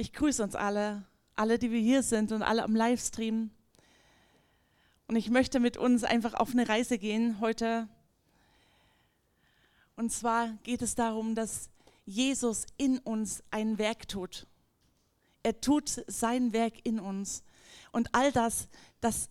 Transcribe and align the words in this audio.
Ich 0.00 0.14
grüße 0.14 0.42
uns 0.42 0.54
alle, 0.54 1.04
alle, 1.36 1.58
die 1.58 1.70
wir 1.70 1.78
hier 1.78 2.02
sind 2.02 2.32
und 2.32 2.42
alle 2.42 2.62
am 2.62 2.74
Livestream. 2.74 3.50
Und 5.08 5.16
ich 5.16 5.28
möchte 5.28 5.60
mit 5.60 5.76
uns 5.76 6.04
einfach 6.04 6.32
auf 6.32 6.52
eine 6.52 6.66
Reise 6.66 6.96
gehen 6.96 7.38
heute. 7.38 7.86
Und 9.96 10.10
zwar 10.10 10.54
geht 10.62 10.80
es 10.80 10.94
darum, 10.94 11.34
dass 11.34 11.68
Jesus 12.06 12.64
in 12.78 12.96
uns 13.00 13.42
ein 13.50 13.76
Werk 13.76 14.08
tut. 14.08 14.46
Er 15.42 15.60
tut 15.60 16.02
sein 16.06 16.54
Werk 16.54 16.76
in 16.84 16.98
uns. 16.98 17.44
Und 17.92 18.14
all 18.14 18.32
das, 18.32 18.68
das 19.02 19.28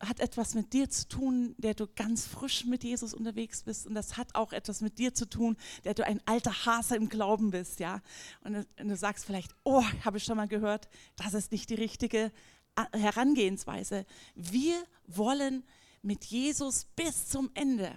hat 0.00 0.20
etwas 0.20 0.54
mit 0.54 0.72
dir 0.72 0.90
zu 0.90 1.08
tun, 1.08 1.54
der 1.58 1.74
du 1.74 1.86
ganz 1.86 2.26
frisch 2.26 2.64
mit 2.64 2.84
Jesus 2.84 3.14
unterwegs 3.14 3.62
bist. 3.62 3.86
Und 3.86 3.94
das 3.94 4.16
hat 4.16 4.34
auch 4.34 4.52
etwas 4.52 4.80
mit 4.80 4.98
dir 4.98 5.14
zu 5.14 5.28
tun, 5.28 5.56
der 5.84 5.94
du 5.94 6.04
ein 6.04 6.20
alter 6.26 6.66
Hase 6.66 6.96
im 6.96 7.08
Glauben 7.08 7.50
bist, 7.50 7.80
ja. 7.80 8.02
Und, 8.42 8.66
und 8.78 8.88
du 8.88 8.96
sagst 8.96 9.24
vielleicht, 9.24 9.54
oh, 9.64 9.82
habe 10.04 10.18
ich 10.18 10.24
schon 10.24 10.36
mal 10.36 10.48
gehört, 10.48 10.88
das 11.16 11.34
ist 11.34 11.52
nicht 11.52 11.70
die 11.70 11.74
richtige 11.74 12.32
äh, 12.76 12.98
Herangehensweise. 12.98 14.04
Wir 14.34 14.76
wollen 15.06 15.64
mit 16.02 16.24
Jesus 16.24 16.84
bis 16.96 17.28
zum 17.28 17.50
Ende 17.54 17.90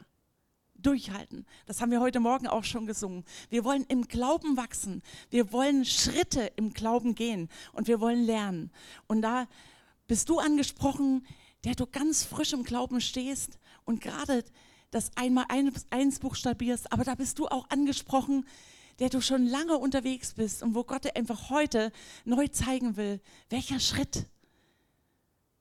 durchhalten. 0.75 1.45
Das 1.65 1.81
haben 1.81 1.91
wir 1.91 1.99
heute 1.99 2.19
Morgen 2.19 2.47
auch 2.47 2.63
schon 2.63 2.85
gesungen. 2.85 3.25
Wir 3.49 3.63
wollen 3.63 3.85
im 3.87 4.07
Glauben 4.07 4.57
wachsen. 4.57 5.01
Wir 5.29 5.51
wollen 5.51 5.85
Schritte 5.85 6.51
im 6.55 6.73
Glauben 6.73 7.15
gehen 7.15 7.49
und 7.73 7.87
wir 7.87 7.99
wollen 7.99 8.23
lernen. 8.23 8.71
Und 9.07 9.23
da 9.23 9.47
bist 10.07 10.29
du 10.29 10.39
angesprochen, 10.39 11.25
der 11.63 11.75
du 11.75 11.85
ganz 11.85 12.23
frisch 12.23 12.53
im 12.53 12.63
Glauben 12.63 13.01
stehst 13.01 13.59
und 13.85 14.01
gerade 14.01 14.43
das 14.91 15.11
einmal 15.15 15.45
eins 15.89 16.19
buchstabierst, 16.19 16.91
aber 16.91 17.03
da 17.03 17.15
bist 17.15 17.39
du 17.39 17.47
auch 17.47 17.69
angesprochen, 17.69 18.45
der 18.99 19.09
du 19.09 19.21
schon 19.21 19.45
lange 19.45 19.77
unterwegs 19.77 20.33
bist 20.33 20.63
und 20.63 20.75
wo 20.75 20.83
Gott 20.83 21.05
dir 21.05 21.15
einfach 21.15 21.49
heute 21.49 21.91
neu 22.25 22.47
zeigen 22.47 22.97
will, 22.97 23.21
welcher 23.49 23.79
Schritt 23.79 24.25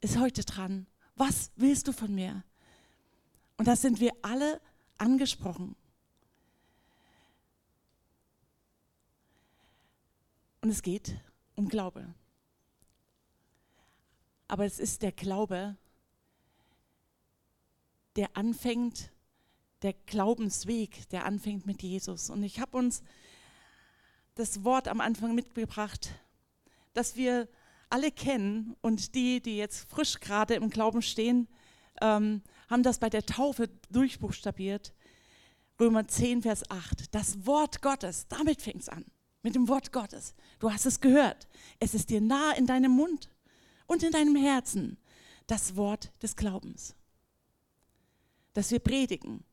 ist 0.01 0.19
heute 0.19 0.45
dran? 0.45 0.87
Was 1.17 1.51
willst 1.57 1.89
du 1.89 1.93
von 1.93 2.15
mir? 2.15 2.45
Und 3.57 3.69
da 3.69 3.77
sind 3.77 4.01
wir 4.01 4.13
alle 4.23 4.61
angesprochen. 4.99 5.75
Und 10.61 10.71
es 10.71 10.83
geht 10.83 11.17
um 11.55 11.69
Glaube. 11.69 12.15
Aber 14.49 14.65
es 14.65 14.79
ist 14.79 15.03
der 15.03 15.13
Glaube, 15.13 15.77
der 18.17 18.37
anfängt, 18.37 19.11
der 19.83 19.93
Glaubensweg, 19.93 21.09
der 21.11 21.27
anfängt 21.27 21.67
mit 21.67 21.83
Jesus. 21.83 22.31
Und 22.31 22.43
ich 22.43 22.61
habe 22.61 22.77
uns 22.77 23.03
das 24.35 24.65
Wort 24.65 24.89
am 24.89 25.01
Anfang 25.01 25.35
mitgebracht, 25.35 26.11
das 26.95 27.17
wir 27.17 27.49
alle 27.89 28.11
kennen 28.11 28.75
und 28.81 29.15
die, 29.15 29.41
die 29.41 29.59
jetzt 29.59 29.89
frisch 29.89 30.19
gerade 30.21 30.55
im 30.55 30.71
Glauben 30.71 31.03
stehen, 31.03 31.47
ähm, 32.01 32.43
haben 32.69 32.83
das 32.83 32.99
bei 32.99 33.09
der 33.09 33.25
Taufe 33.25 33.69
durchbuchstabiert. 33.91 34.93
Römer 35.79 36.09
10, 36.09 36.43
Vers 36.43 36.69
8. 36.71 37.15
Das 37.15 37.47
Wort 37.47 37.83
Gottes, 37.83 38.27
damit 38.29 38.63
fängt 38.63 38.83
es 38.83 38.89
an. 38.89 39.05
Mit 39.43 39.55
dem 39.55 39.69
Wort 39.69 39.93
Gottes. 39.93 40.35
Du 40.59 40.73
hast 40.73 40.87
es 40.87 41.01
gehört. 41.01 41.47
Es 41.79 41.95
ist 41.95 42.11
dir 42.11 42.21
nah 42.21 42.53
in 42.53 42.67
deinem 42.67 42.91
Mund 42.91 43.31
und 43.87 44.03
in 44.03 44.11
deinem 44.11 44.35
Herzen. 44.35 44.99
Das 45.47 45.77
Wort 45.77 46.11
des 46.23 46.35
Glaubens 46.35 46.97
dass 48.57 48.71
wir 48.71 48.79
predigen 48.79 49.45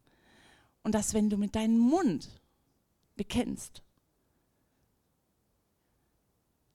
und 0.81 0.95
dass 0.95 1.13
wenn 1.13 1.29
du 1.29 1.35
mit 1.35 1.55
deinem 1.55 1.77
Mund 1.77 2.29
bekennst, 3.15 3.83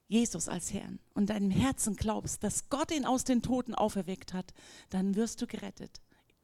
Jesus 0.08 0.46
als 0.48 0.72
Herrn 0.72 0.98
und 1.14 1.30
deinem 1.30 1.50
Herzen 1.50 1.96
glaubst, 1.96 2.44
dass 2.44 2.68
Gott 2.68 2.90
ihn 2.90 3.06
aus 3.06 3.24
den 3.24 3.40
Toten 3.40 3.74
auferweckt 3.74 4.34
hat, 4.34 4.52
dann 4.90 5.14
wirst 5.14 5.40
du 5.40 5.46
gerettet. 5.46 6.02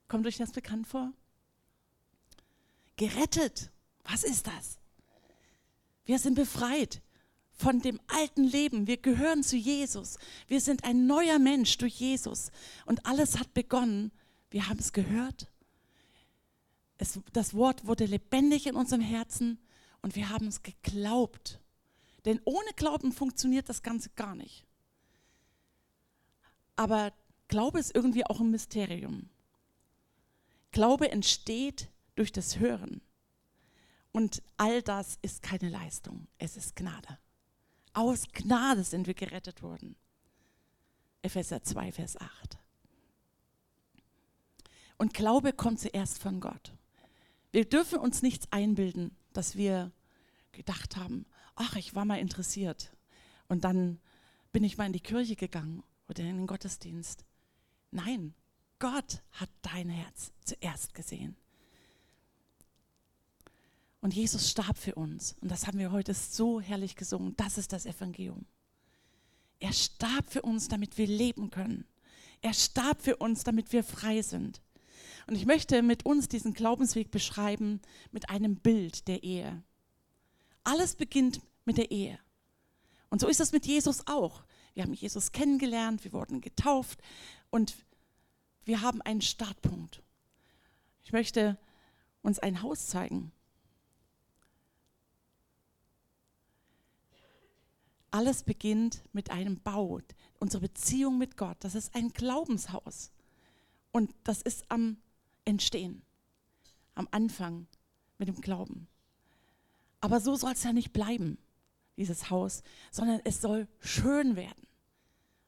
Kommt 0.09 0.27
euch 0.27 0.39
das 0.39 0.53
bekannt 0.53 0.87
vor? 0.87 1.13
Gerettet. 2.97 3.71
Was 4.05 4.25
ist 4.25 4.47
das? 4.47 4.79
Wir 6.07 6.19
sind 6.19 6.35
befreit 6.35 7.03
von 7.53 7.81
dem 7.81 8.01
alten 8.07 8.45
Leben. 8.45 8.87
Wir 8.87 8.99
gehören 8.99 9.43
zu 9.43 9.57
Jesus. 9.57 10.19
Wir 10.47 10.63
sind 10.63 10.85
ein 10.85 11.07
neuer 11.07 11.39
Mensch 11.39 11.77
durch 11.77 11.95
Jesus. 11.95 12.51
Und 12.87 13.05
alles 13.07 13.39
hat 13.39 13.53
begonnen. 13.53 14.13
Wir 14.51 14.69
haben 14.69 14.79
es 14.79 14.93
gehört 14.93 15.49
es, 16.99 17.21
das 17.33 17.55
Wort 17.55 17.87
wurde 17.87 18.07
lebendig 18.07 18.67
in 18.67 18.77
unserem 18.77 19.03
Herzen 19.03 19.59
und 20.03 20.17
wir 20.17 20.31
haben 20.31 20.47
es 20.47 20.63
geglaubt. 20.63 21.61
Denn 22.25 22.41
ohne 22.45 22.71
Glauben 22.77 23.13
funktioniert 23.13 23.69
das 23.69 23.83
Ganze 23.83 24.11
gar 24.11 24.35
nicht. 24.35 24.67
Aber 26.77 27.13
Glaube 27.49 27.79
ist 27.79 27.95
irgendwie 27.95 28.27
auch 28.27 28.41
ein 28.41 28.51
Mysterium. 28.51 29.29
Glaube 30.71 31.11
entsteht 31.11 31.89
durch 32.17 32.33
das 32.33 32.59
Hören. 32.59 33.01
Und 34.13 34.43
all 34.57 34.83
das 34.83 35.19
ist 35.23 35.43
keine 35.43 35.69
Leistung, 35.69 36.29
es 36.39 36.57
ist 36.57 36.77
Gnade. 36.77 37.19
Aus 37.93 38.25
Gnade 38.33 38.85
sind 38.85 39.07
wir 39.07 39.15
gerettet 39.15 39.63
worden. 39.63 39.97
Epheser 41.23 41.63
2, 41.63 41.93
Vers 41.93 42.21
8. 42.21 42.59
Und 44.99 45.15
Glaube 45.15 45.53
kommt 45.53 45.81
zuerst 45.81 46.19
von 46.19 46.41
Gott. 46.41 46.73
Wir 47.55 47.65
dürfen 47.65 48.01
uns 48.01 48.21
nichts 48.21 48.51
einbilden, 48.51 49.17
dass 49.33 49.55
wir 49.55 49.93
gedacht 50.51 50.97
haben, 50.97 51.25
ach, 51.55 51.77
ich 51.77 51.95
war 51.95 52.05
mal 52.05 52.19
interessiert 52.19 52.93
und 53.47 53.63
dann 53.63 54.01
bin 54.51 54.65
ich 54.65 54.77
mal 54.77 54.87
in 54.87 54.93
die 54.93 54.99
Kirche 54.99 55.37
gegangen 55.37 55.85
oder 56.09 56.25
in 56.25 56.37
den 56.37 56.47
Gottesdienst. 56.49 57.25
Nein, 57.93 58.35
Gott 58.81 59.23
hat 59.31 59.51
dein 59.63 59.89
Herz 59.89 60.33
zuerst 60.45 60.95
gesehen. 60.95 61.37
Und 64.01 64.15
Jesus 64.15 64.51
starb 64.51 64.77
für 64.77 64.97
uns. 64.97 65.37
Und 65.41 65.49
das 65.49 65.69
haben 65.69 65.79
wir 65.79 65.93
heute 65.93 66.13
so 66.13 66.61
herrlich 66.61 66.97
gesungen. 66.97 67.37
Das 67.37 67.57
ist 67.57 67.73
das 67.73 67.87
Evangelium. 67.87 68.47
Er 69.61 69.73
starb 69.73 70.29
für 70.29 70.43
uns, 70.43 70.67
damit 70.67 70.99
wir 70.99 71.07
leben 71.07 71.51
können. 71.51 71.87
Er 72.43 72.53
starb 72.53 73.01
für 73.01 73.15
uns, 73.19 73.45
damit 73.45 73.73
wir 73.73 73.85
frei 73.85 74.23
sind. 74.23 74.61
Und 75.27 75.37
ich 75.37 75.47
möchte 75.47 75.83
mit 75.83 76.05
uns 76.05 76.29
diesen 76.29 76.55
Glaubensweg 76.55 77.11
beschreiben 77.11 77.81
mit 78.13 78.29
einem 78.31 78.57
Bild 78.57 79.09
der 79.09 79.23
Ehe. 79.23 79.63
Alles 80.65 80.97
beginnt 80.97 81.41
mit 81.65 81.79
der 81.79 81.91
Ehe. 81.91 82.19
Und 83.11 83.21
so 83.21 83.29
ist 83.29 83.41
es 83.41 83.53
mit 83.53 83.67
Jesus 83.67 84.07
auch. 84.07 84.45
Wir 84.75 84.83
haben 84.83 84.93
Jesus 84.93 85.33
kennengelernt, 85.33 86.05
wir 86.05 86.13
wurden 86.13 86.41
getauft 86.41 87.01
und 87.51 87.77
wir 88.65 88.81
haben 88.81 89.03
einen 89.03 89.21
Startpunkt. 89.21 90.03
Ich 91.05 91.13
möchte 91.13 91.59
uns 92.23 92.39
ein 92.39 92.63
Haus 92.63 92.89
zeigen. 92.89 93.31
Alles 98.11 98.43
beginnt 98.43 99.03
mit 99.13 99.31
einem 99.31 99.61
Bau. 99.61 100.01
Unsere 100.39 100.63
Beziehung 100.63 101.19
mit 101.19 101.37
Gott, 101.37 101.57
das 101.61 101.75
ist 101.75 101.95
ein 101.95 102.11
Glaubenshaus. 102.11 103.13
Und 103.93 104.15
das 104.25 104.43
ist 104.43 104.71
am 104.71 104.97
entstehen. 105.45 106.03
Am 106.95 107.09
Anfang 107.11 107.67
mit 108.19 108.29
dem 108.29 108.41
Glauben. 108.41 108.89
Aber 110.01 110.21
so 110.21 110.37
soll 110.37 110.53
es 110.53 110.63
ja 110.63 110.73
nicht 110.73 110.93
bleiben, 110.93 111.39
dieses 111.97 112.31
Haus, 112.31 112.63
sondern 112.91 113.21
es 113.25 113.41
soll 113.41 113.69
schön 113.81 114.37
werden. 114.37 114.67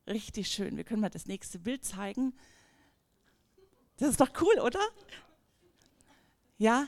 Richtig 0.06 0.48
schön. 0.48 0.76
Wir 0.76 0.84
können 0.84 1.00
mal 1.00 1.10
das 1.10 1.26
nächste 1.26 1.58
Bild 1.58 1.84
zeigen. 1.84 2.32
Das 3.96 4.10
ist 4.10 4.20
doch 4.20 4.30
cool, 4.40 4.60
oder? 4.60 4.80
Ja? 6.58 6.86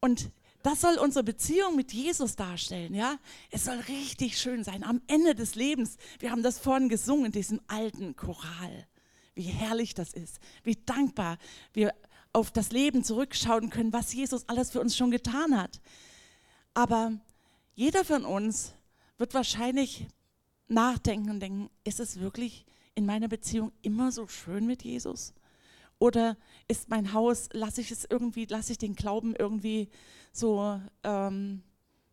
Und 0.00 0.30
das 0.62 0.80
soll 0.80 0.98
unsere 0.98 1.24
Beziehung 1.24 1.76
mit 1.76 1.92
Jesus 1.92 2.34
darstellen, 2.36 2.94
ja? 2.94 3.18
Es 3.50 3.64
soll 3.64 3.78
richtig 3.80 4.38
schön 4.38 4.64
sein 4.64 4.82
am 4.82 5.00
Ende 5.06 5.34
des 5.34 5.54
Lebens. 5.54 5.96
Wir 6.18 6.30
haben 6.30 6.42
das 6.42 6.58
vorhin 6.58 6.88
gesungen 6.88 7.26
in 7.26 7.32
diesem 7.32 7.60
alten 7.68 8.16
Choral 8.16 8.86
wie 9.38 9.44
herrlich 9.44 9.94
das 9.94 10.12
ist, 10.12 10.40
wie 10.64 10.74
dankbar 10.74 11.38
wir 11.72 11.94
auf 12.32 12.50
das 12.50 12.72
Leben 12.72 13.04
zurückschauen 13.04 13.70
können, 13.70 13.92
was 13.92 14.12
Jesus 14.12 14.48
alles 14.48 14.72
für 14.72 14.80
uns 14.80 14.96
schon 14.96 15.12
getan 15.12 15.56
hat. 15.56 15.80
Aber 16.74 17.12
jeder 17.76 18.04
von 18.04 18.24
uns 18.24 18.74
wird 19.16 19.34
wahrscheinlich 19.34 20.08
nachdenken 20.66 21.30
und 21.30 21.38
denken, 21.38 21.70
ist 21.84 22.00
es 22.00 22.18
wirklich 22.18 22.66
in 22.96 23.06
meiner 23.06 23.28
Beziehung 23.28 23.70
immer 23.80 24.10
so 24.10 24.26
schön 24.26 24.66
mit 24.66 24.82
Jesus? 24.82 25.34
Oder 26.00 26.36
ist 26.66 26.88
mein 26.90 27.12
Haus, 27.12 27.48
lasse 27.52 27.80
ich 27.80 27.92
es 27.92 28.06
irgendwie, 28.10 28.46
lasse 28.46 28.72
ich 28.72 28.78
den 28.78 28.96
Glauben 28.96 29.36
irgendwie 29.36 29.88
so 30.32 30.80
ähm, 31.04 31.62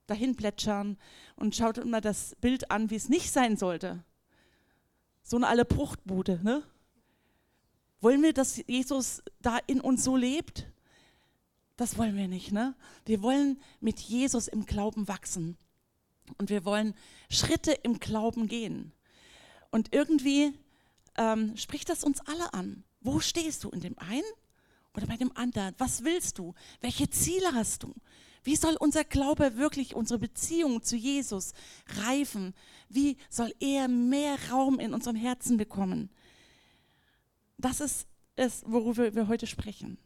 dahin 0.06 0.36
plätschern 0.36 0.98
und 1.36 1.56
schaut 1.56 1.80
immer 1.80 2.01
das 2.01 2.36
Bild 2.39 2.69
an, 2.69 2.92
wie 2.92 2.95
es 2.95 3.10
nicht 3.10 3.31
sein 3.31 3.57
sollte? 3.57 4.04
So 5.24 5.38
eine 5.38 5.48
alte 5.48 5.66
Bruchtbude, 5.66 6.39
ne? 6.44 6.63
Wollen 8.05 8.21
wir, 8.21 8.33
dass 8.33 8.61
Jesus 8.67 9.23
da 9.41 9.57
in 9.65 9.81
uns 9.81 10.03
so 10.03 10.15
lebt? 10.15 10.67
Das 11.75 11.97
wollen 11.97 12.15
wir 12.15 12.27
nicht, 12.27 12.51
ne? 12.51 12.75
Wir 13.03 13.23
wollen 13.23 13.59
mit 13.79 13.99
Jesus 13.99 14.47
im 14.47 14.67
Glauben 14.67 15.07
wachsen. 15.07 15.57
Und 16.37 16.51
wir 16.51 16.65
wollen 16.65 16.93
Schritte 17.31 17.71
im 17.71 17.97
Glauben 17.97 18.47
gehen. 18.47 18.91
Und 19.71 19.91
irgendwie 19.91 20.53
ähm, 21.17 21.57
spricht 21.57 21.89
das 21.89 22.03
uns 22.03 22.21
alle 22.27 22.53
an. 22.53 22.83
Wo 23.01 23.21
stehst 23.21 23.63
du? 23.63 23.71
In 23.71 23.79
dem 23.79 23.97
einen 23.97 24.21
oder 24.95 25.07
bei 25.07 25.17
dem 25.17 25.35
anderen? 25.35 25.73
Was 25.79 26.03
willst 26.03 26.37
du? 26.37 26.53
Welche 26.81 27.09
Ziele 27.09 27.55
hast 27.55 27.81
du? 27.81 27.95
Wie 28.43 28.55
soll 28.55 28.77
unser 28.79 29.03
Glaube 29.03 29.57
wirklich, 29.57 29.95
unsere 29.95 30.19
Beziehung 30.19 30.83
zu 30.83 30.95
Jesus 30.95 31.53
reifen? 32.03 32.53
Wie 32.87 33.17
soll 33.31 33.51
er 33.59 33.87
mehr 33.87 34.37
Raum 34.51 34.77
in 34.77 34.93
unserem 34.93 35.15
Herzen 35.15 35.57
bekommen? 35.57 36.11
Das 37.65 37.81
ist 37.81 38.07
es, 38.35 38.63
worüber 38.67 39.15
wir 39.15 39.27
heute 39.27 39.47
sprechen. 39.47 39.97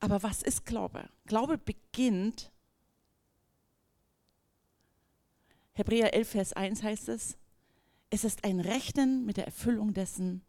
Aber 0.00 0.22
was 0.22 0.42
ist 0.42 0.66
Glaube? 0.66 1.08
Glaube 1.24 1.56
beginnt, 1.56 2.52
Hebräer 5.72 6.12
11, 6.12 6.28
Vers 6.28 6.52
1 6.52 6.82
heißt 6.82 7.08
es, 7.08 7.38
es 8.10 8.24
ist 8.24 8.44
ein 8.44 8.60
Rechnen 8.60 9.24
mit 9.24 9.38
der 9.38 9.46
Erfüllung 9.46 9.94
dessen, 9.94 10.42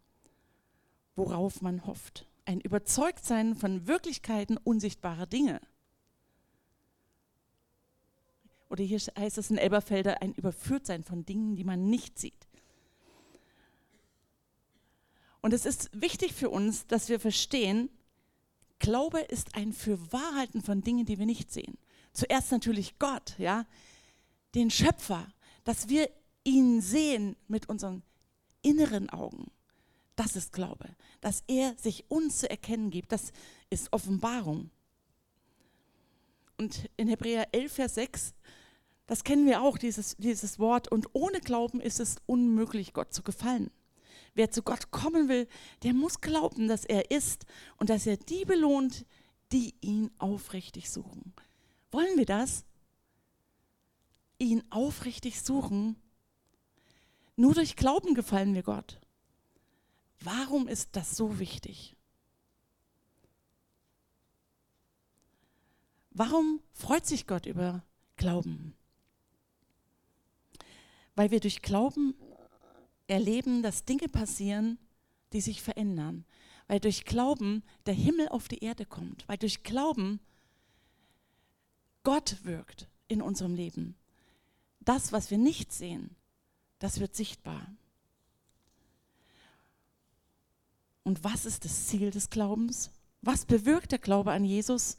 worauf 1.15 1.62
man 1.62 1.85
hofft. 1.85 2.27
Ein 2.44 2.59
Überzeugtsein 2.59 3.56
von 3.56 3.88
Wirklichkeiten 3.88 4.57
unsichtbarer 4.57 5.25
Dinge. 5.25 5.62
Oder 8.68 8.83
hier 8.83 9.00
heißt 9.00 9.38
es 9.38 9.51
in 9.51 9.57
Elberfelder, 9.57 10.21
ein 10.21 10.33
Überführtsein 10.33 11.06
von 11.06 11.25
Dingen, 11.25 11.56
die 11.56 11.63
man 11.63 11.89
nicht 11.89 12.19
sieht. 12.19 12.46
Und 15.47 15.53
es 15.53 15.65
ist 15.65 15.89
wichtig 15.94 16.33
für 16.33 16.49
uns, 16.49 16.88
dass 16.88 17.07
wir 17.07 17.21
verstehen, 17.21 17.89
Glaube 18.79 19.21
ist 19.21 19.55
ein 19.55 19.71
Fürwahrhalten 19.71 20.61
von 20.61 20.81
Dingen, 20.81 21.05
die 21.05 21.19
wir 21.19 21.25
nicht 21.25 21.53
sehen. 21.53 21.77
Zuerst 22.11 22.51
natürlich 22.51 22.99
Gott, 22.99 23.33
ja, 23.38 23.65
den 24.55 24.69
Schöpfer, 24.69 25.25
dass 25.63 25.88
wir 25.88 26.09
ihn 26.44 26.81
sehen 26.81 27.38
mit 27.47 27.69
unseren 27.69 28.03
inneren 28.61 29.09
Augen. 29.09 29.49
Das 30.17 30.35
ist 30.35 30.51
Glaube, 30.51 30.89
dass 31.21 31.45
er 31.47 31.77
sich 31.77 32.11
uns 32.11 32.39
zu 32.39 32.50
erkennen 32.50 32.89
gibt. 32.89 33.13
Das 33.13 33.31
ist 33.69 33.93
Offenbarung. 33.93 34.69
Und 36.57 36.89
in 36.97 37.07
Hebräer 37.07 37.53
11, 37.53 37.71
Vers 37.71 37.95
6, 37.95 38.33
das 39.05 39.23
kennen 39.23 39.45
wir 39.45 39.61
auch, 39.61 39.77
dieses, 39.77 40.17
dieses 40.17 40.59
Wort. 40.59 40.91
Und 40.91 41.07
ohne 41.13 41.39
Glauben 41.39 41.79
ist 41.79 42.01
es 42.01 42.17
unmöglich, 42.25 42.91
Gott 42.91 43.13
zu 43.13 43.23
gefallen. 43.23 43.71
Wer 44.38 44.51
zu 44.51 44.62
Gott 44.62 44.92
kommen 44.92 45.30
will, 45.30 45.48
der 45.81 45.95
muss 45.95 46.22
glauben, 46.22 46.68
dass 46.68 46.86
er 46.86 47.10
ist 47.10 47.48
und 47.78 47.89
dass 47.89 48.06
er 48.06 48.18
die 48.18 48.45
belohnt, 48.45 49.07
die 49.51 49.74
ihn 49.81 50.12
aufrichtig 50.19 50.92
suchen. 50.92 51.34
Wollen 51.89 52.16
wir 52.19 52.28
das? 52.28 52.63
Ihn 54.38 54.62
aufrichtig 54.69 55.42
suchen? 55.42 55.95
Nur 57.36 57.56
durch 57.56 57.75
Glauben 57.75 58.13
gefallen 58.13 58.54
wir 58.54 58.62
Gott. 58.62 59.01
Warum 60.19 60.68
ist 60.68 60.95
das 60.95 61.18
so 61.18 61.39
wichtig? 61.39 61.95
Warum 66.12 66.62
freut 66.74 67.07
sich 67.07 67.25
Gott 67.25 67.48
über 67.48 67.84
Glauben? 68.18 68.75
Weil 71.16 71.31
wir 71.31 71.39
durch 71.39 71.63
Glauben 71.63 72.13
erleben, 73.07 73.63
dass 73.63 73.86
Dinge 73.86 74.09
passieren, 74.09 74.77
die 75.33 75.42
sich 75.42 75.62
verändern. 75.62 76.25
Weil 76.68 76.80
durch 76.80 77.06
Glauben 77.06 77.63
der 77.86 77.94
Himmel 77.94 78.27
auf 78.30 78.48
die 78.48 78.59
Erde 78.59 78.86
kommt. 78.86 79.27
Weil 79.27 79.38
durch 79.38 79.63
Glauben 79.63 80.19
Gott 82.04 82.38
wirkt 82.44 82.88
in 83.07 83.21
unserem 83.21 83.56
Leben. 83.56 83.95
Das, 84.81 85.12
was 85.12 85.31
wir 85.31 85.38
nicht 85.38 85.74
sehen, 85.74 86.15
das 86.80 87.00
wird 87.00 87.15
sichtbar. 87.15 87.68
Und 91.03 91.24
was 91.24 91.45
ist 91.45 91.65
das 91.65 91.88
Ziel 91.88 92.12
des 92.12 92.30
Glaubens? 92.30 92.92
Was 93.21 93.45
bewirkt 93.45 93.92
der 93.92 94.00
Glaube 94.00 94.31
an 94.31 94.44
Jesus 94.44 94.98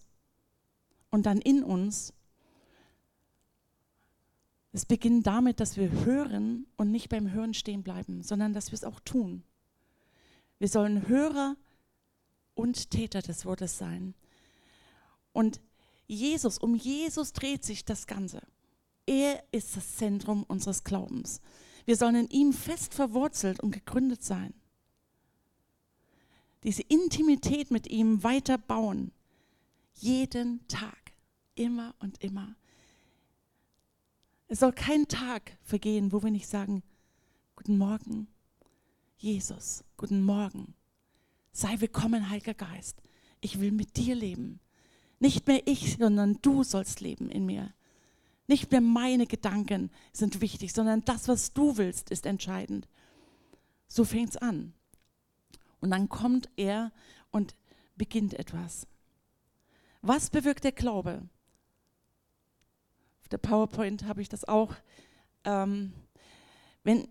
und 1.10 1.26
dann 1.26 1.38
in 1.38 1.62
uns? 1.62 2.12
Es 4.72 4.84
beginnt 4.84 5.26
damit, 5.26 5.60
dass 5.60 5.76
wir 5.76 5.90
hören 6.04 6.66
und 6.76 6.90
nicht 6.90 7.08
beim 7.08 7.30
Hören 7.30 7.54
stehen 7.54 7.82
bleiben, 7.82 8.22
sondern 8.22 8.52
dass 8.52 8.70
wir 8.70 8.74
es 8.74 8.84
auch 8.84 9.00
tun. 9.00 9.42
Wir 10.58 10.68
sollen 10.68 11.08
Hörer 11.08 11.56
und 12.54 12.90
Täter 12.90 13.22
des 13.22 13.44
Wortes 13.46 13.78
sein. 13.78 14.14
Und 15.32 15.60
Jesus, 16.06 16.58
um 16.58 16.74
Jesus 16.74 17.32
dreht 17.32 17.64
sich 17.64 17.84
das 17.84 18.06
Ganze. 18.06 18.40
Er 19.06 19.42
ist 19.52 19.76
das 19.76 19.96
Zentrum 19.96 20.42
unseres 20.42 20.84
Glaubens. 20.84 21.40
Wir 21.86 21.96
sollen 21.96 22.16
in 22.16 22.28
ihm 22.28 22.52
fest 22.52 22.92
verwurzelt 22.92 23.60
und 23.60 23.70
gegründet 23.70 24.22
sein. 24.22 24.52
Diese 26.64 26.82
Intimität 26.82 27.70
mit 27.70 27.86
ihm 27.86 28.22
weiter 28.22 28.58
bauen. 28.58 29.12
Jeden 29.94 30.66
Tag. 30.68 31.12
Immer 31.54 31.94
und 32.00 32.22
immer. 32.22 32.54
Es 34.50 34.60
soll 34.60 34.72
kein 34.72 35.06
Tag 35.08 35.58
vergehen, 35.62 36.10
wo 36.10 36.22
wir 36.22 36.30
nicht 36.30 36.48
sagen, 36.48 36.82
guten 37.54 37.76
Morgen, 37.76 38.28
Jesus, 39.18 39.84
guten 39.98 40.22
Morgen. 40.22 40.72
Sei 41.52 41.78
willkommen, 41.80 42.30
Heiliger 42.30 42.54
Geist. 42.54 43.02
Ich 43.42 43.60
will 43.60 43.72
mit 43.72 43.98
dir 43.98 44.14
leben. 44.14 44.58
Nicht 45.20 45.46
mehr 45.46 45.66
ich, 45.66 45.98
sondern 45.98 46.38
du 46.40 46.64
sollst 46.64 47.00
leben 47.02 47.28
in 47.28 47.44
mir. 47.44 47.74
Nicht 48.46 48.70
mehr 48.70 48.80
meine 48.80 49.26
Gedanken 49.26 49.90
sind 50.14 50.40
wichtig, 50.40 50.72
sondern 50.72 51.04
das, 51.04 51.28
was 51.28 51.52
du 51.52 51.76
willst, 51.76 52.08
ist 52.10 52.24
entscheidend. 52.24 52.88
So 53.86 54.06
fängt 54.06 54.30
es 54.30 54.36
an. 54.38 54.72
Und 55.80 55.90
dann 55.90 56.08
kommt 56.08 56.48
er 56.56 56.90
und 57.30 57.54
beginnt 57.96 58.32
etwas. 58.32 58.86
Was 60.00 60.30
bewirkt 60.30 60.64
der 60.64 60.72
Glaube? 60.72 61.28
Der 63.30 63.38
PowerPoint 63.38 64.04
habe 64.04 64.22
ich 64.22 64.28
das 64.28 64.46
auch. 64.46 64.74
Ähm, 65.44 65.92
wenn 66.84 67.08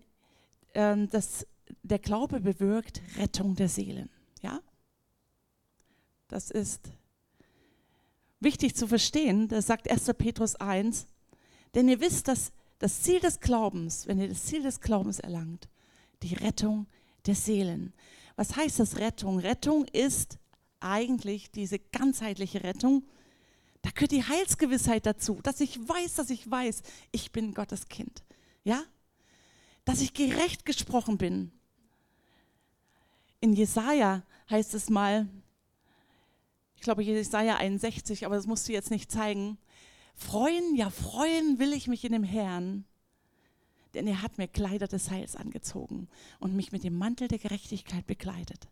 ähm, 0.74 1.08
das, 1.10 1.46
der 1.82 1.98
Glaube 1.98 2.40
bewirkt 2.40 3.00
Rettung 3.16 3.54
der 3.54 3.68
Seelen, 3.68 4.10
ja? 4.42 4.60
Das 6.28 6.50
ist 6.50 6.90
wichtig 8.40 8.76
zu 8.76 8.86
verstehen. 8.86 9.48
Das 9.48 9.66
sagt 9.66 9.90
1. 9.90 10.12
Petrus 10.18 10.56
1. 10.56 11.06
Denn 11.74 11.88
ihr 11.88 12.00
wisst, 12.00 12.28
dass 12.28 12.52
das 12.78 13.02
Ziel 13.02 13.20
des 13.20 13.40
Glaubens, 13.40 14.06
wenn 14.06 14.20
ihr 14.20 14.28
das 14.28 14.44
Ziel 14.44 14.62
des 14.62 14.80
Glaubens 14.80 15.18
erlangt, 15.18 15.68
die 16.22 16.34
Rettung 16.34 16.86
der 17.26 17.34
Seelen. 17.34 17.92
Was 18.36 18.56
heißt 18.56 18.78
das 18.78 18.98
Rettung? 18.98 19.38
Rettung 19.38 19.84
ist 19.86 20.38
eigentlich 20.80 21.50
diese 21.50 21.78
ganzheitliche 21.78 22.62
Rettung, 22.62 23.04
da 23.88 23.92
gehört 23.94 24.10
die 24.10 24.24
Heilsgewissheit 24.24 25.06
dazu, 25.06 25.40
dass 25.42 25.60
ich 25.60 25.78
weiß, 25.88 26.16
dass 26.16 26.28
ich 26.28 26.50
weiß, 26.50 26.82
ich 27.10 27.32
bin 27.32 27.54
Gottes 27.54 27.88
Kind. 27.88 28.22
Ja? 28.62 28.82
Dass 29.86 30.02
ich 30.02 30.12
gerecht 30.12 30.66
gesprochen 30.66 31.16
bin. 31.16 31.52
In 33.40 33.54
Jesaja 33.54 34.24
heißt 34.50 34.74
es 34.74 34.90
mal, 34.90 35.26
ich 36.76 36.82
glaube 36.82 37.02
Jesaja 37.02 37.56
61, 37.56 38.26
aber 38.26 38.36
das 38.36 38.46
musst 38.46 38.68
du 38.68 38.74
jetzt 38.74 38.90
nicht 38.90 39.10
zeigen. 39.10 39.56
Freuen, 40.14 40.76
ja, 40.76 40.90
freuen 40.90 41.58
will 41.58 41.72
ich 41.72 41.88
mich 41.88 42.04
in 42.04 42.12
dem 42.12 42.24
Herrn, 42.24 42.84
denn 43.94 44.06
er 44.06 44.20
hat 44.20 44.36
mir 44.36 44.48
Kleider 44.48 44.86
des 44.86 45.10
Heils 45.10 45.34
angezogen 45.34 46.08
und 46.40 46.54
mich 46.54 46.72
mit 46.72 46.84
dem 46.84 46.98
Mantel 46.98 47.26
der 47.28 47.38
Gerechtigkeit 47.38 48.06
bekleidet. 48.06 48.68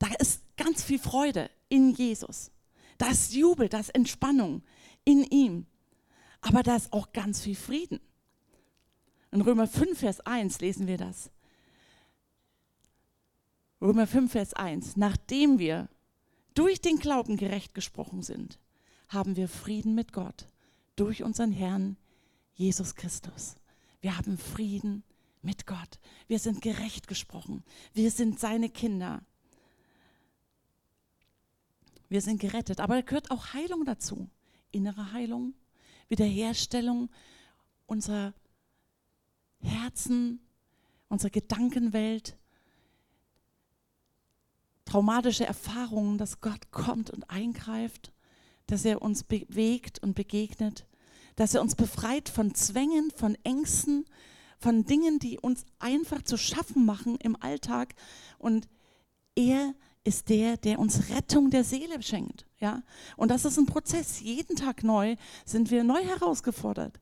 Da 0.00 0.08
ist 0.18 0.42
ganz 0.56 0.82
viel 0.82 0.98
Freude 0.98 1.50
in 1.68 1.92
Jesus. 1.92 2.50
Da 2.98 3.10
ist 3.10 3.32
Jubel, 3.32 3.68
da 3.68 3.80
ist 3.80 3.94
Entspannung 3.94 4.62
in 5.04 5.24
ihm. 5.24 5.66
Aber 6.40 6.62
da 6.62 6.76
ist 6.76 6.92
auch 6.92 7.12
ganz 7.12 7.40
viel 7.40 7.56
Frieden. 7.56 8.00
In 9.30 9.40
Römer 9.40 9.66
5, 9.66 9.98
Vers 9.98 10.20
1 10.20 10.60
lesen 10.60 10.86
wir 10.86 10.98
das. 10.98 11.30
Römer 13.80 14.06
5, 14.06 14.32
Vers 14.32 14.54
1. 14.54 14.96
Nachdem 14.96 15.58
wir 15.58 15.88
durch 16.54 16.80
den 16.80 16.98
Glauben 16.98 17.36
gerecht 17.36 17.74
gesprochen 17.74 18.22
sind, 18.22 18.58
haben 19.08 19.36
wir 19.36 19.48
Frieden 19.48 19.94
mit 19.94 20.12
Gott 20.12 20.48
durch 20.96 21.22
unseren 21.22 21.52
Herrn 21.52 21.96
Jesus 22.54 22.94
Christus. 22.96 23.54
Wir 24.00 24.16
haben 24.16 24.36
Frieden 24.38 25.04
mit 25.42 25.66
Gott. 25.66 25.98
Wir 26.26 26.38
sind 26.38 26.60
gerecht 26.62 27.06
gesprochen. 27.06 27.62
Wir 27.94 28.10
sind 28.10 28.40
seine 28.40 28.68
Kinder. 28.68 29.22
Wir 32.08 32.20
sind 32.20 32.40
gerettet. 32.40 32.80
Aber 32.80 32.94
da 32.94 33.00
gehört 33.02 33.30
auch 33.30 33.52
Heilung 33.52 33.84
dazu. 33.84 34.28
Innere 34.70 35.12
Heilung, 35.12 35.54
Wiederherstellung 36.08 37.10
unserer 37.86 38.34
Herzen, 39.60 40.40
unserer 41.08 41.30
Gedankenwelt, 41.30 42.36
traumatische 44.84 45.46
Erfahrungen, 45.46 46.18
dass 46.18 46.40
Gott 46.40 46.70
kommt 46.70 47.10
und 47.10 47.28
eingreift, 47.30 48.12
dass 48.66 48.84
er 48.84 49.02
uns 49.02 49.24
bewegt 49.24 50.02
und 50.02 50.14
begegnet. 50.14 50.86
dass 51.38 51.54
er 51.54 51.62
uns 51.62 51.76
befreit 51.76 52.28
von 52.28 52.52
Zwängen, 52.56 53.12
von 53.12 53.36
Ängsten, 53.44 54.06
von 54.58 54.84
Dingen, 54.84 55.20
die 55.20 55.38
uns 55.38 55.64
einfach 55.78 56.22
zu 56.22 56.36
schaffen 56.36 56.84
machen 56.84 57.16
im 57.22 57.40
Alltag. 57.40 57.94
Und 58.38 58.68
er 59.36 59.72
ist 60.04 60.28
der, 60.28 60.56
der 60.56 60.78
uns 60.78 61.10
Rettung 61.10 61.50
der 61.50 61.64
Seele 61.64 62.02
schenkt. 62.02 62.46
Ja? 62.58 62.82
Und 63.16 63.30
das 63.30 63.44
ist 63.44 63.58
ein 63.58 63.66
Prozess. 63.66 64.20
Jeden 64.20 64.56
Tag 64.56 64.82
neu 64.82 65.16
sind 65.44 65.70
wir 65.70 65.84
neu 65.84 66.02
herausgefordert. 66.04 66.98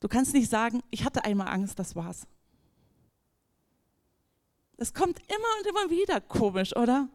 Du 0.00 0.08
kannst 0.08 0.34
nicht 0.34 0.50
sagen, 0.50 0.82
ich 0.90 1.04
hatte 1.04 1.24
einmal 1.24 1.48
Angst, 1.48 1.78
das 1.78 1.96
war's. 1.96 2.26
Es 4.76 4.92
kommt 4.92 5.18
immer 5.18 5.48
und 5.58 5.66
immer 5.66 5.90
wieder 5.90 6.20
komisch, 6.20 6.76
oder? 6.76 7.08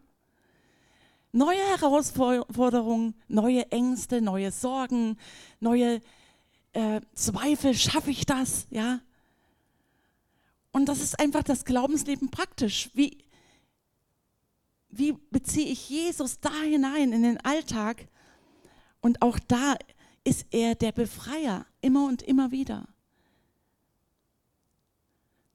Neue 1.32 1.60
Herausforderungen, 1.60 3.14
neue 3.28 3.72
Ängste, 3.72 4.20
neue 4.20 4.52
Sorgen, 4.52 5.18
neue 5.60 6.02
äh, 6.74 7.02
Zweifel, 7.14 7.74
schaffe 7.74 8.12
ich 8.12 8.26
das? 8.26 8.68
Ja. 8.70 9.00
Und 10.72 10.86
das 10.86 11.02
ist 11.02 11.20
einfach 11.20 11.44
das 11.44 11.66
Glaubensleben 11.66 12.32
praktisch. 12.32 12.90
Wie, 12.94 13.18
wie 14.90 15.14
beziehe 15.30 15.68
ich 15.68 15.90
Jesus 15.90 16.40
da 16.40 16.54
hinein 16.62 17.12
in 17.12 17.24
den 17.24 17.38
Alltag? 17.42 18.08
Und 19.02 19.22
auch 19.22 19.40
da 19.40 19.76
ist 20.24 20.46
er 20.52 20.76
der 20.76 20.92
Befreier, 20.92 21.66
immer 21.82 22.08
und 22.08 22.22
immer 22.22 22.52
wieder. 22.52 22.88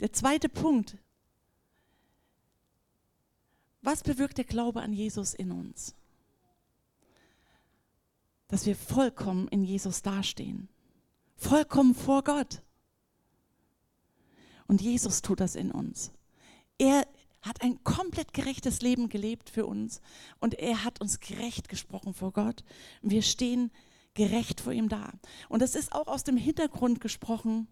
Der 0.00 0.12
zweite 0.12 0.48
Punkt. 0.48 0.96
Was 3.80 4.02
bewirkt 4.02 4.38
der 4.38 4.44
Glaube 4.44 4.82
an 4.82 4.92
Jesus 4.92 5.32
in 5.32 5.52
uns? 5.52 5.94
Dass 8.48 8.66
wir 8.66 8.76
vollkommen 8.76 9.48
in 9.48 9.64
Jesus 9.64 10.02
dastehen. 10.02 10.68
Vollkommen 11.36 11.94
vor 11.94 12.22
Gott. 12.24 12.62
Und 14.66 14.80
Jesus 14.80 15.22
tut 15.22 15.40
das 15.40 15.54
in 15.54 15.70
uns. 15.70 16.12
Er 16.78 17.06
hat 17.42 17.62
ein 17.62 17.82
komplett 17.84 18.32
gerechtes 18.32 18.82
Leben 18.82 19.08
gelebt 19.08 19.50
für 19.50 19.66
uns 19.66 20.00
und 20.40 20.54
er 20.54 20.84
hat 20.84 21.00
uns 21.00 21.20
gerecht 21.20 21.68
gesprochen 21.68 22.12
vor 22.12 22.32
Gott. 22.32 22.64
Wir 23.02 23.22
stehen 23.22 23.70
gerecht 24.14 24.60
vor 24.60 24.72
ihm 24.72 24.88
da. 24.88 25.12
Und 25.48 25.62
das 25.62 25.74
ist 25.74 25.92
auch 25.92 26.08
aus 26.08 26.24
dem 26.24 26.36
Hintergrund 26.36 27.00
gesprochen, 27.00 27.68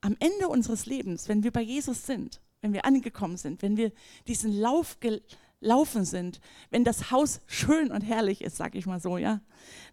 am 0.00 0.16
Ende 0.20 0.48
unseres 0.48 0.86
Lebens, 0.86 1.28
wenn 1.28 1.42
wir 1.42 1.50
bei 1.50 1.60
Jesus 1.60 2.06
sind, 2.06 2.40
wenn 2.60 2.72
wir 2.72 2.84
angekommen 2.84 3.36
sind, 3.36 3.62
wenn 3.62 3.76
wir 3.76 3.92
diesen 4.28 4.52
Lauf 4.52 4.98
gelaufen 5.00 6.04
sind, 6.04 6.40
wenn 6.70 6.84
das 6.84 7.10
Haus 7.10 7.40
schön 7.46 7.90
und 7.90 8.02
herrlich 8.02 8.42
ist, 8.42 8.56
sage 8.56 8.78
ich 8.78 8.86
mal 8.86 9.00
so, 9.00 9.18
ja, 9.18 9.40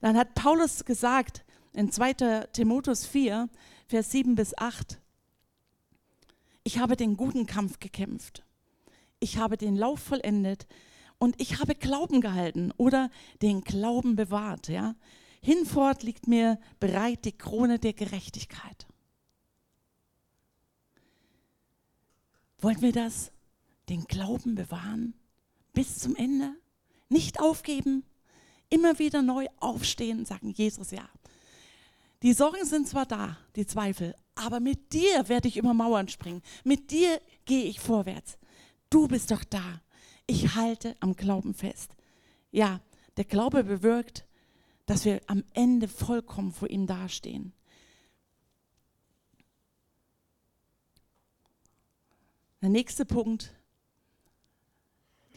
dann 0.02 0.16
hat 0.16 0.36
Paulus 0.36 0.86
gesagt 0.86 1.44
in 1.74 1.92
2. 1.92 2.48
Timotheus 2.54 3.06
4, 3.06 3.50
Vers 3.88 4.12
7 4.12 4.36
bis 4.36 4.58
8, 4.58 5.00
ich 6.66 6.80
habe 6.80 6.98
den 6.98 7.16
guten 7.16 7.46
Kampf 7.46 7.80
gekämpft, 7.80 8.44
ich 9.20 9.38
habe 9.38 9.56
den 9.56 9.78
Lauf 9.78 10.00
vollendet 10.00 10.68
und 11.20 11.40
ich 11.40 11.60
habe 11.60 11.76
Glauben 11.76 12.20
gehalten 12.20 12.74
oder 12.76 13.10
den 13.42 13.62
Glauben 13.62 14.18
bewahrt, 14.18 14.68
ja. 14.68 14.96
Hinfort 15.42 16.02
liegt 16.02 16.28
mir 16.28 16.60
bereit 16.80 17.24
die 17.24 17.38
Krone 17.38 17.78
der 17.78 17.94
Gerechtigkeit. 17.94 18.88
Wollen 22.58 22.82
wir 22.82 22.92
das, 22.92 23.32
den 23.88 24.06
Glauben 24.06 24.56
bewahren 24.56 25.14
bis 25.74 26.00
zum 26.00 26.16
Ende? 26.16 26.56
Nicht 27.10 27.40
aufgeben, 27.40 28.04
immer 28.70 28.98
wieder 28.98 29.22
neu 29.22 29.46
aufstehen 29.60 30.20
und 30.20 30.28
sagen, 30.28 30.50
Jesus, 30.50 30.90
ja. 30.90 31.08
Die 32.24 32.34
Sorgen 32.34 32.66
sind 32.66 32.88
zwar 32.88 33.06
da, 33.06 33.38
die 33.56 33.68
Zweifel, 33.68 34.16
aber 34.36 34.60
mit 34.60 34.94
dir 34.94 35.28
werde 35.30 35.48
ich 35.48 35.58
über 35.58 35.74
Mauern 35.74 36.08
springen. 36.10 36.42
Mit 36.64 36.92
dir 36.92 37.22
gehe 37.46 37.64
ich 37.64 37.80
vorwärts. 37.80 38.38
Du 38.90 39.08
bist 39.08 39.32
doch 39.32 39.44
da. 39.44 39.82
Ich 40.28 40.56
halte 40.56 40.96
am 41.00 41.16
Glauben 41.16 41.54
fest. 41.54 41.96
Ja, 42.52 42.82
der 43.18 43.26
Glaube 43.26 43.64
bewirkt, 43.64 44.26
dass 44.86 45.06
wir 45.06 45.22
am 45.28 45.44
Ende 45.54 45.88
vollkommen 45.88 46.52
vor 46.52 46.70
ihm 46.70 46.86
dastehen. 46.86 47.54
Der 52.62 52.70
nächste 52.70 53.06
Punkt, 53.06 53.54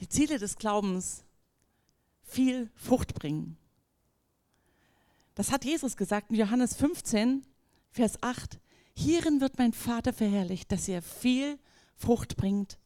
die 0.00 0.08
Ziele 0.08 0.38
des 0.38 0.56
Glaubens, 0.56 1.24
viel 2.22 2.70
Frucht 2.74 3.14
bringen. 3.14 3.56
Das 5.34 5.52
hat 5.52 5.64
Jesus 5.64 5.96
gesagt 5.96 6.30
in 6.30 6.36
Johannes 6.36 6.74
15, 6.76 7.46
Vers 7.90 8.22
8. 8.22 8.58
Hierin 8.98 9.40
wird 9.40 9.58
mein 9.58 9.72
Vater 9.72 10.12
verherrlicht, 10.12 10.72
dass 10.72 10.88
ihr 10.88 11.02
viel 11.02 11.58
Frucht 11.94 12.36
bringt 12.36 12.78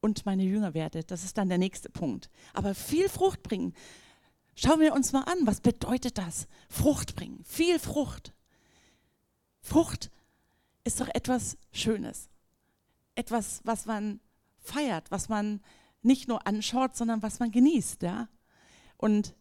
und 0.00 0.26
meine 0.26 0.42
Jünger 0.42 0.74
werdet. 0.74 1.10
Das 1.10 1.24
ist 1.24 1.38
dann 1.38 1.48
der 1.48 1.58
nächste 1.58 1.88
Punkt. 1.88 2.30
Aber 2.52 2.74
viel 2.74 3.08
Frucht 3.08 3.42
bringen. 3.42 3.72
Schauen 4.54 4.80
wir 4.80 4.94
uns 4.94 5.12
mal 5.12 5.22
an, 5.22 5.38
was 5.46 5.60
bedeutet 5.60 6.18
das? 6.18 6.46
Frucht 6.68 7.16
bringen, 7.16 7.42
viel 7.44 7.78
Frucht. 7.78 8.32
Frucht 9.60 10.10
ist 10.84 11.00
doch 11.00 11.08
etwas 11.08 11.58
Schönes 11.72 12.30
etwas, 13.16 13.60
was 13.64 13.86
man 13.86 14.20
feiert, 14.58 15.10
was 15.10 15.28
man 15.28 15.60
nicht 16.02 16.28
nur 16.28 16.46
anschaut, 16.46 16.94
sondern 16.94 17.22
was 17.22 17.40
man 17.40 17.50
genießt. 17.50 18.02
Ja? 18.02 18.28
Und 18.96 19.34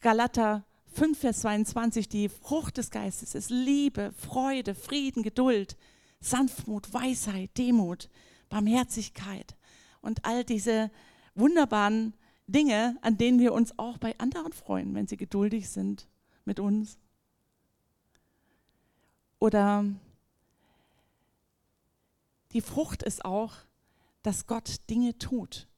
Galater 0.00 0.64
5, 0.96 1.18
Vers 1.18 1.40
22, 1.40 2.08
die 2.08 2.30
Frucht 2.30 2.78
des 2.78 2.90
Geistes 2.90 3.34
ist 3.34 3.50
Liebe, 3.50 4.14
Freude, 4.16 4.74
Frieden, 4.74 5.22
Geduld, 5.22 5.76
Sanftmut, 6.20 6.90
Weisheit, 6.94 7.50
Demut, 7.58 8.08
Barmherzigkeit 8.48 9.56
und 10.00 10.24
all 10.24 10.42
diese 10.42 10.90
wunderbaren 11.34 12.14
Dinge, 12.46 12.96
an 13.02 13.18
denen 13.18 13.40
wir 13.40 13.52
uns 13.52 13.78
auch 13.78 13.98
bei 13.98 14.18
anderen 14.18 14.54
freuen, 14.54 14.94
wenn 14.94 15.06
sie 15.06 15.18
geduldig 15.18 15.68
sind 15.68 16.08
mit 16.46 16.60
uns. 16.60 16.96
Oder 19.38 19.84
die 22.52 22.62
Frucht 22.62 23.02
ist 23.02 23.22
auch, 23.22 23.52
dass 24.22 24.46
Gott 24.46 24.88
Dinge 24.88 25.18
tut, 25.18 25.68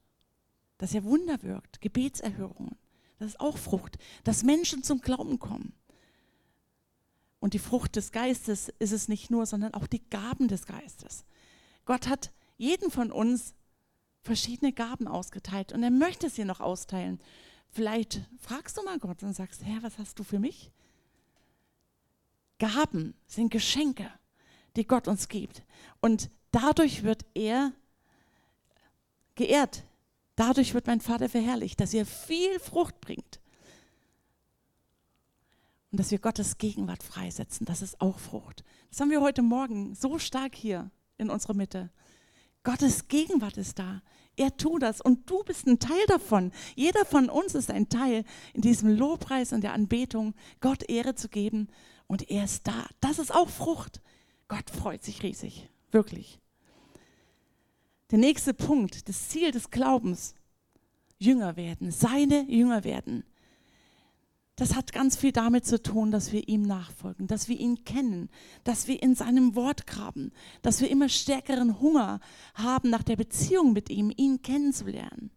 dass 0.79 0.95
er 0.95 1.03
Wunder 1.03 1.43
wirkt, 1.43 1.81
Gebetserhörungen. 1.81 2.77
Das 3.19 3.29
ist 3.29 3.41
auch 3.41 3.59
Frucht, 3.59 3.99
dass 4.25 4.43
Menschen 4.43 4.83
zum 4.83 5.01
Glauben 5.01 5.39
kommen. 5.39 5.73
Und 7.41 7.55
die 7.55 7.59
Frucht 7.59 7.97
des 7.97 8.13
Geistes 8.13 8.69
ist 8.79 8.93
es 8.93 9.09
nicht 9.09 9.31
nur, 9.31 9.47
sondern 9.47 9.75
auch 9.75 9.87
die 9.87 10.03
Gaben 10.11 10.49
des 10.49 10.67
Geistes. 10.67 11.25
Gott 11.85 12.09
hat 12.09 12.33
jeden 12.57 12.91
von 12.91 13.13
uns 13.13 13.55
verschiedene 14.23 14.73
Gaben 14.73 15.09
ausgeteilt 15.09 15.73
und 15.73 15.83
er 15.83 15.91
möchte 15.91 16.29
sie 16.31 16.45
noch 16.45 16.61
austeilen. 16.61 17.21
Vielleicht 17.71 18.23
fragst 18.39 18.77
du 18.77 18.83
mal 18.83 18.99
Gott 18.99 19.23
und 19.23 19.35
sagst, 19.35 19.65
Herr, 19.65 19.83
was 19.83 19.99
hast 19.99 20.19
du 20.19 20.25
für 20.25 20.39
mich? 20.39 20.71
Gaben 22.59 23.15
sind 23.27 23.51
Geschenke, 23.51 24.11
die 24.77 24.87
Gott 24.87 25.07
uns 25.07 25.29
gibt. 25.29 25.63
Und 26.01 26.31
dadurch 26.51 27.05
wird 27.05 27.25
er 27.35 27.73
geehrt. 29.37 29.85
Dadurch 30.39 30.73
wird 30.73 30.87
mein 30.87 31.01
Vater 31.01 31.29
verherrlicht, 31.29 31.81
dass 31.81 31.93
er 31.93 32.07
viel 32.07 32.61
Frucht 32.61 33.01
bringt. 33.01 33.41
Und 35.91 35.99
dass 35.99 36.13
wir 36.13 36.21
Gottes 36.21 36.59
Gegenwart 36.59 37.03
freisetzen, 37.03 37.67
das 37.67 37.83
ist 37.83 38.01
auch 38.01 38.21
Frucht. 38.21 38.63
Das 38.89 39.01
haben 39.01 39.11
wir 39.11 39.21
heute 39.21 39.43
Morgen 39.43 39.97
so 39.97 40.21
stark 40.21 40.55
hier 40.55 40.93
in 41.17 41.29
unserer 41.29 41.55
Mitte. 41.55 41.91
Gottes 42.63 43.09
Gegenwart 43.09 43.57
ist 43.57 43.81
da. 43.81 44.01
Er 44.37 44.57
tut 44.57 44.83
das 44.83 45.01
und 45.01 45.29
du 45.29 45.43
bist 45.43 45.67
ein 45.67 45.81
Teil 45.81 46.07
davon. 46.07 46.53
Jeder 46.77 47.05
von 47.05 47.31
uns 47.31 47.57
ist 47.57 47.73
ein 47.73 47.89
Teil 47.89 48.23
in 48.55 48.61
diesem 48.61 48.97
Lobpreis 48.97 49.53
und 49.53 49.63
der 49.63 49.73
Anbetung, 49.73 50.35
Gott 50.61 50.89
Ehre 50.89 51.17
zu 51.17 51.29
geben 51.29 51.67
und 52.07 52.31
er 52.31 52.45
ist 52.45 52.69
da. 52.69 52.87
Das 53.01 53.19
ist 53.19 53.35
auch 53.35 53.49
Frucht. 53.49 54.01
Gott 54.47 54.71
freut 54.71 55.03
sich 55.03 55.25
riesig. 55.25 55.69
Wirklich. 55.91 56.39
Der 58.11 58.19
nächste 58.19 58.55
Punkt, 58.55 59.09
das 59.09 59.29
Ziel 59.29 59.51
des 59.51 59.71
Glaubens, 59.71 60.35
Jünger 61.19 61.57
werden, 61.57 61.91
seine 61.91 62.49
Jünger 62.51 62.85
werden. 62.85 63.25
Das 64.57 64.75
hat 64.75 64.93
ganz 64.93 65.17
viel 65.17 65.31
damit 65.31 65.67
zu 65.67 65.81
tun, 65.81 66.11
dass 66.11 66.33
wir 66.33 66.49
ihm 66.49 66.63
nachfolgen, 66.63 67.29
dass 67.29 67.49
wir 67.49 67.59
ihn 67.59 67.85
kennen, 67.85 68.29
dass 68.65 68.89
wir 68.89 69.01
in 69.03 69.15
seinem 69.15 69.55
Wort 69.55 69.87
graben, 69.87 70.33
dass 70.63 70.81
wir 70.81 70.91
immer 70.91 71.09
stärkeren 71.09 71.81
Hunger 71.81 72.19
haben 72.55 72.91
nach 72.91 73.05
der 73.05 73.17
Beziehung 73.17 73.73
mit 73.73 73.89
ihm, 73.89 74.13
ihn 74.17 74.43
kennenzulernen, 74.43 75.31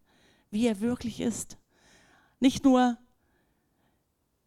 wie 0.50 0.66
er 0.66 0.80
wirklich 0.80 1.20
ist. 1.20 1.56
Nicht 2.40 2.64
nur, 2.64 2.98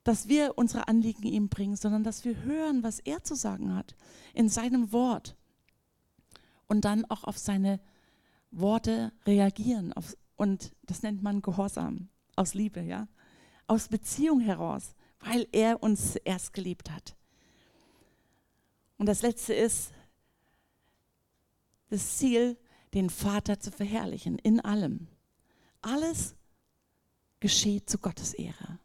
dass 0.04 0.28
wir 0.28 0.58
unsere 0.58 0.90
Anliegen 0.90 1.24
ihm 1.24 1.48
bringen, 1.48 1.78
sondern 1.78 2.04
dass 2.04 2.26
wir 2.26 2.44
hören, 2.44 2.84
was 2.84 3.00
er 3.00 3.24
zu 3.24 3.36
sagen 3.36 3.74
hat 3.74 3.96
in 4.34 4.50
seinem 4.50 4.92
Wort 4.92 5.38
und 6.68 6.84
dann 6.84 7.06
auch 7.06 7.24
auf 7.24 7.38
seine 7.38 7.80
Worte 8.60 9.12
reagieren. 9.26 9.94
Auf, 9.94 10.16
und 10.36 10.72
das 10.84 11.04
nennt 11.04 11.24
man 11.24 11.42
Gehorsam 11.42 12.10
aus 12.36 12.54
Liebe, 12.54 12.82
ja. 12.82 13.08
Aus 13.68 13.88
Beziehung 13.88 14.40
heraus 14.40 14.96
weil 15.26 15.48
er 15.52 15.82
uns 15.82 16.16
erst 16.18 16.54
geliebt 16.54 16.92
hat. 16.92 17.16
Und 18.98 19.08
das 19.08 19.22
Letzte 19.22 19.54
ist 19.54 19.92
das 21.90 22.18
Ziel, 22.18 22.58
den 22.94 23.10
Vater 23.10 23.60
zu 23.60 23.72
verherrlichen 23.72 24.38
in 24.40 24.60
allem. 24.60 25.08
Alles 25.82 26.36
geschieht 27.40 27.90
zu 27.90 27.98
Gottes 27.98 28.34
Ehre. 28.34 28.80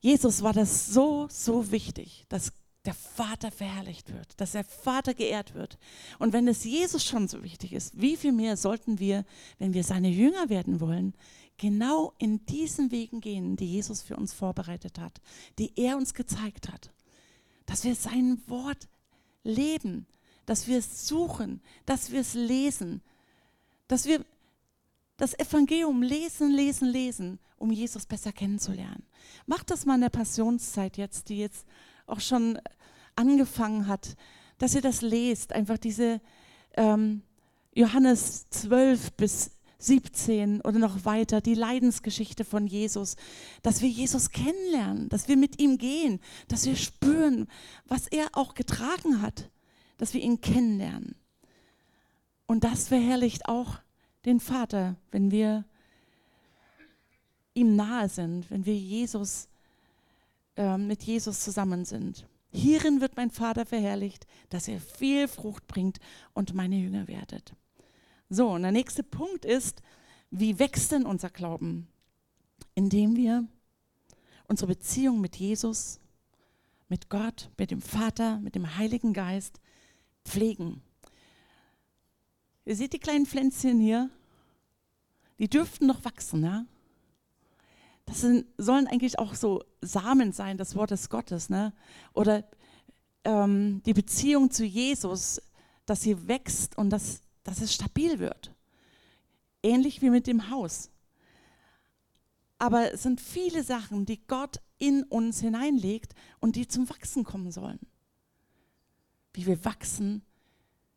Jesus 0.00 0.42
war 0.42 0.52
das 0.52 0.86
so, 0.86 1.26
so 1.28 1.70
wichtig, 1.70 2.24
dass 2.28 2.52
der 2.86 2.94
Vater 2.94 3.50
verherrlicht 3.50 4.12
wird, 4.12 4.40
dass 4.40 4.52
der 4.52 4.64
Vater 4.64 5.14
geehrt 5.14 5.54
wird. 5.54 5.78
Und 6.18 6.32
wenn 6.32 6.48
es 6.48 6.64
Jesus 6.64 7.04
schon 7.04 7.28
so 7.28 7.42
wichtig 7.42 7.72
ist, 7.72 8.00
wie 8.00 8.16
viel 8.16 8.32
mehr 8.32 8.56
sollten 8.56 8.98
wir, 8.98 9.24
wenn 9.58 9.74
wir 9.74 9.84
seine 9.84 10.08
Jünger 10.08 10.48
werden 10.48 10.80
wollen, 10.80 11.14
genau 11.58 12.12
in 12.18 12.44
diesen 12.46 12.90
Wegen 12.90 13.20
gehen, 13.20 13.56
die 13.56 13.66
Jesus 13.66 14.02
für 14.02 14.16
uns 14.16 14.32
vorbereitet 14.32 14.98
hat, 14.98 15.20
die 15.58 15.72
er 15.76 15.96
uns 15.96 16.14
gezeigt 16.14 16.70
hat. 16.70 16.90
Dass 17.66 17.84
wir 17.84 17.94
sein 17.94 18.40
Wort 18.46 18.88
leben, 19.42 20.06
dass 20.44 20.68
wir 20.68 20.78
es 20.78 21.08
suchen, 21.08 21.60
dass 21.84 22.12
wir 22.12 22.20
es 22.20 22.34
lesen, 22.34 23.02
dass 23.88 24.06
wir 24.06 24.24
das 25.16 25.38
Evangelium 25.38 26.02
lesen, 26.02 26.50
lesen, 26.50 26.88
lesen, 26.88 27.38
um 27.58 27.72
Jesus 27.72 28.06
besser 28.06 28.32
kennenzulernen. 28.32 29.04
Macht 29.46 29.70
das 29.70 29.86
mal 29.86 29.94
in 29.94 30.02
der 30.02 30.10
Passionszeit 30.10 30.96
jetzt, 30.98 31.28
die 31.28 31.38
jetzt 31.38 31.66
auch 32.06 32.20
schon 32.20 32.60
angefangen 33.16 33.88
hat, 33.88 34.16
dass 34.58 34.74
ihr 34.74 34.82
das 34.82 35.02
lest, 35.02 35.52
einfach 35.52 35.78
diese 35.78 36.20
ähm, 36.76 37.22
Johannes 37.74 38.48
12 38.50 39.12
bis 39.12 39.50
17 39.78 40.62
oder 40.62 40.78
noch 40.78 41.04
weiter, 41.04 41.40
die 41.40 41.54
Leidensgeschichte 41.54 42.44
von 42.44 42.66
Jesus, 42.66 43.16
dass 43.62 43.82
wir 43.82 43.88
Jesus 43.88 44.30
kennenlernen, 44.30 45.08
dass 45.08 45.28
wir 45.28 45.36
mit 45.36 45.60
ihm 45.60 45.76
gehen, 45.78 46.20
dass 46.48 46.64
wir 46.64 46.76
spüren, 46.76 47.46
was 47.86 48.06
er 48.06 48.28
auch 48.32 48.54
getragen 48.54 49.20
hat, 49.20 49.50
dass 49.98 50.14
wir 50.14 50.22
ihn 50.22 50.40
kennenlernen. 50.40 51.14
Und 52.46 52.64
das 52.64 52.88
verherrlicht 52.88 53.48
auch 53.48 53.78
den 54.24 54.40
Vater, 54.40 54.96
wenn 55.10 55.30
wir 55.30 55.64
ihm 57.54 57.76
nahe 57.76 58.08
sind, 58.08 58.50
wenn 58.50 58.66
wir 58.66 58.76
Jesus 58.76 59.48
äh, 60.56 60.78
mit 60.78 61.02
Jesus 61.02 61.40
zusammen 61.40 61.84
sind. 61.84 62.26
Hierin 62.50 63.00
wird 63.00 63.16
mein 63.16 63.30
Vater 63.30 63.66
verherrlicht, 63.66 64.26
dass 64.48 64.68
er 64.68 64.80
viel 64.80 65.28
Frucht 65.28 65.66
bringt 65.66 65.98
und 66.32 66.54
meine 66.54 66.76
Jünger 66.76 67.08
werdet. 67.08 67.54
So, 68.28 68.50
und 68.50 68.62
der 68.62 68.72
nächste 68.72 69.02
Punkt 69.02 69.44
ist, 69.44 69.82
wie 70.30 70.58
wächst 70.58 70.92
denn 70.92 71.06
unser 71.06 71.30
Glauben? 71.30 71.88
Indem 72.74 73.16
wir 73.16 73.46
unsere 74.48 74.68
Beziehung 74.68 75.20
mit 75.20 75.36
Jesus, 75.36 76.00
mit 76.88 77.08
Gott, 77.08 77.50
mit 77.58 77.70
dem 77.70 77.82
Vater, 77.82 78.38
mit 78.38 78.54
dem 78.54 78.76
Heiligen 78.76 79.12
Geist 79.12 79.60
pflegen. 80.24 80.82
Ihr 82.64 82.76
seht 82.76 82.92
die 82.92 82.98
kleinen 82.98 83.26
Pflänzchen 83.26 83.78
hier? 83.78 84.10
Die 85.38 85.48
dürften 85.48 85.86
noch 85.86 86.04
wachsen, 86.04 86.42
ja? 86.44 86.64
Das 88.06 88.22
sind, 88.22 88.46
sollen 88.56 88.86
eigentlich 88.86 89.18
auch 89.18 89.34
so 89.34 89.62
Samen 89.80 90.32
sein 90.32 90.58
des 90.58 90.74
Wortes 90.74 91.10
Gottes, 91.10 91.50
ne? 91.50 91.72
Oder 92.14 92.44
ähm, 93.24 93.82
die 93.84 93.94
Beziehung 93.94 94.50
zu 94.50 94.64
Jesus, 94.64 95.42
dass 95.84 96.02
sie 96.02 96.26
wächst 96.26 96.78
und 96.78 96.90
dass 96.90 97.20
dass 97.46 97.60
es 97.60 97.72
stabil 97.72 98.18
wird. 98.18 98.52
Ähnlich 99.62 100.02
wie 100.02 100.10
mit 100.10 100.26
dem 100.26 100.50
Haus. 100.50 100.90
Aber 102.58 102.92
es 102.92 103.04
sind 103.04 103.20
viele 103.20 103.62
Sachen, 103.62 104.04
die 104.04 104.26
Gott 104.26 104.60
in 104.78 105.04
uns 105.04 105.40
hineinlegt 105.40 106.14
und 106.40 106.56
die 106.56 106.66
zum 106.66 106.88
Wachsen 106.90 107.22
kommen 107.22 107.52
sollen. 107.52 107.78
Wie 109.32 109.46
wir 109.46 109.64
wachsen, 109.64 110.24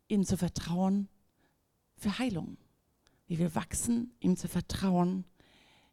ihm 0.07 0.25
zu 0.25 0.38
vertrauen 0.38 1.07
für 1.97 2.17
Heilung. 2.17 2.57
Wie 3.27 3.38
wir 3.38 3.53
wachsen, 3.53 4.12
ihm 4.19 4.36
zu 4.36 4.47
vertrauen 4.47 5.25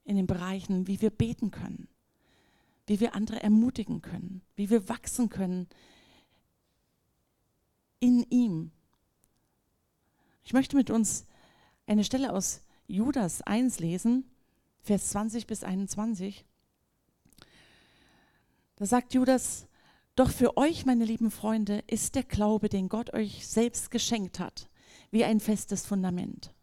in 0.06 0.16
den 0.16 0.26
Bereichen, 0.26 0.86
wie 0.86 1.00
wir 1.02 1.10
beten 1.10 1.50
können. 1.50 1.88
Wie 2.86 3.00
wir 3.00 3.14
andere 3.14 3.42
ermutigen 3.42 4.00
können. 4.00 4.40
Wie 4.54 4.70
wir 4.70 4.88
wachsen 4.88 5.28
können 5.28 5.68
in 7.98 8.24
ihm 8.30 8.70
ich 10.46 10.52
möchte 10.52 10.76
mit 10.76 10.90
uns 10.90 11.26
eine 11.88 12.04
Stelle 12.04 12.32
aus 12.32 12.60
Judas 12.86 13.42
1 13.42 13.80
lesen, 13.80 14.30
Vers 14.80 15.08
20 15.08 15.48
bis 15.48 15.64
21. 15.64 16.44
Da 18.76 18.86
sagt 18.86 19.12
Judas, 19.12 19.66
doch 20.14 20.30
für 20.30 20.56
euch, 20.56 20.86
meine 20.86 21.04
lieben 21.04 21.32
Freunde, 21.32 21.82
ist 21.88 22.14
der 22.14 22.22
Glaube, 22.22 22.68
den 22.68 22.88
Gott 22.88 23.12
euch 23.12 23.44
selbst 23.44 23.90
geschenkt 23.90 24.38
hat, 24.38 24.70
wie 25.10 25.24
ein 25.24 25.40
festes 25.40 25.84
Fundament. 25.84 26.54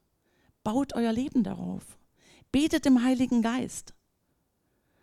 Baut 0.63 0.95
euer 0.95 1.11
Leben 1.11 1.43
darauf. 1.43 1.83
Betet 2.53 2.85
im 2.85 3.03
Heiligen 3.03 3.41
Geist. 3.41 3.95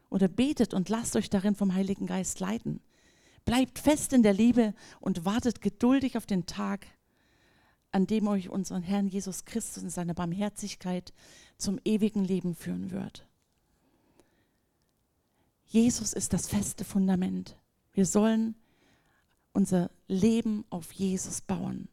Oder 0.08 0.28
betet 0.28 0.72
und 0.72 0.88
lasst 0.88 1.16
euch 1.16 1.28
darin 1.28 1.56
vom 1.56 1.74
Heiligen 1.74 2.06
Geist 2.06 2.38
leiten. 2.38 2.80
Bleibt 3.44 3.80
fest 3.80 4.12
in 4.12 4.22
der 4.22 4.32
Liebe 4.32 4.72
und 5.00 5.24
wartet 5.24 5.60
geduldig 5.60 6.16
auf 6.16 6.26
den 6.26 6.46
Tag, 6.46 6.86
an 7.90 8.06
dem 8.06 8.28
euch 8.28 8.50
unseren 8.50 8.82
Herrn 8.82 9.08
Jesus 9.08 9.44
Christus 9.46 9.82
in 9.82 9.90
seiner 9.90 10.14
Barmherzigkeit 10.14 11.12
zum 11.58 11.80
ewigen 11.84 12.24
Leben 12.24 12.54
führen 12.54 12.92
wird. 12.92 13.26
Jesus 15.66 16.12
ist 16.12 16.32
das 16.32 16.48
feste 16.48 16.84
Fundament. 16.84 17.56
Wir 17.92 18.06
sollen 18.06 18.54
unser 19.52 19.90
Leben 20.06 20.64
auf 20.70 20.92
Jesus 20.92 21.40
bauen. 21.40 21.88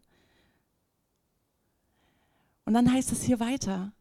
Und 2.66 2.76
dann 2.76 2.94
heißt 2.94 3.12
es 3.12 3.24
hier 3.24 3.40
weiter, 3.40 3.92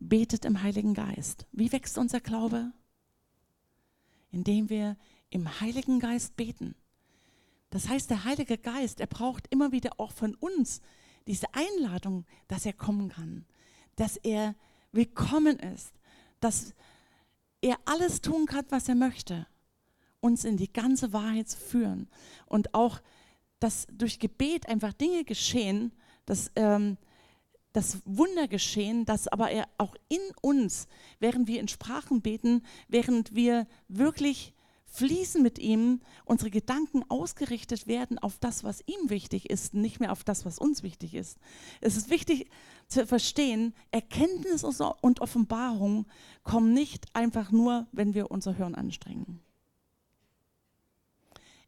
betet 0.00 0.44
im 0.44 0.62
Heiligen 0.62 0.94
Geist. 0.94 1.46
Wie 1.52 1.70
wächst 1.70 1.98
unser 1.98 2.20
Glaube? 2.20 2.72
Indem 4.32 4.68
wir 4.68 4.96
im 5.30 5.60
Heiligen 5.60 6.00
Geist 6.00 6.36
beten. 6.36 6.74
Das 7.70 7.88
heißt, 7.88 8.10
der 8.10 8.24
Heilige 8.24 8.58
Geist, 8.58 9.00
er 9.00 9.06
braucht 9.06 9.46
immer 9.50 9.70
wieder 9.70 9.92
auch 9.98 10.10
von 10.10 10.34
uns 10.34 10.80
diese 11.26 11.46
Einladung, 11.54 12.24
dass 12.48 12.66
er 12.66 12.72
kommen 12.72 13.10
kann, 13.10 13.44
dass 13.96 14.16
er 14.16 14.56
willkommen 14.90 15.58
ist, 15.58 15.92
dass 16.40 16.74
er 17.60 17.78
alles 17.84 18.20
tun 18.20 18.46
kann, 18.46 18.64
was 18.70 18.88
er 18.88 18.94
möchte, 18.94 19.46
uns 20.20 20.44
in 20.44 20.56
die 20.56 20.72
ganze 20.72 21.12
Wahrheit 21.12 21.48
zu 21.48 21.58
führen 21.58 22.08
und 22.46 22.74
auch, 22.74 23.00
dass 23.60 23.86
durch 23.92 24.18
Gebet 24.18 24.68
einfach 24.68 24.92
Dinge 24.92 25.24
geschehen, 25.24 25.92
dass 26.24 26.50
ähm, 26.56 26.96
das 27.72 27.98
Wunder 28.04 28.48
geschehen, 28.48 29.04
dass 29.04 29.28
aber 29.28 29.50
er 29.50 29.68
auch 29.78 29.94
in 30.08 30.20
uns, 30.42 30.88
während 31.20 31.46
wir 31.46 31.60
in 31.60 31.68
Sprachen 31.68 32.20
beten, 32.20 32.62
während 32.88 33.34
wir 33.34 33.66
wirklich 33.88 34.54
fließen 34.86 35.40
mit 35.40 35.60
ihm, 35.60 36.00
unsere 36.24 36.50
Gedanken 36.50 37.04
ausgerichtet 37.08 37.86
werden 37.86 38.18
auf 38.18 38.38
das, 38.38 38.64
was 38.64 38.82
ihm 38.86 39.08
wichtig 39.08 39.48
ist, 39.48 39.72
nicht 39.72 40.00
mehr 40.00 40.10
auf 40.10 40.24
das, 40.24 40.44
was 40.44 40.58
uns 40.58 40.82
wichtig 40.82 41.14
ist. 41.14 41.38
Es 41.80 41.96
ist 41.96 42.10
wichtig 42.10 42.50
zu 42.88 43.06
verstehen, 43.06 43.72
Erkenntnis 43.92 44.64
und 44.64 45.20
Offenbarung 45.20 46.06
kommen 46.42 46.74
nicht 46.74 47.06
einfach 47.14 47.52
nur, 47.52 47.86
wenn 47.92 48.14
wir 48.14 48.32
unser 48.32 48.52
Hirn 48.52 48.74
anstrengen. 48.74 49.40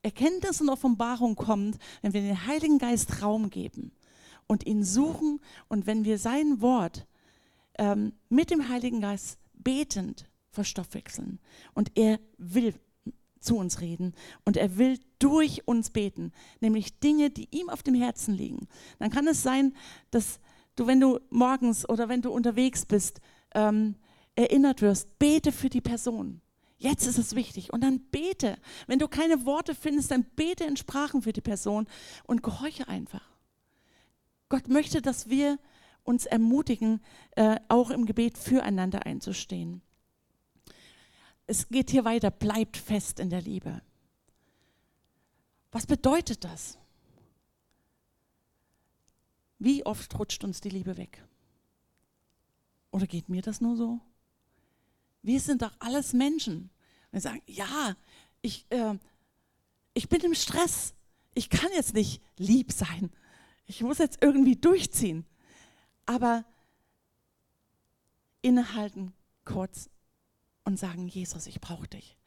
Erkenntnis 0.02 0.60
und 0.60 0.68
Offenbarung 0.68 1.36
kommt, 1.36 1.78
wenn 2.00 2.12
wir 2.12 2.22
den 2.22 2.44
Heiligen 2.48 2.78
Geist 2.78 3.22
Raum 3.22 3.50
geben 3.50 3.92
und 4.46 4.66
ihn 4.66 4.84
suchen 4.84 5.40
und 5.68 5.86
wenn 5.86 6.04
wir 6.04 6.18
sein 6.18 6.60
Wort 6.60 7.06
ähm, 7.78 8.12
mit 8.28 8.50
dem 8.50 8.68
Heiligen 8.68 9.00
Geist 9.00 9.38
betend 9.54 10.28
verstoffwechseln. 10.50 11.40
Und 11.74 11.92
er 11.96 12.20
will 12.38 12.74
zu 13.40 13.56
uns 13.56 13.80
reden 13.80 14.14
und 14.44 14.56
er 14.56 14.78
will 14.78 14.98
durch 15.18 15.66
uns 15.66 15.90
beten, 15.90 16.32
nämlich 16.60 17.00
Dinge, 17.00 17.30
die 17.30 17.48
ihm 17.50 17.68
auf 17.68 17.82
dem 17.82 17.94
Herzen 17.94 18.34
liegen. 18.34 18.68
Dann 18.98 19.10
kann 19.10 19.26
es 19.26 19.42
sein, 19.42 19.74
dass 20.10 20.38
du, 20.76 20.86
wenn 20.86 21.00
du 21.00 21.18
morgens 21.30 21.88
oder 21.88 22.08
wenn 22.08 22.22
du 22.22 22.30
unterwegs 22.30 22.86
bist, 22.86 23.20
ähm, 23.54 23.96
erinnert 24.36 24.80
wirst, 24.80 25.18
bete 25.18 25.52
für 25.52 25.68
die 25.68 25.80
Person. 25.80 26.40
Jetzt 26.78 27.06
ist 27.06 27.18
es 27.18 27.36
wichtig. 27.36 27.72
Und 27.72 27.82
dann 27.82 28.00
bete. 28.10 28.56
Wenn 28.86 28.98
du 28.98 29.06
keine 29.06 29.44
Worte 29.44 29.74
findest, 29.74 30.10
dann 30.10 30.24
bete 30.34 30.64
in 30.64 30.76
Sprachen 30.76 31.22
für 31.22 31.32
die 31.32 31.40
Person 31.40 31.86
und 32.24 32.42
gehorche 32.42 32.88
einfach. 32.88 33.31
Gott 34.52 34.68
möchte, 34.68 35.02
dass 35.02 35.28
wir 35.28 35.58
uns 36.04 36.26
ermutigen, 36.26 37.00
äh, 37.32 37.56
auch 37.68 37.90
im 37.90 38.06
Gebet 38.06 38.38
füreinander 38.38 39.06
einzustehen 39.06 39.82
es 41.46 41.68
geht 41.68 41.90
hier 41.90 42.04
weiter, 42.04 42.30
bleibt 42.30 42.76
fest 42.76 43.20
in 43.20 43.30
der 43.30 43.42
Liebe. 43.42 43.82
Was 45.70 45.86
bedeutet 45.86 46.44
das? 46.44 46.78
Wie 49.58 49.84
oft 49.86 50.18
rutscht 50.18 50.44
uns 50.44 50.60
die 50.60 50.70
Liebe 50.70 50.96
weg? 50.96 51.22
Oder 52.90 53.06
geht 53.06 53.28
mir 53.28 53.42
das 53.42 53.60
nur 53.60 53.76
so? 53.76 54.00
Wir 55.22 55.40
sind 55.40 55.62
doch 55.62 55.74
alles 55.78 56.12
Menschen. 56.12 56.70
Wir 57.10 57.20
sagen, 57.20 57.42
ja, 57.46 57.96
ich, 58.40 58.66
äh, 58.70 58.98
ich 59.94 60.08
bin 60.08 60.20
im 60.22 60.34
Stress. 60.34 60.94
Ich 61.34 61.48
kann 61.48 61.70
jetzt 61.74 61.94
nicht 61.94 62.22
lieb 62.38 62.72
sein. 62.72 63.10
Ich 63.72 63.80
muss 63.80 63.96
jetzt 63.96 64.18
irgendwie 64.20 64.56
durchziehen. 64.56 65.24
Aber 66.04 66.44
innehalten 68.42 69.14
kurz 69.46 69.88
und 70.64 70.78
sagen, 70.78 71.08
Jesus, 71.08 71.46
ich 71.46 71.58
brauche 71.58 71.88
dich. 71.88 72.18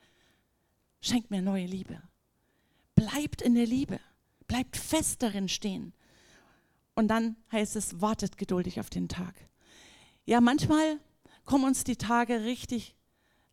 Schenk 1.02 1.30
mir 1.30 1.44
neue 1.44 1.68
Liebe. 1.68 2.02
Bleibt 2.96 3.44
in 3.44 3.54
der 3.54 3.68
Liebe. 3.68 4.00
Bleibt 4.48 4.76
fest 4.76 5.22
darin 5.22 5.48
stehen. 5.48 5.94
Und 6.96 7.10
dann 7.10 7.36
heißt 7.52 7.76
es, 7.76 8.02
wartet 8.02 8.40
geduldig 8.40 8.80
auf 8.80 8.90
den 8.90 9.08
Tag. 9.08 9.36
Ja, 10.26 10.42
manchmal 10.42 11.00
kommen 11.44 11.66
uns 11.66 11.84
die 11.84 11.98
Tage 11.98 12.44
richtig 12.44 12.96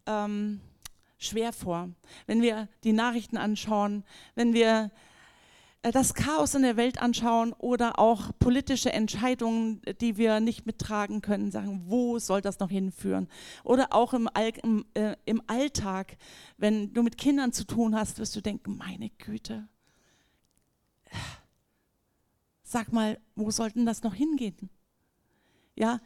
ähm, 0.06 0.62
schwer 1.18 1.52
vor, 1.52 1.90
wenn 2.26 2.40
wir 2.40 2.70
die 2.84 2.94
Nachrichten 2.94 3.36
anschauen, 3.36 4.02
wenn 4.34 4.54
wir 4.54 4.90
das 5.90 6.14
Chaos 6.14 6.54
in 6.54 6.62
der 6.62 6.76
Welt 6.76 7.02
anschauen 7.02 7.52
oder 7.54 7.98
auch 7.98 8.30
politische 8.38 8.92
Entscheidungen, 8.92 9.82
die 10.00 10.16
wir 10.16 10.38
nicht 10.38 10.64
mittragen 10.64 11.22
können, 11.22 11.50
sagen, 11.50 11.82
wo 11.86 12.20
soll 12.20 12.40
das 12.40 12.60
noch 12.60 12.70
hinführen? 12.70 13.28
Oder 13.64 13.92
auch 13.92 14.14
im, 14.14 14.28
All, 14.32 14.52
im, 14.62 14.84
äh, 14.94 15.16
im 15.24 15.42
Alltag, 15.48 16.16
wenn 16.56 16.94
du 16.94 17.02
mit 17.02 17.18
Kindern 17.18 17.52
zu 17.52 17.66
tun 17.66 17.96
hast, 17.96 18.18
wirst 18.18 18.36
du 18.36 18.40
denken, 18.40 18.76
meine 18.76 19.10
Güte, 19.10 19.68
sag 22.62 22.92
mal, 22.92 23.18
wo 23.34 23.50
sollten 23.50 23.84
das 23.84 24.04
noch 24.04 24.14
hingehen? 24.14 24.70
Ja, 25.74 26.00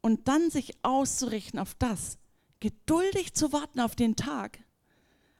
und 0.00 0.28
dann 0.28 0.50
sich 0.50 0.72
auszurichten 0.82 1.58
auf 1.58 1.74
das, 1.74 2.18
geduldig 2.60 3.34
zu 3.34 3.52
warten 3.52 3.80
auf 3.80 3.96
den 3.96 4.14
Tag, 4.14 4.60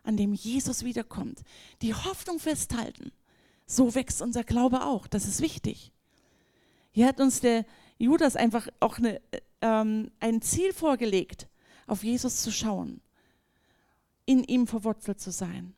an 0.02 0.16
dem 0.16 0.34
Jesus 0.34 0.82
wiederkommt, 0.82 1.42
die 1.80 1.94
Hoffnung 1.94 2.40
festhalten 2.40 3.12
so 3.68 3.94
wächst 3.94 4.22
unser 4.22 4.42
Glaube 4.42 4.84
auch. 4.84 5.06
Das 5.06 5.28
ist 5.28 5.40
wichtig. 5.40 5.92
Hier 6.90 7.06
hat 7.06 7.20
uns 7.20 7.40
der 7.40 7.64
Judas 7.98 8.34
einfach 8.34 8.66
auch 8.80 8.98
eine, 8.98 9.20
ähm, 9.60 10.10
ein 10.18 10.42
Ziel 10.42 10.72
vorgelegt, 10.72 11.46
auf 11.86 12.02
Jesus 12.02 12.42
zu 12.42 12.50
schauen, 12.50 13.00
in 14.24 14.42
ihm 14.42 14.66
verwurzelt 14.66 15.20
zu 15.20 15.30
sein. 15.30 15.74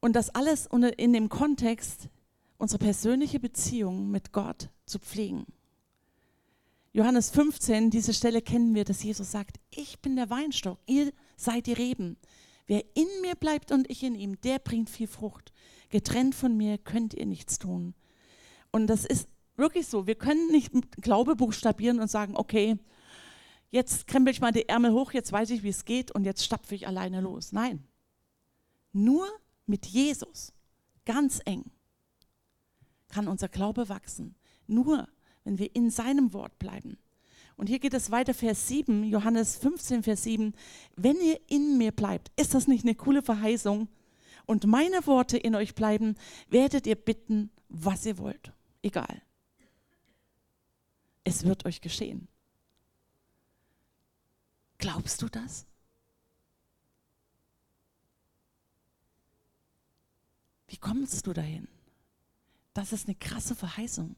Und 0.00 0.14
das 0.14 0.30
alles 0.30 0.68
in 0.96 1.12
dem 1.12 1.28
Kontext, 1.28 2.08
unsere 2.56 2.78
persönliche 2.78 3.40
Beziehung 3.40 4.10
mit 4.10 4.32
Gott 4.32 4.68
zu 4.86 4.98
pflegen. 4.98 5.46
Johannes 6.92 7.30
15, 7.30 7.90
diese 7.90 8.14
Stelle 8.14 8.42
kennen 8.42 8.74
wir, 8.74 8.84
dass 8.84 9.02
Jesus 9.02 9.30
sagt, 9.30 9.58
ich 9.70 10.00
bin 10.00 10.16
der 10.16 10.30
Weinstock, 10.30 10.78
ihr 10.86 11.12
seid 11.36 11.66
die 11.66 11.72
Reben. 11.72 12.16
Wer 12.68 12.84
in 12.94 13.08
mir 13.22 13.34
bleibt 13.34 13.72
und 13.72 13.90
ich 13.90 14.02
in 14.02 14.14
ihm, 14.14 14.40
der 14.42 14.58
bringt 14.58 14.90
viel 14.90 15.08
Frucht. 15.08 15.52
Getrennt 15.88 16.34
von 16.34 16.56
mir 16.56 16.76
könnt 16.78 17.14
ihr 17.14 17.26
nichts 17.26 17.58
tun. 17.58 17.94
Und 18.70 18.86
das 18.86 19.06
ist 19.06 19.26
wirklich 19.56 19.88
so. 19.88 20.06
Wir 20.06 20.14
können 20.14 20.50
nicht 20.50 20.70
Glaube 21.02 21.34
buchstabieren 21.34 21.98
und 21.98 22.10
sagen, 22.10 22.36
okay, 22.36 22.76
jetzt 23.70 24.06
krempel 24.06 24.32
ich 24.32 24.42
mal 24.42 24.52
die 24.52 24.68
Ärmel 24.68 24.92
hoch, 24.92 25.12
jetzt 25.12 25.32
weiß 25.32 25.48
ich, 25.50 25.62
wie 25.62 25.70
es 25.70 25.86
geht 25.86 26.10
und 26.10 26.24
jetzt 26.24 26.44
stapfe 26.44 26.74
ich 26.74 26.86
alleine 26.86 27.22
los. 27.22 27.52
Nein. 27.52 27.82
Nur 28.92 29.26
mit 29.66 29.86
Jesus, 29.86 30.52
ganz 31.06 31.40
eng, 31.46 31.64
kann 33.08 33.28
unser 33.28 33.48
Glaube 33.48 33.88
wachsen. 33.88 34.34
Nur, 34.66 35.08
wenn 35.44 35.58
wir 35.58 35.74
in 35.74 35.90
seinem 35.90 36.34
Wort 36.34 36.58
bleiben. 36.58 36.98
Und 37.58 37.66
hier 37.66 37.80
geht 37.80 37.92
es 37.92 38.12
weiter, 38.12 38.34
Vers 38.34 38.68
7, 38.68 39.02
Johannes 39.02 39.56
15, 39.56 40.04
Vers 40.04 40.22
7. 40.22 40.54
Wenn 40.94 41.20
ihr 41.20 41.40
in 41.48 41.76
mir 41.76 41.90
bleibt, 41.90 42.30
ist 42.40 42.54
das 42.54 42.68
nicht 42.68 42.84
eine 42.84 42.94
coole 42.94 43.20
Verheißung? 43.20 43.88
Und 44.46 44.66
meine 44.66 45.04
Worte 45.08 45.36
in 45.36 45.56
euch 45.56 45.74
bleiben, 45.74 46.14
werdet 46.48 46.86
ihr 46.86 46.94
bitten, 46.94 47.50
was 47.68 48.06
ihr 48.06 48.16
wollt. 48.18 48.52
Egal. 48.80 49.22
Es 51.24 51.44
wird 51.44 51.66
euch 51.66 51.80
geschehen. 51.80 52.28
Glaubst 54.78 55.20
du 55.20 55.28
das? 55.28 55.66
Wie 60.68 60.76
kommst 60.76 61.26
du 61.26 61.32
dahin? 61.32 61.66
Das 62.72 62.92
ist 62.92 63.08
eine 63.08 63.16
krasse 63.16 63.56
Verheißung. 63.56 64.14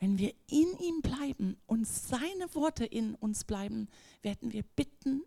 Wenn 0.00 0.18
wir 0.18 0.32
in 0.48 0.66
ihm 0.78 1.02
bleiben 1.02 1.56
und 1.66 1.86
seine 1.86 2.52
Worte 2.54 2.86
in 2.86 3.14
uns 3.14 3.44
bleiben, 3.44 3.88
werden 4.22 4.52
wir 4.52 4.62
bitten, 4.74 5.22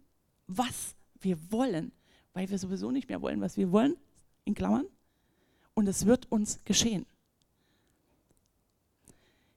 was 0.48 0.96
wir 1.22 1.52
wollen, 1.52 1.92
weil 2.34 2.50
wir 2.50 2.58
sowieso 2.58 2.92
nicht 2.92 3.08
mehr 3.08 3.22
wollen, 3.22 3.40
was 3.40 3.56
wir 3.56 3.72
wollen, 3.72 3.96
in 4.46 4.56
Klammern, 4.56 4.88
und 5.76 5.88
es 5.88 6.06
wird 6.06 6.32
uns 6.32 6.60
geschehen. 6.66 7.06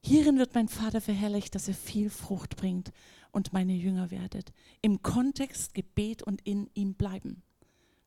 Hierin 0.02 0.38
wird 0.38 0.54
mein 0.54 0.68
Vater 0.68 1.00
verherrlicht, 1.00 1.54
dass 1.54 1.66
er 1.66 1.74
viel 1.74 2.10
Frucht 2.10 2.56
bringt 2.56 2.92
und 3.32 3.52
meine 3.52 3.72
Jünger 3.72 4.10
werdet. 4.10 4.52
Im 4.80 5.02
Kontext 5.02 5.74
Gebet 5.74 6.22
und 6.22 6.42
in 6.42 6.70
ihm 6.74 6.94
bleiben 6.94 7.42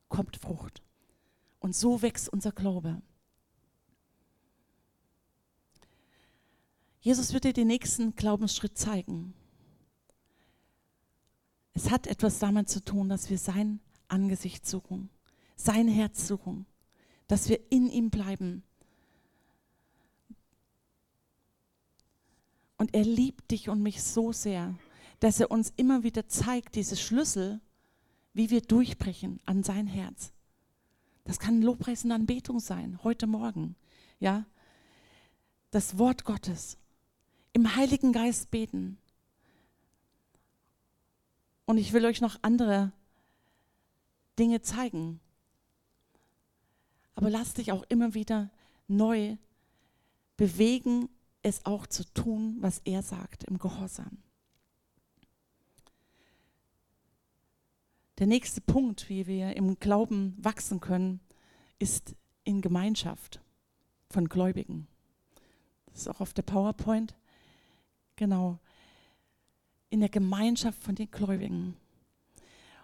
kommt 0.08 0.38
Frucht. 0.38 0.82
Und 1.60 1.76
so 1.76 2.02
wächst 2.02 2.30
unser 2.30 2.52
Glaube. 2.52 3.02
Jesus 7.02 7.34
wird 7.34 7.46
dir 7.46 7.54
den 7.54 7.68
nächsten 7.68 8.16
Glaubensschritt 8.16 8.78
zeigen. 8.78 9.34
Es 11.74 11.90
hat 11.92 12.08
etwas 12.08 12.40
damit 12.40 12.70
zu 12.70 12.84
tun, 12.84 13.08
dass 13.08 13.30
wir 13.30 13.38
sein 13.38 13.80
Angesicht 14.10 14.68
suchen, 14.68 15.10
sein 15.56 15.88
Herz 15.88 16.28
suchen, 16.28 16.66
dass 17.28 17.48
wir 17.48 17.60
in 17.72 17.90
ihm 17.90 18.10
bleiben. 18.10 18.64
Und 22.78 22.94
er 22.94 23.04
liebt 23.04 23.52
dich 23.52 23.70
und 23.70 23.82
mich 23.82 24.04
so 24.04 24.34
sehr, 24.34 24.76
dass 25.20 25.40
er 25.40 25.52
uns 25.52 25.72
immer 25.78 26.04
wieder 26.04 26.28
zeigt, 26.28 26.76
diese 26.76 26.98
Schlüssel, 26.98 27.62
wie 28.34 28.50
wir 28.50 28.62
durchbrechen 28.62 29.40
an 29.46 29.64
sein 29.64 29.88
Herz. 29.88 30.34
Das 31.24 31.40
kann 31.40 31.62
Lobpreis 31.62 32.04
und 32.04 32.12
Anbetung 32.12 32.60
sein, 32.60 33.00
heute 33.04 33.28
Morgen. 33.28 33.76
Ja, 34.20 34.46
das 35.72 35.98
Wort 35.98 36.26
Gottes 36.26 36.79
im 37.60 37.76
Heiligen 37.76 38.14
Geist 38.14 38.52
beten. 38.52 38.98
Und 41.66 41.78
ich 41.78 41.92
will 41.92 42.06
euch 42.06 42.22
noch 42.22 42.40
andere 42.42 42.94
Dinge 44.40 44.62
zeigen. 44.62 45.20
Aber 47.16 47.30
lass 47.30 47.56
dich 47.56 47.74
auch 47.74 47.84
immer 47.90 48.14
wieder 48.14 48.50
neu 48.88 49.36
bewegen, 50.38 51.10
es 51.42 51.66
auch 51.66 51.86
zu 51.86 52.06
tun, 52.14 52.56
was 52.62 52.80
er 52.86 53.04
sagt 53.04 53.44
im 53.44 53.60
Gehorsam. 53.60 54.24
Der 58.20 58.28
nächste 58.28 58.62
Punkt, 58.62 59.10
wie 59.10 59.28
wir 59.28 59.58
im 59.58 59.78
Glauben 59.82 60.34
wachsen 60.40 60.80
können, 60.80 61.20
ist 61.78 62.16
in 62.46 62.62
Gemeinschaft 62.62 63.42
von 64.10 64.30
Gläubigen. 64.30 64.88
Das 65.88 66.02
ist 66.02 66.08
auch 66.08 66.22
auf 66.22 66.34
der 66.34 66.44
PowerPoint. 66.44 67.19
Genau. 68.20 68.60
In 69.90 70.02
der 70.02 70.10
Gemeinschaft 70.10 70.84
von 70.84 70.94
den 70.94 71.10
Gläubigen. 71.10 71.78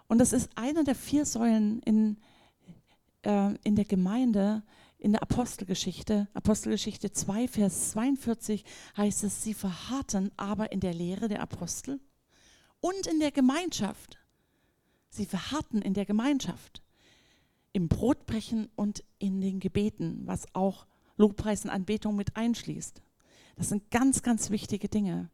Und 0.07 0.19
das 0.19 0.31
ist 0.31 0.49
einer 0.55 0.85
der 0.85 0.95
vier 0.95 1.25
Säulen 1.25 1.81
in, 1.81 2.15
äh, 3.23 3.53
in 3.65 3.75
der 3.75 3.83
Gemeinde, 3.83 4.63
in 4.97 5.11
der 5.11 5.21
Apostelgeschichte. 5.21 6.29
Apostelgeschichte 6.33 7.11
2, 7.11 7.49
Vers 7.49 7.91
42 7.91 8.63
heißt 8.95 9.25
es, 9.25 9.43
sie 9.43 9.53
verharrten 9.53 10.31
aber 10.37 10.71
in 10.71 10.79
der 10.79 10.93
Lehre 10.93 11.27
der 11.27 11.41
Apostel 11.41 11.99
und 12.79 13.05
in 13.05 13.19
der 13.19 13.31
Gemeinschaft. 13.31 14.17
Sie 15.09 15.25
verharrten 15.25 15.81
in 15.81 15.93
der 15.93 16.05
Gemeinschaft, 16.05 16.81
im 17.73 17.89
Brotbrechen 17.89 18.69
und 18.77 19.03
in 19.19 19.41
den 19.41 19.59
Gebeten, 19.59 20.21
was 20.23 20.45
auch 20.55 20.85
Lobpreis 21.17 21.65
und 21.65 21.71
Anbetung 21.71 22.15
mit 22.15 22.37
einschließt. 22.37 23.01
Das 23.55 23.69
sind 23.69 23.89
ganz, 23.91 24.21
ganz 24.21 24.49
wichtige 24.49 24.89
Dinge. 24.89 25.29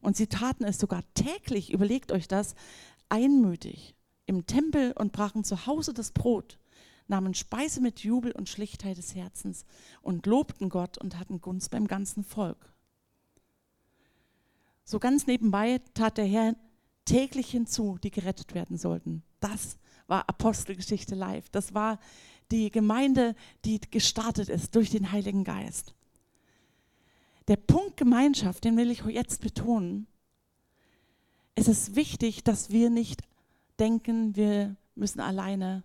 Und 0.00 0.16
sie 0.16 0.26
taten 0.26 0.64
es 0.64 0.78
sogar 0.78 1.02
täglich, 1.14 1.72
überlegt 1.72 2.12
euch 2.12 2.28
das, 2.28 2.54
einmütig 3.08 3.94
im 4.26 4.46
Tempel 4.46 4.92
und 4.92 5.12
brachen 5.12 5.44
zu 5.44 5.66
Hause 5.66 5.94
das 5.94 6.10
Brot, 6.10 6.58
nahmen 7.08 7.34
Speise 7.34 7.80
mit 7.80 8.00
Jubel 8.00 8.32
und 8.32 8.48
Schlichtheit 8.48 8.98
des 8.98 9.14
Herzens 9.14 9.64
und 10.02 10.26
lobten 10.26 10.68
Gott 10.68 10.98
und 10.98 11.18
hatten 11.18 11.40
Gunst 11.40 11.70
beim 11.70 11.86
ganzen 11.86 12.24
Volk. 12.24 12.72
So 14.84 14.98
ganz 14.98 15.26
nebenbei 15.26 15.80
tat 15.94 16.18
der 16.18 16.26
Herr 16.26 16.54
täglich 17.04 17.50
hinzu, 17.50 17.98
die 18.02 18.10
gerettet 18.10 18.54
werden 18.54 18.76
sollten. 18.76 19.22
Das 19.40 19.78
war 20.06 20.28
Apostelgeschichte 20.28 21.14
live. 21.14 21.48
Das 21.50 21.74
war 21.74 21.98
die 22.50 22.70
Gemeinde, 22.70 23.34
die 23.64 23.80
gestartet 23.80 24.48
ist 24.48 24.74
durch 24.74 24.90
den 24.90 25.10
Heiligen 25.10 25.44
Geist. 25.44 25.94
Der 27.48 27.56
Punkt 27.56 27.96
Gemeinschaft, 27.96 28.64
den 28.64 28.76
will 28.76 28.90
ich 28.90 29.04
jetzt 29.04 29.40
betonen, 29.40 30.06
es 31.54 31.68
ist 31.68 31.96
wichtig, 31.96 32.44
dass 32.44 32.70
wir 32.70 32.90
nicht 32.90 33.22
denken, 33.78 34.36
wir 34.36 34.76
müssen 34.94 35.20
alleine 35.20 35.84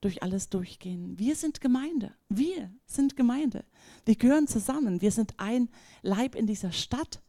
durch 0.00 0.22
alles 0.22 0.48
durchgehen. 0.48 1.18
Wir 1.18 1.36
sind 1.36 1.60
Gemeinde. 1.60 2.12
Wir 2.28 2.70
sind 2.84 3.16
Gemeinde. 3.16 3.64
Wir 4.04 4.16
gehören 4.16 4.46
zusammen. 4.46 5.00
Wir 5.00 5.10
sind 5.10 5.34
ein 5.38 5.68
Leib 6.02 6.34
in 6.34 6.46
dieser 6.46 6.72
Stadt. 6.72 7.22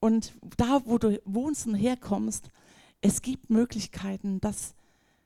Und 0.00 0.32
da, 0.56 0.82
wo 0.84 0.98
du 0.98 1.20
wohnst 1.24 1.66
und 1.66 1.74
herkommst, 1.74 2.50
es 3.02 3.22
gibt 3.22 3.50
Möglichkeiten, 3.50 4.40
dass 4.40 4.74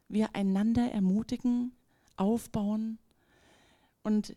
wir 0.08 0.34
einander 0.34 0.90
ermutigen, 0.90 1.72
aufbauen. 2.16 2.98
Und 4.02 4.36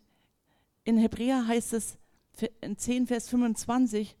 in 0.84 0.98
Hebräer 0.98 1.46
heißt 1.46 1.72
es 1.74 1.98
10, 2.76 3.06
Vers 3.06 3.28
25, 3.28 4.16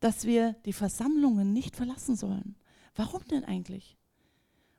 dass 0.00 0.24
wir 0.24 0.54
die 0.64 0.72
Versammlungen 0.72 1.52
nicht 1.52 1.76
verlassen 1.76 2.16
sollen. 2.16 2.56
Warum 2.94 3.24
denn 3.28 3.44
eigentlich? 3.44 3.96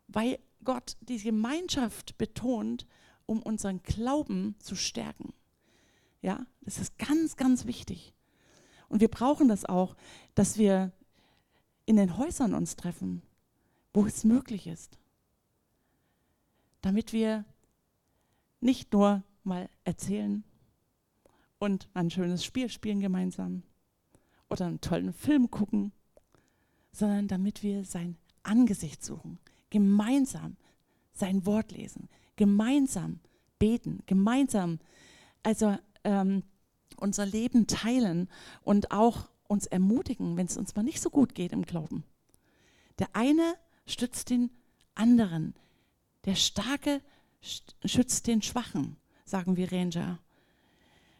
Weil 0.08 0.39
Gott 0.63 0.97
die 1.02 1.19
Gemeinschaft 1.19 2.17
betont, 2.17 2.86
um 3.25 3.41
unseren 3.41 3.82
Glauben 3.84 4.56
zu 4.60 4.75
stärken. 4.75 5.34
Ja, 6.21 6.45
das 6.62 6.80
ist 6.80 6.97
ganz, 6.97 7.36
ganz 7.38 7.65
wichtig. 7.65 8.13
Und 8.89 9.02
wir 9.02 9.08
brauchen 9.08 9.47
das 9.47 9.65
auch, 9.65 9.95
dass 10.36 10.58
wir 10.58 10.91
in 11.86 11.95
den 11.95 12.17
Häusern 12.17 12.54
uns 12.54 12.75
treffen, 12.75 13.21
wo 13.93 14.06
es 14.06 14.23
möglich 14.23 14.67
ist. 14.67 14.99
Damit 16.82 17.13
wir 17.13 17.45
nicht 18.62 18.93
nur 18.93 19.23
mal 19.43 19.69
erzählen 19.84 20.43
und 21.60 21.89
ein 21.93 22.10
schönes 22.10 22.43
Spiel 22.43 22.69
spielen 22.69 23.00
gemeinsam 23.00 23.63
oder 24.50 24.65
einen 24.65 24.82
tollen 24.82 25.13
Film 25.13 25.52
gucken, 25.52 25.91
sondern 26.91 27.28
damit 27.28 27.62
wir 27.62 27.86
sein 27.86 28.17
Angesicht 28.43 29.04
suchen, 29.04 29.39
gemeinsam 29.69 30.58
sein 31.13 31.45
Wort 31.45 31.72
lesen, 31.72 32.10
gemeinsam 32.36 33.19
beten, 33.60 34.00
gemeinsam 34.06 34.80
also 35.43 35.78
ähm, 36.04 36.43
unser 36.98 37.26
Leben 37.26 37.67
teilen 37.67 38.30
und 38.63 38.91
auch 38.91 39.30
uns 39.48 39.65
ermutigen, 39.65 40.38
wenn 40.38 40.45
es 40.45 40.58
uns 40.58 40.76
mal 40.76 40.84
nicht 40.84 41.02
so 41.02 41.10
gut 41.10 41.36
geht 41.36 41.52
im 41.52 41.63
Glauben. 41.63 42.04
Der 43.00 43.10
eine 43.13 43.56
stützt 43.86 44.30
den 44.30 44.52
anderen. 44.95 45.56
Der 46.26 46.36
Starke 46.36 47.02
schützt 47.41 48.28
den 48.28 48.41
Schwachen, 48.41 48.98
sagen 49.26 49.56
wir 49.56 49.72
Ranger. 49.72 50.19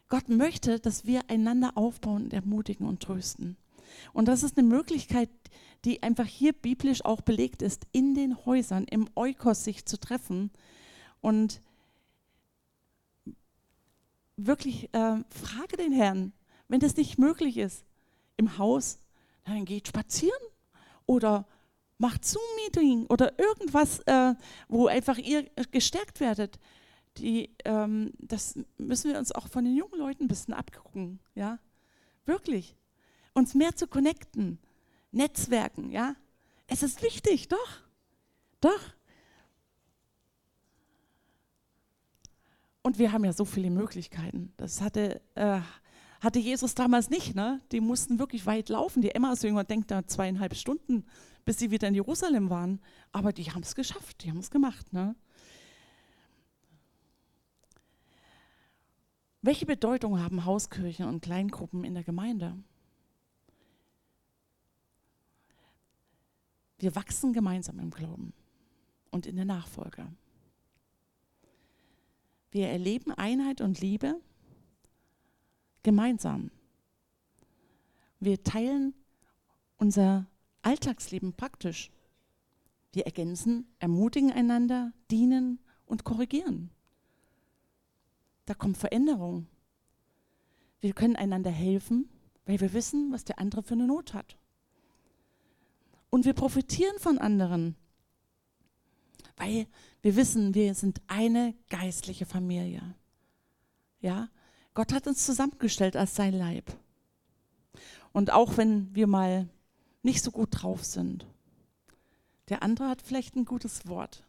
Gott 0.10 0.28
möchte, 0.28 0.80
dass 0.80 1.06
wir 1.06 1.30
einander 1.30 1.72
aufbauen 1.76 2.26
und 2.26 2.34
ermutigen 2.34 2.88
und 2.88 3.02
trösten. 3.02 3.58
Und 4.14 4.28
das 4.28 4.44
ist 4.44 4.58
eine 4.58 4.68
Möglichkeit, 4.68 5.30
die 5.86 6.04
einfach 6.04 6.26
hier 6.26 6.54
biblisch 6.54 7.06
auch 7.06 7.22
belegt 7.22 7.62
ist, 7.62 7.88
in 7.92 8.16
den 8.16 8.46
Häusern, 8.46 8.86
im 8.86 9.08
Eukos 9.16 9.64
sich 9.64 9.86
zu 9.86 10.00
treffen 10.00 10.52
und 11.22 11.62
wirklich 14.36 14.94
äh, 14.94 15.18
frage 15.30 15.78
den 15.78 15.92
Herrn, 15.92 16.34
wenn 16.68 16.80
das 16.80 16.96
nicht 16.96 17.18
möglich 17.18 17.58
ist 17.58 17.86
im 18.38 18.58
Haus, 18.58 19.00
dann 19.46 19.66
geht 19.66 19.88
spazieren 19.88 20.40
oder 21.06 21.48
macht 21.98 22.24
Zoom-Meeting 22.26 23.08
oder 23.08 23.38
irgendwas, 23.38 24.00
äh, 24.06 24.34
wo 24.68 24.88
einfach 24.88 25.18
ihr 25.18 25.44
gestärkt 25.72 26.20
werdet. 26.20 26.60
Die, 27.20 27.50
ähm, 27.66 28.14
das 28.18 28.58
müssen 28.78 29.12
wir 29.12 29.20
uns 29.20 29.32
auch 29.32 29.48
von 29.48 29.66
den 29.66 29.76
jungen 29.76 30.00
Leuten 30.00 30.24
ein 30.24 30.28
bisschen 30.28 30.54
abgucken, 30.54 31.20
ja, 31.36 31.60
wirklich, 32.26 32.76
uns 33.34 33.54
mehr 33.54 33.76
zu 33.76 33.88
connecten, 33.88 34.60
Netzwerken, 35.12 35.92
ja. 35.92 36.16
Es 36.68 36.84
ist 36.84 37.02
wichtig, 37.02 37.48
doch, 37.48 37.82
doch. 38.62 38.80
Und 42.82 43.00
wir 43.00 43.12
haben 43.12 43.26
ja 43.26 43.34
so 43.34 43.46
viele 43.46 43.70
Möglichkeiten. 43.70 44.54
Das 44.58 44.82
hatte, 44.82 45.22
äh, 45.36 45.60
hatte 46.22 46.40
Jesus 46.40 46.76
damals 46.76 47.10
nicht. 47.10 47.36
Ne? 47.36 47.62
Die 47.72 47.82
mussten 47.82 48.20
wirklich 48.20 48.46
weit 48.46 48.70
laufen. 48.70 49.02
Die 49.02 49.12
Emmaus-Jünger 49.12 49.64
denkt 49.64 49.92
da 49.92 50.06
zweieinhalb 50.08 50.56
Stunden, 50.56 51.06
bis 51.44 51.60
sie 51.60 51.72
wieder 51.72 51.88
in 51.88 51.96
Jerusalem 51.96 52.50
waren. 52.50 52.82
Aber 53.12 53.34
die 53.34 53.52
haben 53.52 53.64
es 53.64 53.76
geschafft, 53.76 54.24
die 54.24 54.30
haben 54.30 54.40
es 54.40 54.50
gemacht. 54.50 54.94
Ne? 54.94 55.16
Welche 59.42 59.66
Bedeutung 59.66 60.20
haben 60.20 60.44
Hauskirchen 60.44 61.08
und 61.08 61.22
Kleingruppen 61.22 61.86
in 61.86 61.94
der 61.94 62.04
Gemeinde? 62.04 62.62
Wir 66.78 66.96
wachsen 66.96 67.32
gemeinsam 67.32 67.80
im 67.80 67.90
Glauben 67.90 68.34
und 69.12 69.26
in 69.26 69.38
der 69.38 69.46
Nachfolge. 69.46 70.08
Wir 72.52 72.68
erleben 72.68 73.12
Einheit 73.12 73.62
und 73.62 73.80
Liebe 73.80 74.20
gemeinsam. 75.84 76.52
Wir 78.20 78.44
teilen 78.44 78.94
unser 79.78 80.28
Alltagsleben 80.62 81.34
praktisch. 81.34 81.92
Wir 82.92 83.06
ergänzen, 83.06 83.68
ermutigen 83.80 84.32
einander, 84.32 84.92
dienen 85.10 85.60
und 85.86 86.04
korrigieren. 86.04 86.72
Da 88.50 88.56
kommt 88.56 88.80
Veränderung. 88.80 89.46
Wir 90.82 90.94
können 90.94 91.16
einander 91.16 91.52
helfen, 91.52 92.10
weil 92.48 92.60
wir 92.60 92.74
wissen, 92.74 93.12
was 93.12 93.24
der 93.24 93.38
andere 93.38 93.62
für 93.62 93.76
eine 93.76 93.86
Not 93.86 94.16
hat. 94.16 94.40
Und 96.10 96.26
wir 96.26 96.34
profitieren 96.34 96.98
von 96.98 97.20
anderen, 97.20 97.76
weil 99.38 99.68
wir 100.02 100.16
wissen, 100.16 100.56
wir 100.56 100.74
sind 100.74 101.00
eine 101.06 101.54
geistliche 101.70 102.26
Familie. 102.26 102.82
Ja, 104.02 104.30
Gott 104.74 104.94
hat 104.94 105.06
uns 105.06 105.28
zusammengestellt 105.28 105.96
als 105.96 106.16
sein 106.16 106.34
Leib. 106.34 106.76
Und 108.14 108.32
auch 108.32 108.58
wenn 108.58 108.96
wir 108.96 109.06
mal 109.06 109.48
nicht 110.02 110.24
so 110.24 110.32
gut 110.32 110.50
drauf 110.54 110.84
sind, 110.84 111.28
der 112.48 112.64
andere 112.64 112.90
hat 112.90 113.04
vielleicht 113.04 113.36
ein 113.36 113.46
gutes 113.46 113.88
Wort. 113.88 114.24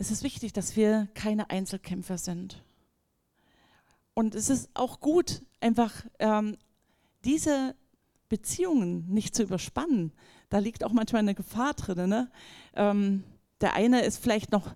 Es 0.00 0.10
ist 0.10 0.22
wichtig, 0.22 0.54
dass 0.54 0.76
wir 0.76 1.08
keine 1.12 1.50
Einzelkämpfer 1.50 2.16
sind. 2.16 2.64
Und 4.14 4.34
es 4.34 4.48
ist 4.48 4.70
auch 4.72 5.00
gut, 5.00 5.42
einfach 5.60 5.92
ähm, 6.18 6.56
diese 7.26 7.74
Beziehungen 8.30 9.06
nicht 9.10 9.34
zu 9.34 9.42
überspannen. 9.42 10.12
Da 10.48 10.56
liegt 10.56 10.84
auch 10.84 10.92
manchmal 10.92 11.20
eine 11.20 11.34
Gefahr 11.34 11.74
drin. 11.74 12.08
Ne? 12.08 12.30
Ähm, 12.74 13.24
der 13.60 13.74
eine 13.74 14.00
ist 14.00 14.22
vielleicht 14.22 14.52
noch, 14.52 14.74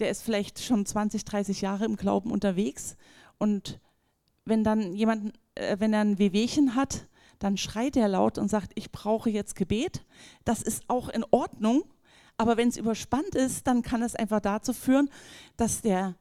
der 0.00 0.10
ist 0.10 0.20
vielleicht 0.20 0.60
schon 0.60 0.84
20, 0.84 1.24
30 1.24 1.62
Jahre 1.62 1.86
im 1.86 1.96
Glauben 1.96 2.30
unterwegs 2.30 2.98
und 3.38 3.80
wenn 4.44 4.64
dann 4.64 4.92
jemand, 4.92 5.32
äh, 5.54 5.76
wenn 5.78 5.94
er 5.94 6.02
ein 6.02 6.18
Wehwehchen 6.18 6.74
hat, 6.74 7.08
dann 7.38 7.56
schreit 7.56 7.96
er 7.96 8.08
laut 8.08 8.36
und 8.36 8.50
sagt, 8.50 8.72
ich 8.74 8.92
brauche 8.92 9.30
jetzt 9.30 9.56
Gebet. 9.56 10.04
Das 10.44 10.60
ist 10.60 10.82
auch 10.88 11.08
in 11.08 11.24
Ordnung, 11.30 11.84
aber 12.38 12.56
wenn 12.56 12.68
es 12.68 12.76
überspannt 12.76 13.34
ist, 13.34 13.66
dann 13.66 13.82
kann 13.82 14.02
es 14.02 14.14
einfach 14.14 14.40
dazu 14.40 14.72
führen, 14.72 15.10
dass 15.56 15.82
der 15.82 16.14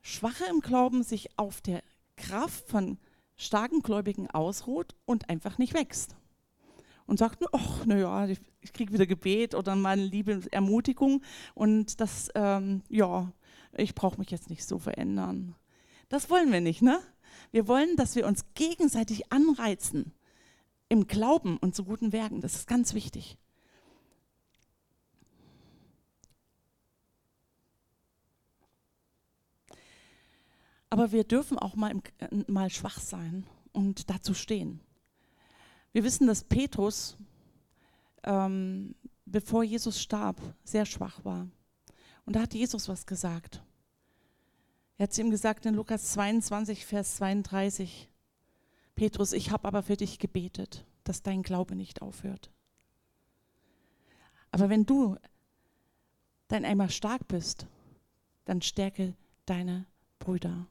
Schwache 0.00 0.44
im 0.48 0.60
Glauben 0.60 1.02
sich 1.02 1.36
auf 1.38 1.60
der 1.60 1.82
Kraft 2.16 2.68
von 2.68 2.98
starken 3.36 3.82
Gläubigen 3.82 4.30
ausruht 4.30 4.94
und 5.04 5.28
einfach 5.28 5.58
nicht 5.58 5.74
wächst. 5.74 6.16
Und 7.06 7.18
sagt, 7.18 7.42
ach, 7.52 7.84
naja, 7.84 8.28
ich, 8.28 8.40
ich 8.60 8.72
kriege 8.72 8.92
wieder 8.92 9.06
Gebet 9.06 9.56
oder 9.56 9.74
mal 9.74 9.90
eine 9.90 10.04
liebe 10.04 10.42
Ermutigung 10.52 11.22
und 11.54 12.00
das, 12.00 12.28
ähm, 12.36 12.82
ja, 12.88 13.32
ich 13.76 13.96
brauche 13.96 14.18
mich 14.18 14.30
jetzt 14.30 14.48
nicht 14.48 14.64
so 14.64 14.78
verändern. 14.78 15.56
Das 16.08 16.30
wollen 16.30 16.52
wir 16.52 16.60
nicht, 16.60 16.82
ne? 16.82 17.00
Wir 17.50 17.66
wollen, 17.66 17.96
dass 17.96 18.14
wir 18.14 18.26
uns 18.26 18.44
gegenseitig 18.54 19.32
anreizen 19.32 20.12
im 20.88 21.08
Glauben 21.08 21.56
und 21.56 21.74
zu 21.74 21.84
guten 21.84 22.12
Werken. 22.12 22.40
Das 22.40 22.54
ist 22.54 22.68
ganz 22.68 22.94
wichtig. 22.94 23.38
Aber 30.90 31.12
wir 31.12 31.24
dürfen 31.24 31.58
auch 31.58 31.76
mal, 31.76 31.90
im, 31.90 32.02
äh, 32.18 32.50
mal 32.50 32.68
schwach 32.68 32.98
sein 32.98 33.46
und 33.72 34.10
dazu 34.10 34.34
stehen. 34.34 34.80
Wir 35.92 36.04
wissen, 36.04 36.26
dass 36.26 36.44
Petrus, 36.44 37.16
ähm, 38.24 38.94
bevor 39.24 39.64
Jesus 39.64 40.00
starb, 40.00 40.40
sehr 40.64 40.84
schwach 40.84 41.24
war. 41.24 41.48
Und 42.26 42.36
da 42.36 42.42
hat 42.42 42.54
Jesus 42.54 42.88
was 42.88 43.06
gesagt. 43.06 43.62
Er 44.98 45.04
hat 45.04 45.12
zu 45.12 45.22
ihm 45.22 45.30
gesagt 45.30 45.64
in 45.64 45.74
Lukas 45.74 46.12
22, 46.12 46.84
Vers 46.84 47.16
32, 47.16 48.10
Petrus, 48.94 49.32
ich 49.32 49.50
habe 49.50 49.66
aber 49.66 49.82
für 49.82 49.96
dich 49.96 50.18
gebetet, 50.18 50.84
dass 51.04 51.22
dein 51.22 51.42
Glaube 51.42 51.74
nicht 51.74 52.02
aufhört. 52.02 52.50
Aber 54.50 54.68
wenn 54.68 54.84
du 54.84 55.16
dann 56.48 56.64
einmal 56.64 56.90
stark 56.90 57.26
bist, 57.28 57.66
dann 58.44 58.60
stärke 58.60 59.14
deine 59.46 59.86
Brüder. 60.18 60.66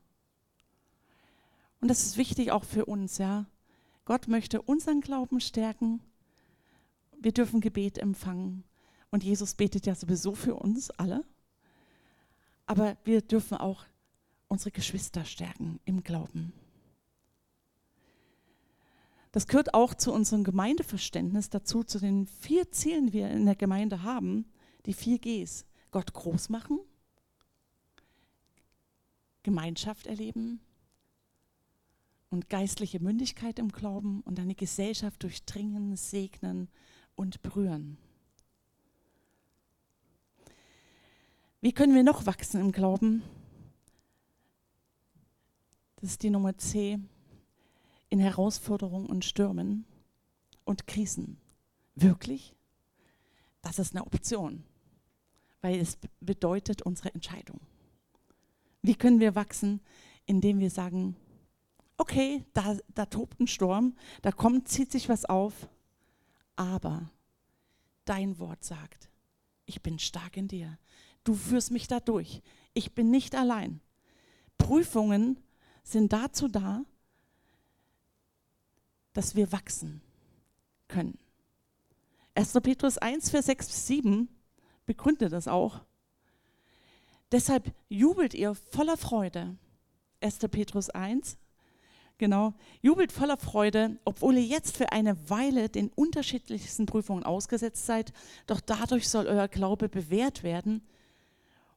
Und 1.82 1.88
das 1.88 2.06
ist 2.06 2.18
wichtig 2.18 2.52
auch 2.52 2.64
für 2.64 2.86
uns, 2.86 3.18
ja. 3.18 3.46
Gott 4.06 4.28
möchte 4.28 4.62
unseren 4.62 5.02
Glauben 5.02 5.40
stärken 5.40 6.02
wir 7.20 7.32
dürfen 7.32 7.62
Gebet 7.62 7.98
empfangen. 7.98 8.64
Und 9.12 9.24
Jesus 9.24 9.56
betet 9.56 9.86
ja 9.86 9.96
sowieso 9.96 10.36
für 10.36 10.56
uns 10.56 10.90
alle. 10.92 11.26
Aber 12.66 12.98
wir 13.04 13.22
dürfen 13.22 13.58
auch 13.58 13.86
unsere 14.48 14.72
Geschwister 14.72 15.26
stärken 15.26 15.80
im 15.86 16.04
Glauben. 16.04 16.54
Das 19.32 19.48
gehört 19.48 19.74
auch 19.74 19.94
zu 19.94 20.12
unserem 20.12 20.44
Gemeindeverständnis 20.44 21.50
dazu, 21.50 21.84
zu 21.84 22.00
den 22.00 22.26
vier 22.26 22.72
Zielen, 22.72 23.08
die 23.08 23.14
wir 23.14 23.30
in 23.30 23.46
der 23.46 23.56
Gemeinde 23.56 24.02
haben, 24.02 24.46
die 24.86 24.94
vier 24.94 25.20
Gs. 25.20 25.66
Gott 25.92 26.14
groß 26.14 26.50
machen, 26.50 26.80
Gemeinschaft 29.44 30.08
erleben 30.08 30.62
und 32.30 32.50
geistliche 32.50 33.00
Mündigkeit 33.00 33.60
im 33.60 33.70
Glauben 33.70 34.22
und 34.22 34.40
eine 34.40 34.56
Gesellschaft 34.56 35.24
durchdringen, 35.24 35.96
segnen 35.96 36.70
und 37.16 37.42
berühren. 37.42 37.98
Wie 41.62 41.74
können 41.74 41.96
wir 41.96 42.04
noch 42.04 42.26
wachsen 42.26 42.62
im 42.62 42.72
Glauben? 42.72 43.22
Das 45.98 46.12
ist 46.12 46.24
die 46.24 46.30
Nummer 46.30 46.58
C 46.58 47.00
in 48.10 48.20
Herausforderungen 48.20 49.08
und 49.08 49.26
Stürmen 49.26 49.86
und 50.64 50.88
Krisen. 50.88 51.38
Wirklich? 51.96 52.56
Das 53.62 53.80
ist 53.80 53.94
eine 53.94 54.06
Option, 54.06 54.64
weil 55.62 55.80
es 55.80 55.98
bedeutet 56.22 56.82
unsere 56.84 57.14
Entscheidung. 57.14 57.60
Wie 58.82 58.96
können 58.96 59.20
wir 59.20 59.36
wachsen, 59.36 59.82
indem 60.26 60.60
wir 60.60 60.70
sagen, 60.70 61.18
okay, 62.00 62.46
da, 62.54 62.78
da 62.96 63.06
tobt 63.06 63.40
ein 63.40 63.48
Sturm, 63.48 63.96
da 64.22 64.32
kommt, 64.32 64.68
zieht 64.68 64.92
sich 64.92 65.10
was 65.10 65.26
auf, 65.26 65.70
aber 66.56 67.12
dein 68.06 68.40
Wort 68.40 68.64
sagt, 68.64 69.10
ich 69.66 69.84
bin 69.84 70.00
stark 70.00 70.38
in 70.38 70.48
dir. 70.48 70.80
Du 71.24 71.36
führst 71.36 71.72
mich 71.72 71.88
da 71.88 72.00
durch. 72.00 72.42
Ich 72.74 72.96
bin 72.96 73.12
nicht 73.12 73.36
allein. 73.36 73.82
Prüfungen 74.58 75.38
sind 75.84 76.12
dazu 76.12 76.48
da, 76.48 76.84
dass 79.14 79.36
wir 79.36 79.52
wachsen 79.52 80.02
können. 80.88 81.20
1. 82.36 82.54
Petrus 82.64 82.98
1, 82.98 83.30
Vers 83.30 83.46
6 83.48 83.68
bis 83.68 83.88
7 83.88 84.30
begründet 84.86 85.34
das 85.34 85.48
auch. 85.48 85.82
Deshalb 87.32 87.74
jubelt 87.90 88.34
ihr 88.34 88.56
voller 88.56 88.98
Freude. 88.98 89.58
1. 90.22 90.40
Petrus 90.50 90.90
1, 90.90 91.38
genau, 92.20 92.54
jubelt 92.82 93.12
voller 93.12 93.38
Freude, 93.38 93.98
obwohl 94.06 94.36
ihr 94.36 94.44
jetzt 94.44 94.78
für 94.78 94.92
eine 94.92 95.30
Weile 95.30 95.70
den 95.70 95.90
unterschiedlichsten 95.90 96.86
Prüfungen 96.86 97.24
ausgesetzt 97.24 97.88
seid, 97.88 98.14
doch 98.46 98.62
dadurch 98.62 99.10
soll 99.10 99.26
euer 99.26 99.48
Glaube 99.48 99.90
bewährt 99.90 100.44
werden 100.44 100.84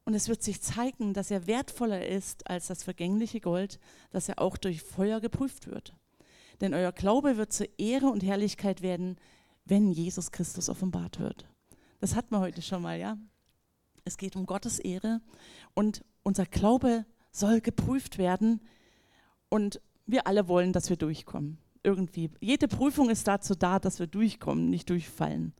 und 0.05 0.13
es 0.13 0.27
wird 0.27 0.43
sich 0.43 0.61
zeigen, 0.61 1.13
dass 1.13 1.31
er 1.31 1.47
wertvoller 1.47 2.05
ist 2.05 2.49
als 2.49 2.67
das 2.67 2.83
vergängliche 2.83 3.39
Gold, 3.39 3.79
das 4.11 4.27
er 4.27 4.39
auch 4.39 4.57
durch 4.57 4.81
Feuer 4.81 5.21
geprüft 5.21 5.67
wird. 5.67 5.93
Denn 6.61 6.73
euer 6.73 6.91
Glaube 6.91 7.37
wird 7.37 7.53
zur 7.53 7.67
Ehre 7.77 8.07
und 8.07 8.21
Herrlichkeit 8.21 8.81
werden, 8.81 9.17
wenn 9.65 9.91
Jesus 9.91 10.31
Christus 10.31 10.69
offenbart 10.69 11.19
wird. 11.19 11.45
Das 11.99 12.15
hatten 12.15 12.31
wir 12.31 12.41
heute 12.41 12.61
schon 12.61 12.81
mal, 12.81 12.99
ja? 12.99 13.17
Es 14.03 14.17
geht 14.17 14.35
um 14.35 14.45
Gottes 14.45 14.79
Ehre 14.79 15.21
und 15.73 16.03
unser 16.23 16.45
Glaube 16.45 17.05
soll 17.31 17.61
geprüft 17.61 18.17
werden 18.17 18.59
und 19.47 19.79
wir 20.05 20.27
alle 20.27 20.47
wollen, 20.47 20.73
dass 20.73 20.89
wir 20.89 20.97
durchkommen. 20.97 21.57
Irgendwie. 21.83 22.29
Jede 22.39 22.67
Prüfung 22.67 23.09
ist 23.09 23.27
dazu 23.27 23.55
da, 23.55 23.79
dass 23.79 23.99
wir 23.99 24.07
durchkommen, 24.07 24.69
nicht 24.69 24.89
durchfallen. 24.89 25.53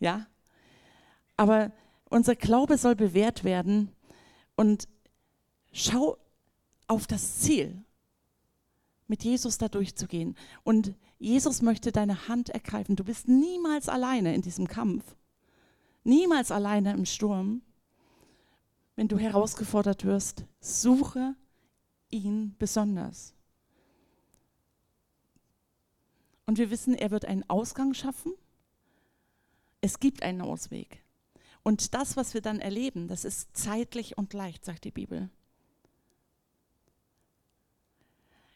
Ja? 0.00 0.26
Aber 1.36 1.72
unser 2.10 2.34
Glaube 2.34 2.76
soll 2.78 2.96
bewährt 2.96 3.44
werden 3.44 3.90
und 4.56 4.88
schau 5.72 6.16
auf 6.86 7.06
das 7.06 7.38
Ziel, 7.38 7.84
mit 9.06 9.24
Jesus 9.24 9.58
da 9.58 9.68
durchzugehen. 9.68 10.36
Und 10.62 10.94
Jesus 11.18 11.62
möchte 11.62 11.92
deine 11.92 12.28
Hand 12.28 12.50
ergreifen. 12.50 12.96
Du 12.96 13.04
bist 13.04 13.28
niemals 13.28 13.88
alleine 13.88 14.34
in 14.34 14.42
diesem 14.42 14.68
Kampf, 14.68 15.16
niemals 16.02 16.50
alleine 16.50 16.92
im 16.92 17.06
Sturm. 17.06 17.62
Wenn 18.96 19.08
du 19.08 19.18
herausgefordert 19.18 20.04
wirst, 20.04 20.44
suche 20.60 21.34
ihn 22.10 22.54
besonders. 22.58 23.33
Und 26.46 26.58
wir 26.58 26.70
wissen, 26.70 26.94
er 26.94 27.10
wird 27.10 27.24
einen 27.24 27.48
Ausgang 27.48 27.94
schaffen. 27.94 28.32
Es 29.80 30.00
gibt 30.00 30.22
einen 30.22 30.40
Ausweg. 30.40 31.02
Und 31.62 31.94
das, 31.94 32.16
was 32.16 32.34
wir 32.34 32.42
dann 32.42 32.60
erleben, 32.60 33.08
das 33.08 33.24
ist 33.24 33.56
zeitlich 33.56 34.18
und 34.18 34.32
leicht, 34.34 34.64
sagt 34.64 34.84
die 34.84 34.90
Bibel. 34.90 35.30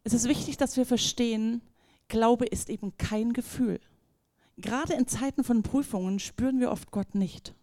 Es 0.05 0.13
ist 0.13 0.29
wichtig, 0.29 0.57
dass 0.57 0.77
wir 0.77 0.87
verstehen, 0.87 1.63
Glaube 2.09 2.47
ist 2.47 2.71
eben 2.71 2.97
kein 2.97 3.33
Gefühl. 3.33 3.81
Gerade 4.57 4.95
in 4.95 5.07
Zeiten 5.07 5.45
von 5.45 5.63
Prüfungen 5.63 6.19
spüren 6.19 6.61
wir 6.61 6.71
oft 6.71 6.91
Gott 6.91 7.15
nicht. 7.15 7.55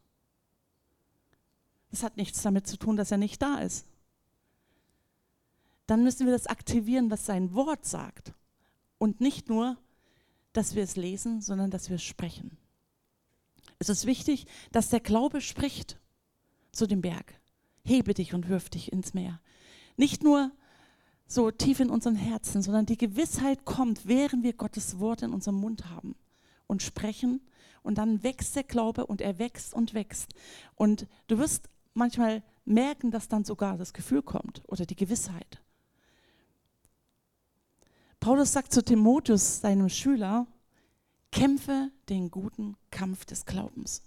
Das 1.91 2.03
hat 2.03 2.17
nichts 2.17 2.41
damit 2.41 2.67
zu 2.67 2.77
tun, 2.77 2.95
dass 2.95 3.11
er 3.11 3.17
nicht 3.17 3.41
da 3.41 3.59
ist. 3.59 3.85
Dann 5.87 6.03
müssen 6.03 6.25
wir 6.25 6.33
das 6.33 6.47
aktivieren, 6.47 7.11
was 7.11 7.25
sein 7.25 7.53
Wort 7.53 7.85
sagt. 7.85 8.33
Und 8.97 9.21
nicht 9.21 9.49
nur, 9.49 9.77
dass 10.57 10.75
wir 10.75 10.83
es 10.83 10.95
lesen, 10.95 11.41
sondern 11.41 11.69
dass 11.69 11.89
wir 11.89 11.95
es 11.95 12.03
sprechen. 12.03 12.57
Es 13.79 13.89
ist 13.89 14.05
wichtig, 14.05 14.45
dass 14.71 14.89
der 14.89 15.01
Glaube 15.01 15.41
spricht 15.41 15.99
zu 16.71 16.87
dem 16.87 17.01
Berg. 17.01 17.39
Hebe 17.83 18.13
dich 18.13 18.33
und 18.33 18.47
wirf 18.49 18.69
dich 18.69 18.91
ins 18.91 19.13
Meer. 19.13 19.41
Nicht 19.97 20.23
nur 20.23 20.51
so 21.27 21.51
tief 21.51 21.79
in 21.79 21.89
unseren 21.89 22.15
Herzen, 22.15 22.61
sondern 22.61 22.85
die 22.85 22.97
Gewissheit 22.97 23.65
kommt, 23.65 24.07
während 24.07 24.43
wir 24.43 24.53
Gottes 24.53 24.99
Wort 24.99 25.23
in 25.23 25.33
unserem 25.33 25.57
Mund 25.57 25.89
haben 25.89 26.15
und 26.67 26.83
sprechen. 26.83 27.41
Und 27.83 27.97
dann 27.97 28.23
wächst 28.23 28.55
der 28.55 28.63
Glaube 28.63 29.05
und 29.05 29.21
er 29.21 29.37
wächst 29.39 29.73
und 29.73 29.93
wächst. 29.93 30.33
Und 30.75 31.07
du 31.27 31.37
wirst 31.37 31.69
manchmal 31.93 32.43
merken, 32.63 33.11
dass 33.11 33.27
dann 33.27 33.43
sogar 33.43 33.77
das 33.77 33.93
Gefühl 33.93 34.23
kommt 34.23 34.63
oder 34.67 34.85
die 34.85 34.95
Gewissheit. 34.95 35.61
Paulus 38.25 38.53
sagt 38.53 38.73
zu 38.73 38.83
Timotheus, 38.83 39.61
seinem 39.61 39.87
Schüler, 39.87 40.47
Kämpfe 41.31 41.91
den 42.09 42.31
guten 42.31 42.75
Kampf 42.89 43.23
des 43.25 43.45
Glaubens 43.45 44.01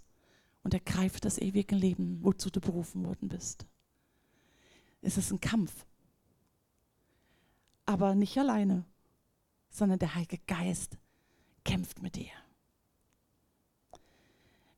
und 0.65 0.75
ergreife 0.75 1.21
das 1.21 1.39
ewige 1.39 1.77
Leben, 1.77 2.19
wozu 2.25 2.51
du 2.51 2.61
berufen 2.61 3.05
worden 3.07 3.29
bist. 3.29 3.65
Es 5.03 5.19
ist 5.19 5.31
ein 5.31 5.39
Kampf. 5.39 5.87
Aber 7.87 8.17
nicht 8.17 8.37
alleine, 8.37 8.85
sondern 9.71 10.01
der 10.01 10.17
Heilige 10.17 10.39
Geist 10.49 10.99
kämpft 11.63 12.03
mit 12.03 12.17
dir. 12.17 12.33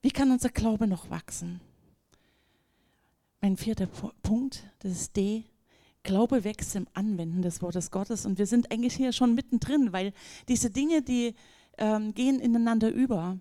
Wie 0.03 0.11
kann 0.11 0.33
unser 0.33 0.51
Glaube 0.51 0.87
noch 0.87 1.09
wachsen? 1.09 1.63
Mein 3.41 3.57
vierter 3.57 3.87
Punkt, 3.87 4.71
das 4.81 4.93
ist 4.93 5.17
D. 5.17 5.50
Glaube 6.03 6.45
wächst 6.45 6.75
im 6.77 6.87
Anwenden 6.95 7.43
des 7.43 7.61
Wortes 7.63 7.91
Gottes. 7.91 8.25
Und 8.27 8.39
wir 8.39 8.47
sind 8.47 8.73
eigentlich 8.73 8.95
hier 8.95 9.13
schon 9.13 9.35
mittendrin, 9.35 9.93
weil 9.93 10.13
diese 10.49 10.71
Dinge, 10.71 11.03
die 11.03 11.35
ähm, 11.79 12.15
gehen 12.15 12.41
ineinander 12.41 12.91
über. 12.91 13.39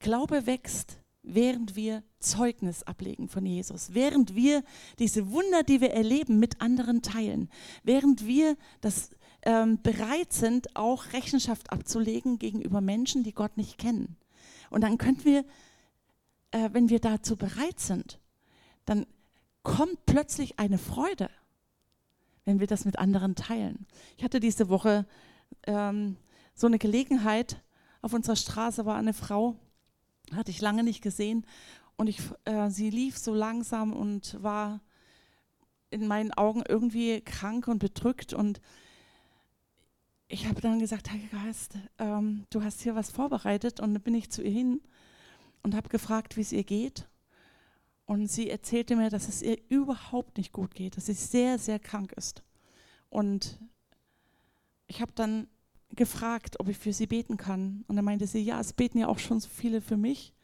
Glaube 0.00 0.46
wächst, 0.46 0.98
während 1.22 1.76
wir 1.76 2.02
Zeugnis 2.18 2.82
ablegen 2.82 3.28
von 3.28 3.44
Jesus, 3.46 3.94
während 3.94 4.34
wir 4.34 4.62
diese 4.98 5.30
Wunder, 5.30 5.62
die 5.62 5.80
wir 5.80 5.90
erleben, 5.90 6.38
mit 6.38 6.60
anderen 6.60 7.02
teilen, 7.02 7.50
während 7.82 8.26
wir 8.26 8.56
das 8.80 9.10
ähm, 9.42 9.80
bereit 9.82 10.32
sind, 10.32 10.76
auch 10.76 11.12
Rechenschaft 11.12 11.72
abzulegen 11.72 12.38
gegenüber 12.38 12.80
Menschen, 12.80 13.22
die 13.22 13.32
Gott 13.32 13.56
nicht 13.56 13.78
kennen. 13.78 14.16
Und 14.70 14.82
dann 14.82 14.98
können 14.98 15.24
wir, 15.24 15.44
äh, 16.50 16.70
wenn 16.72 16.90
wir 16.90 17.00
dazu 17.00 17.36
bereit 17.36 17.80
sind, 17.80 18.20
dann 18.84 19.06
kommt 19.62 20.06
plötzlich 20.06 20.58
eine 20.58 20.78
Freude, 20.78 21.30
wenn 22.44 22.60
wir 22.60 22.66
das 22.66 22.84
mit 22.84 22.98
anderen 22.98 23.34
teilen. 23.34 23.86
Ich 24.16 24.24
hatte 24.24 24.40
diese 24.40 24.68
Woche 24.68 25.06
ähm, 25.66 26.16
so 26.54 26.66
eine 26.66 26.78
Gelegenheit. 26.78 27.62
Auf 28.02 28.12
unserer 28.12 28.36
Straße 28.36 28.86
war 28.86 28.96
eine 28.96 29.12
Frau, 29.12 29.56
hatte 30.32 30.50
ich 30.50 30.60
lange 30.60 30.82
nicht 30.82 31.02
gesehen. 31.02 31.46
Und 31.96 32.08
ich, 32.08 32.20
äh, 32.44 32.70
sie 32.70 32.90
lief 32.90 33.18
so 33.18 33.34
langsam 33.34 33.92
und 33.92 34.42
war 34.42 34.80
in 35.90 36.06
meinen 36.06 36.32
Augen 36.32 36.62
irgendwie 36.66 37.20
krank 37.20 37.68
und 37.68 37.78
bedrückt. 37.78 38.32
Und 38.32 38.60
ich 40.28 40.46
habe 40.46 40.60
dann 40.60 40.78
gesagt, 40.78 41.10
Heiliger 41.10 41.44
Geist, 41.44 41.74
ähm, 41.98 42.46
du 42.48 42.62
hast 42.62 42.80
hier 42.80 42.94
was 42.94 43.10
vorbereitet. 43.10 43.80
Und 43.80 43.92
dann 43.92 44.02
bin 44.02 44.14
ich 44.14 44.30
zu 44.30 44.42
ihr 44.42 44.50
hin 44.50 44.80
und 45.62 45.74
habe 45.74 45.90
gefragt, 45.90 46.36
wie 46.36 46.42
es 46.42 46.52
ihr 46.52 46.64
geht. 46.64 47.06
Und 48.10 48.26
sie 48.26 48.50
erzählte 48.50 48.96
mir, 48.96 49.08
dass 49.08 49.28
es 49.28 49.40
ihr 49.40 49.56
überhaupt 49.68 50.36
nicht 50.36 50.52
gut 50.52 50.74
geht, 50.74 50.96
dass 50.96 51.06
sie 51.06 51.12
sehr, 51.12 51.60
sehr 51.60 51.78
krank 51.78 52.10
ist. 52.14 52.42
Und 53.08 53.60
ich 54.88 55.00
habe 55.00 55.12
dann 55.14 55.46
gefragt, 55.90 56.58
ob 56.58 56.68
ich 56.68 56.76
für 56.76 56.92
sie 56.92 57.06
beten 57.06 57.36
kann. 57.36 57.84
Und 57.86 57.94
dann 57.94 58.04
meinte 58.04 58.26
sie, 58.26 58.40
ja, 58.40 58.58
es 58.58 58.72
beten 58.72 58.98
ja 58.98 59.06
auch 59.06 59.20
schon 59.20 59.38
so 59.38 59.48
viele 59.48 59.80
für 59.80 59.96
mich. 59.96 60.34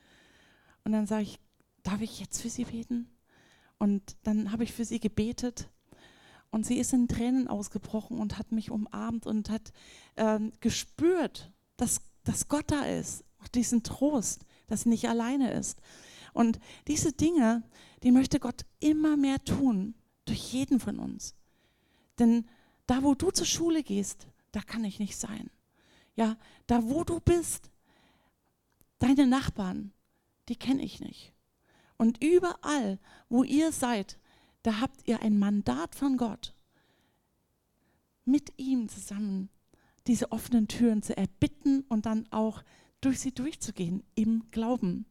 Und 0.84 0.92
dann 0.92 1.08
sage 1.08 1.24
ich, 1.24 1.40
darf 1.82 2.00
ich 2.02 2.20
jetzt 2.20 2.40
für 2.40 2.50
sie 2.50 2.66
beten? 2.66 3.10
Und 3.78 4.16
dann 4.22 4.52
habe 4.52 4.62
ich 4.62 4.72
für 4.72 4.84
sie 4.84 5.00
gebetet. 5.00 5.68
Und 6.50 6.64
sie 6.64 6.78
ist 6.78 6.92
in 6.92 7.08
Tränen 7.08 7.48
ausgebrochen 7.48 8.20
und 8.20 8.38
hat 8.38 8.52
mich 8.52 8.70
umarmt 8.70 9.26
und 9.26 9.50
hat 9.50 9.72
ähm, 10.16 10.52
gespürt, 10.60 11.50
dass, 11.78 12.00
dass 12.22 12.46
Gott 12.46 12.70
da 12.70 12.84
ist. 12.84 13.24
Diesen 13.56 13.82
Trost, 13.82 14.46
dass 14.68 14.82
sie 14.82 14.88
nicht 14.88 15.08
alleine 15.08 15.50
ist. 15.50 15.80
Und 16.36 16.60
diese 16.86 17.14
Dinge, 17.14 17.62
die 18.02 18.12
möchte 18.12 18.40
Gott 18.40 18.66
immer 18.78 19.16
mehr 19.16 19.42
tun, 19.42 19.94
durch 20.26 20.52
jeden 20.52 20.80
von 20.80 20.98
uns. 20.98 21.34
Denn 22.18 22.46
da, 22.86 23.02
wo 23.02 23.14
du 23.14 23.30
zur 23.30 23.46
Schule 23.46 23.82
gehst, 23.82 24.26
da 24.52 24.60
kann 24.60 24.84
ich 24.84 24.98
nicht 24.98 25.16
sein. 25.16 25.48
Ja, 26.14 26.36
da, 26.66 26.90
wo 26.90 27.04
du 27.04 27.20
bist, 27.20 27.70
deine 28.98 29.26
Nachbarn, 29.26 29.92
die 30.50 30.56
kenne 30.56 30.82
ich 30.82 31.00
nicht. 31.00 31.32
Und 31.96 32.22
überall, 32.22 32.98
wo 33.30 33.42
ihr 33.42 33.72
seid, 33.72 34.18
da 34.62 34.80
habt 34.80 35.08
ihr 35.08 35.22
ein 35.22 35.38
Mandat 35.38 35.94
von 35.94 36.18
Gott, 36.18 36.54
mit 38.26 38.52
ihm 38.58 38.90
zusammen 38.90 39.48
diese 40.06 40.32
offenen 40.32 40.68
Türen 40.68 41.02
zu 41.02 41.16
erbitten 41.16 41.86
und 41.88 42.04
dann 42.04 42.30
auch 42.30 42.62
durch 43.00 43.20
sie 43.20 43.32
durchzugehen 43.32 44.02
im 44.14 44.50
Glauben. 44.50 45.06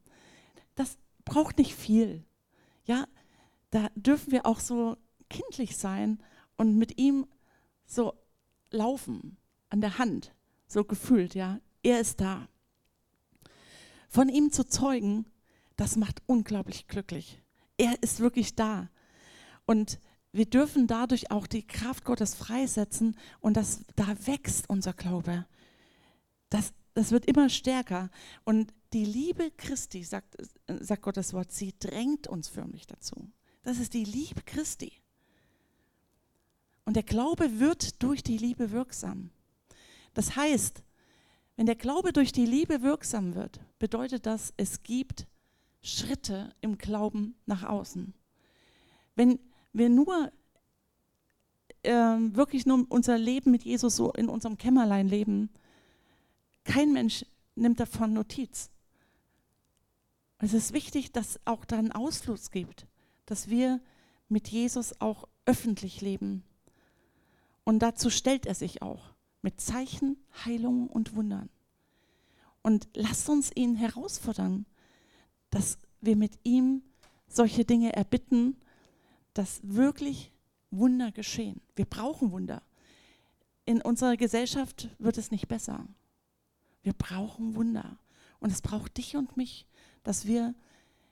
Das 0.76 1.00
braucht 1.26 1.58
nicht 1.58 1.76
viel. 1.76 2.24
Ja, 2.86 3.08
da 3.72 3.90
dürfen 3.96 4.32
wir 4.32 4.46
auch 4.46 4.60
so 4.60 4.96
kindlich 5.30 5.76
sein 5.76 6.20
und 6.56 6.78
mit 6.78 7.00
ihm 7.00 7.28
so 7.86 8.14
laufen 8.70 9.38
an 9.70 9.82
der 9.82 9.98
Hand, 9.98 10.34
so 10.68 10.84
gefühlt, 10.84 11.36
ja. 11.36 11.60
Er 11.84 12.00
ist 12.00 12.22
da. 12.22 12.48
Von 14.08 14.30
ihm 14.30 14.52
zu 14.52 14.66
zeugen, 14.68 15.26
das 15.76 15.98
macht 15.98 16.22
unglaublich 16.26 16.88
glücklich. 16.88 17.42
Er 17.78 18.02
ist 18.02 18.22
wirklich 18.22 18.56
da. 18.56 18.90
Und 19.66 20.00
wir 20.32 20.46
dürfen 20.46 20.88
dadurch 20.88 21.32
auch 21.32 21.48
die 21.48 21.66
Kraft 21.66 22.06
Gottes 22.06 22.36
freisetzen 22.36 23.18
und 23.40 23.56
das, 23.58 23.82
da 23.96 24.08
wächst 24.26 24.70
unser 24.70 24.94
Glaube. 24.94 25.46
Das, 26.50 26.74
das 26.94 27.12
wird 27.12 27.26
immer 27.26 27.50
stärker. 27.50 28.10
Und 28.44 28.74
die 28.96 29.04
Liebe 29.04 29.52
Christi, 29.52 30.06
sagt, 30.06 30.38
sagt 30.68 31.02
Gottes 31.02 31.34
Wort, 31.34 31.52
sie 31.52 31.74
drängt 31.78 32.28
uns 32.30 32.48
förmlich 32.48 32.88
dazu. 32.88 33.30
Das 33.62 33.78
ist 33.78 33.94
die 33.94 34.06
Liebe 34.06 34.42
Christi. 34.46 34.94
Und 36.86 36.96
der 36.96 37.04
Glaube 37.04 37.60
wird 37.60 38.02
durch 38.02 38.24
die 38.24 38.38
Liebe 38.38 38.72
wirksam. 38.72 39.32
Das 40.14 40.38
heißt, 40.38 40.82
wenn 41.58 41.66
der 41.66 41.76
Glaube 41.76 42.14
durch 42.14 42.32
die 42.32 42.46
Liebe 42.46 42.84
wirksam 42.84 43.36
wird, 43.36 43.60
bedeutet 43.80 44.26
das, 44.26 44.54
es 44.56 44.82
gibt 44.82 45.28
Schritte 45.82 46.56
im 46.62 46.78
Glauben 46.78 47.36
nach 47.46 47.64
außen. 47.64 48.14
Wenn 49.16 49.40
wir 49.74 49.90
nur 49.90 50.32
äh, 51.84 51.92
wirklich 51.92 52.66
nur 52.66 52.86
unser 52.88 53.18
Leben 53.18 53.52
mit 53.52 53.64
Jesus 53.64 53.98
so 53.98 54.14
in 54.14 54.30
unserem 54.30 54.58
Kämmerlein 54.58 55.10
leben, 55.10 55.50
kein 56.64 56.94
Mensch 56.94 57.26
nimmt 57.56 57.82
davon 57.82 58.14
Notiz. 58.14 58.70
Es 60.46 60.54
ist 60.54 60.74
wichtig, 60.74 61.12
dass 61.12 61.40
auch 61.46 61.66
da 61.66 61.80
einen 61.80 61.92
Ausfluss 61.92 62.52
gibt, 62.52 62.86
dass 63.26 63.50
wir 63.50 63.82
mit 64.30 64.48
Jesus 64.48 65.02
auch 65.02 65.28
öffentlich 65.48 66.02
leben. 66.02 66.44
Und 67.64 67.80
dazu 67.80 68.12
stellt 68.12 68.46
er 68.46 68.54
sich 68.54 68.84
auch 68.84 69.16
mit 69.42 69.60
Zeichen, 69.60 70.18
Heilungen 70.46 70.86
und 70.86 71.16
Wundern. 71.16 71.50
Und 72.62 72.88
lasst 72.94 73.28
uns 73.28 73.50
ihn 73.56 73.76
herausfordern, 73.76 74.68
dass 75.50 75.80
wir 76.00 76.16
mit 76.16 76.38
ihm 76.44 76.84
solche 77.28 77.66
Dinge 77.66 77.96
erbitten, 77.96 78.56
dass 79.34 79.62
wirklich 79.64 80.32
Wunder 80.70 81.12
geschehen. 81.12 81.60
Wir 81.76 81.86
brauchen 81.86 82.32
Wunder. 82.32 82.62
In 83.66 83.82
unserer 83.82 84.16
Gesellschaft 84.16 84.90
wird 85.00 85.18
es 85.18 85.32
nicht 85.32 85.48
besser. 85.48 85.88
Wir 86.84 86.94
brauchen 86.94 87.56
Wunder. 87.56 87.98
Und 88.40 88.52
es 88.52 88.62
braucht 88.62 88.98
dich 88.98 89.16
und 89.16 89.38
mich, 89.38 89.66
dass 90.06 90.26
wir 90.26 90.56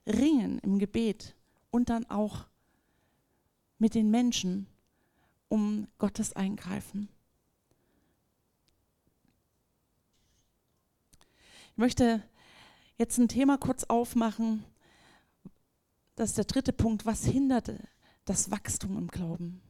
ringen 0.08 0.60
im 0.60 0.80
Gebet 0.80 1.36
und 1.72 1.90
dann 1.90 2.10
auch 2.10 2.46
mit 3.80 3.96
den 3.96 4.10
Menschen 4.10 4.68
um 5.50 5.88
Gottes 5.98 6.34
Eingreifen. 6.34 7.10
Ich 11.72 11.78
möchte 11.78 12.24
jetzt 12.98 13.18
ein 13.18 13.28
Thema 13.28 13.58
kurz 13.58 13.84
aufmachen. 13.86 14.64
Das 16.16 16.30
ist 16.30 16.38
der 16.38 16.46
dritte 16.46 16.72
Punkt. 16.72 17.06
Was 17.06 17.26
hindert 17.26 17.72
das 18.26 18.52
Wachstum 18.52 18.98
im 18.98 19.08
Glauben? 19.08 19.62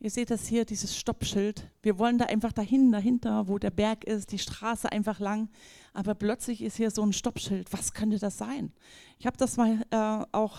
Ihr 0.00 0.10
seht 0.10 0.30
das 0.30 0.46
hier, 0.46 0.64
dieses 0.64 0.96
Stoppschild. 0.96 1.68
Wir 1.82 1.98
wollen 1.98 2.18
da 2.18 2.26
einfach 2.26 2.52
dahin, 2.52 2.92
dahinter, 2.92 3.48
wo 3.48 3.58
der 3.58 3.72
Berg 3.72 4.04
ist, 4.04 4.30
die 4.30 4.38
Straße 4.38 4.92
einfach 4.92 5.18
lang. 5.18 5.48
Aber 5.92 6.14
plötzlich 6.14 6.62
ist 6.62 6.76
hier 6.76 6.92
so 6.92 7.02
ein 7.02 7.12
Stoppschild. 7.12 7.72
Was 7.72 7.94
könnte 7.94 8.20
das 8.20 8.38
sein? 8.38 8.72
Ich 9.18 9.26
habe 9.26 9.36
das 9.36 9.56
mal 9.56 9.84
äh, 9.90 10.24
auch 10.30 10.58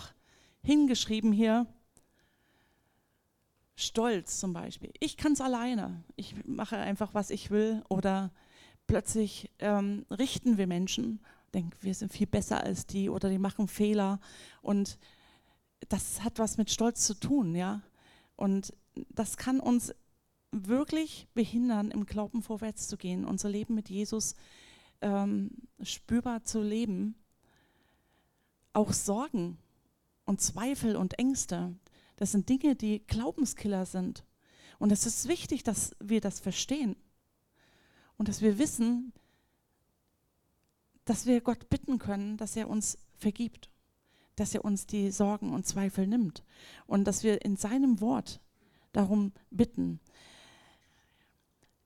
hingeschrieben 0.62 1.32
hier. 1.32 1.66
Stolz 3.76 4.38
zum 4.38 4.52
Beispiel. 4.52 4.92
Ich 5.00 5.16
kann 5.16 5.32
es 5.32 5.40
alleine. 5.40 6.04
Ich 6.16 6.34
mache 6.44 6.76
einfach, 6.76 7.14
was 7.14 7.30
ich 7.30 7.50
will. 7.50 7.82
Oder 7.88 8.32
plötzlich 8.86 9.50
ähm, 9.58 10.04
richten 10.10 10.58
wir 10.58 10.66
Menschen, 10.66 11.24
denken, 11.54 11.72
wir 11.80 11.94
sind 11.94 12.12
viel 12.12 12.26
besser 12.26 12.62
als 12.62 12.86
die 12.86 13.08
oder 13.08 13.30
die 13.30 13.38
machen 13.38 13.68
Fehler. 13.68 14.20
Und 14.60 14.98
das 15.88 16.22
hat 16.22 16.38
was 16.38 16.58
mit 16.58 16.70
Stolz 16.70 17.06
zu 17.06 17.14
tun, 17.14 17.54
ja. 17.54 17.80
Und 18.36 18.74
das 19.08 19.36
kann 19.36 19.60
uns 19.60 19.94
wirklich 20.52 21.28
behindern, 21.34 21.90
im 21.90 22.06
Glauben 22.06 22.42
vorwärts 22.42 22.88
zu 22.88 22.96
gehen, 22.96 23.24
unser 23.24 23.48
Leben 23.48 23.74
mit 23.74 23.88
Jesus 23.88 24.34
ähm, 25.00 25.50
spürbar 25.82 26.44
zu 26.44 26.62
leben. 26.62 27.14
Auch 28.72 28.92
Sorgen 28.92 29.58
und 30.24 30.40
Zweifel 30.40 30.96
und 30.96 31.18
Ängste, 31.18 31.74
das 32.16 32.32
sind 32.32 32.48
Dinge, 32.48 32.76
die 32.76 33.00
Glaubenskiller 33.06 33.86
sind. 33.86 34.24
Und 34.78 34.92
es 34.92 35.06
ist 35.06 35.28
wichtig, 35.28 35.62
dass 35.62 35.96
wir 36.00 36.20
das 36.20 36.40
verstehen 36.40 36.96
und 38.16 38.28
dass 38.28 38.40
wir 38.40 38.58
wissen, 38.58 39.12
dass 41.04 41.26
wir 41.26 41.40
Gott 41.40 41.68
bitten 41.70 41.98
können, 41.98 42.36
dass 42.36 42.56
er 42.56 42.68
uns 42.68 42.98
vergibt, 43.16 43.70
dass 44.36 44.54
er 44.54 44.64
uns 44.64 44.86
die 44.86 45.10
Sorgen 45.10 45.52
und 45.52 45.66
Zweifel 45.66 46.06
nimmt 46.06 46.44
und 46.86 47.04
dass 47.04 47.24
wir 47.24 47.44
in 47.44 47.56
seinem 47.56 48.00
Wort 48.00 48.40
darum 48.92 49.32
bitten. 49.50 50.00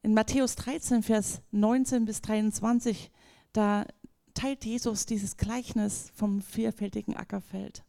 In 0.02 0.14
Matthäus 0.14 0.56
13, 0.56 1.02
Vers 1.02 1.40
19 1.50 2.04
bis 2.04 2.20
23, 2.20 3.10
da 3.52 3.86
teilt 4.34 4.64
Jesus 4.64 5.06
dieses 5.06 5.36
Gleichnis 5.36 6.10
vom 6.14 6.42
vierfältigen 6.42 7.16
Ackerfeld. 7.16 7.84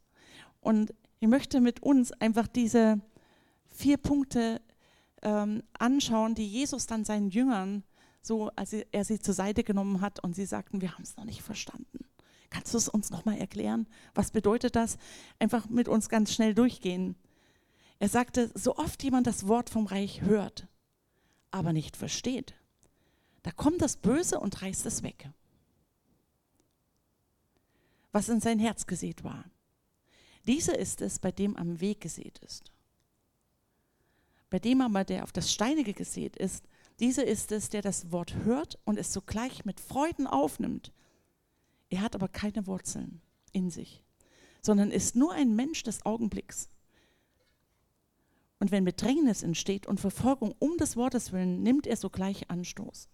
Und 0.61 0.93
ich 1.19 1.27
möchte 1.27 1.59
mit 1.59 1.81
uns 1.81 2.11
einfach 2.13 2.47
diese 2.47 3.01
vier 3.67 3.97
Punkte 3.97 4.61
ähm, 5.21 5.63
anschauen, 5.77 6.35
die 6.35 6.47
Jesus 6.47 6.87
dann 6.87 7.03
seinen 7.03 7.29
Jüngern, 7.29 7.83
so 8.21 8.49
als 8.55 8.73
er 8.73 9.05
sie 9.05 9.19
zur 9.19 9.33
Seite 9.33 9.63
genommen 9.63 10.01
hat 10.01 10.23
und 10.23 10.35
sie 10.35 10.45
sagten, 10.45 10.81
wir 10.81 10.93
haben 10.93 11.03
es 11.03 11.17
noch 11.17 11.25
nicht 11.25 11.41
verstanden. 11.41 12.05
Kannst 12.49 12.73
du 12.73 12.77
es 12.77 12.87
uns 12.87 13.09
nochmal 13.09 13.37
erklären? 13.37 13.87
Was 14.13 14.31
bedeutet 14.31 14.75
das? 14.75 14.97
Einfach 15.39 15.67
mit 15.67 15.87
uns 15.87 16.09
ganz 16.09 16.33
schnell 16.33 16.53
durchgehen. 16.53 17.15
Er 17.99 18.09
sagte, 18.09 18.51
so 18.53 18.75
oft 18.75 19.01
jemand 19.03 19.27
das 19.27 19.47
Wort 19.47 19.69
vom 19.69 19.87
Reich 19.87 20.21
hört, 20.21 20.67
aber 21.51 21.73
nicht 21.73 21.95
versteht, 21.95 22.53
da 23.43 23.51
kommt 23.51 23.81
das 23.81 23.97
Böse 23.97 24.39
und 24.39 24.61
reißt 24.61 24.85
es 24.85 25.03
weg, 25.03 25.29
was 28.11 28.29
in 28.29 28.41
sein 28.41 28.59
Herz 28.59 28.87
gesät 28.87 29.23
war. 29.23 29.45
Dieser 30.45 30.77
ist 30.77 31.01
es, 31.01 31.19
bei 31.19 31.31
dem 31.31 31.55
am 31.55 31.79
Weg 31.79 32.01
gesät 32.01 32.39
ist. 32.39 32.71
Bei 34.49 34.59
dem 34.59 34.81
aber, 34.81 35.03
der 35.03 35.23
auf 35.23 35.31
das 35.31 35.51
Steinige 35.51 35.93
gesät 35.93 36.35
ist, 36.35 36.65
dieser 36.99 37.25
ist 37.25 37.51
es, 37.51 37.69
der 37.69 37.81
das 37.81 38.11
Wort 38.11 38.35
hört 38.43 38.79
und 38.85 38.97
es 38.97 39.11
sogleich 39.11 39.65
mit 39.65 39.79
Freuden 39.79 40.27
aufnimmt. 40.27 40.93
Er 41.89 42.01
hat 42.01 42.15
aber 42.15 42.27
keine 42.27 42.67
Wurzeln 42.67 43.21
in 43.51 43.69
sich, 43.69 44.03
sondern 44.61 44.91
ist 44.91 45.15
nur 45.15 45.33
ein 45.33 45.55
Mensch 45.55 45.83
des 45.83 46.05
Augenblicks. 46.05 46.69
Und 48.59 48.71
wenn 48.71 48.85
Bedrängnis 48.85 49.43
entsteht 49.43 49.85
und 49.85 49.99
Verfolgung 49.99 50.55
um 50.59 50.77
des 50.77 50.95
Wortes 50.95 51.31
willen, 51.31 51.61
nimmt 51.61 51.87
er 51.87 51.97
sogleich 51.97 52.49
Anstoß. 52.49 53.09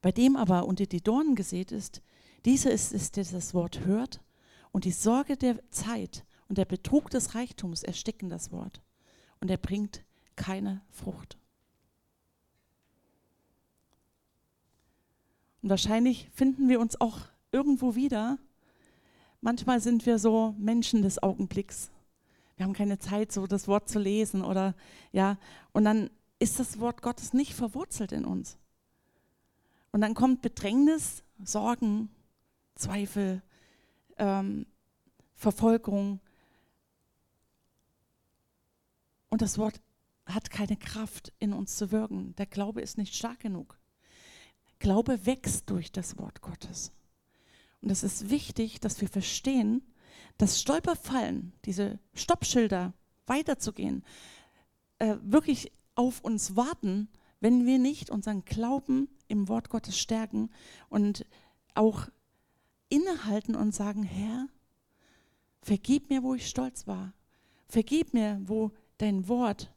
Bei 0.00 0.12
dem 0.12 0.36
aber 0.36 0.66
unter 0.66 0.86
die 0.86 1.02
Dornen 1.02 1.34
gesät 1.34 1.72
ist, 1.72 2.02
dieser 2.44 2.70
ist 2.70 2.92
es, 2.92 3.10
der 3.10 3.24
das 3.24 3.54
Wort 3.54 3.80
hört, 3.84 4.20
und 4.70 4.84
die 4.84 4.92
Sorge 4.92 5.36
der 5.36 5.58
Zeit 5.70 6.24
und 6.48 6.58
der 6.58 6.66
Betrug 6.66 7.10
des 7.10 7.34
Reichtums 7.34 7.82
ersticken 7.82 8.28
das 8.28 8.52
Wort, 8.52 8.82
und 9.40 9.50
er 9.50 9.56
bringt 9.56 10.04
keine 10.36 10.82
Frucht. 10.90 11.38
Und 15.62 15.70
wahrscheinlich 15.70 16.28
finden 16.32 16.68
wir 16.68 16.80
uns 16.80 17.00
auch 17.00 17.18
irgendwo 17.50 17.94
wieder. 17.94 18.38
Manchmal 19.40 19.80
sind 19.80 20.06
wir 20.06 20.18
so 20.18 20.54
Menschen 20.58 21.02
des 21.02 21.22
Augenblicks. 21.22 21.90
Wir 22.58 22.66
haben 22.66 22.72
keine 22.72 22.98
Zeit, 22.98 23.30
so 23.30 23.46
das 23.46 23.68
Wort 23.68 23.88
zu 23.88 24.00
lesen 24.00 24.42
oder 24.42 24.74
ja. 25.12 25.38
Und 25.70 25.84
dann 25.84 26.10
ist 26.40 26.58
das 26.58 26.80
Wort 26.80 27.02
Gottes 27.02 27.32
nicht 27.32 27.54
verwurzelt 27.54 28.10
in 28.10 28.24
uns. 28.24 28.58
Und 29.92 30.00
dann 30.00 30.14
kommt 30.14 30.42
Bedrängnis, 30.42 31.22
Sorgen, 31.42 32.10
Zweifel, 32.74 33.42
ähm, 34.16 34.66
Verfolgung. 35.36 36.18
Und 39.28 39.40
das 39.40 39.56
Wort 39.56 39.80
hat 40.26 40.50
keine 40.50 40.76
Kraft 40.76 41.32
in 41.38 41.52
uns 41.52 41.76
zu 41.76 41.92
wirken. 41.92 42.34
Der 42.38 42.46
Glaube 42.46 42.80
ist 42.80 42.98
nicht 42.98 43.14
stark 43.14 43.38
genug. 43.38 43.78
Glaube 44.80 45.26
wächst 45.26 45.70
durch 45.70 45.92
das 45.92 46.18
Wort 46.18 46.42
Gottes. 46.42 46.90
Und 47.82 47.90
es 47.90 48.02
ist 48.02 48.30
wichtig, 48.30 48.80
dass 48.80 49.00
wir 49.00 49.08
verstehen, 49.08 49.80
dass 50.38 50.60
Stolperfallen, 50.60 51.52
diese 51.64 51.98
Stoppschilder 52.14 52.94
weiterzugehen, 53.26 54.04
äh, 54.98 55.16
wirklich 55.20 55.72
auf 55.94 56.20
uns 56.22 56.56
warten, 56.56 57.08
wenn 57.40 57.66
wir 57.66 57.78
nicht 57.78 58.10
unseren 58.10 58.44
Glauben 58.44 59.08
im 59.28 59.48
Wort 59.48 59.68
Gottes 59.68 59.98
stärken 59.98 60.50
und 60.88 61.26
auch 61.74 62.08
innehalten 62.88 63.54
und 63.54 63.74
sagen, 63.74 64.02
Herr, 64.02 64.48
vergib 65.62 66.08
mir, 66.08 66.22
wo 66.22 66.34
ich 66.34 66.48
stolz 66.48 66.86
war. 66.86 67.12
Vergib 67.68 68.14
mir, 68.14 68.40
wo 68.44 68.72
dein 68.96 69.28
Wort 69.28 69.72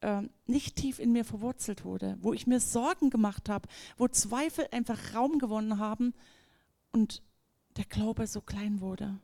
äh, 0.00 0.22
nicht 0.46 0.76
tief 0.76 0.98
in 0.98 1.12
mir 1.12 1.24
verwurzelt 1.24 1.84
wurde, 1.84 2.18
wo 2.20 2.32
ich 2.32 2.46
mir 2.46 2.60
Sorgen 2.60 3.10
gemacht 3.10 3.48
habe, 3.48 3.68
wo 3.96 4.08
Zweifel 4.08 4.66
einfach 4.70 5.14
Raum 5.14 5.38
gewonnen 5.38 5.78
haben 5.78 6.12
und 6.92 7.22
der 7.76 7.84
Glaube 7.84 8.26
so 8.26 8.40
klein 8.40 8.80
wurde. 8.80 9.18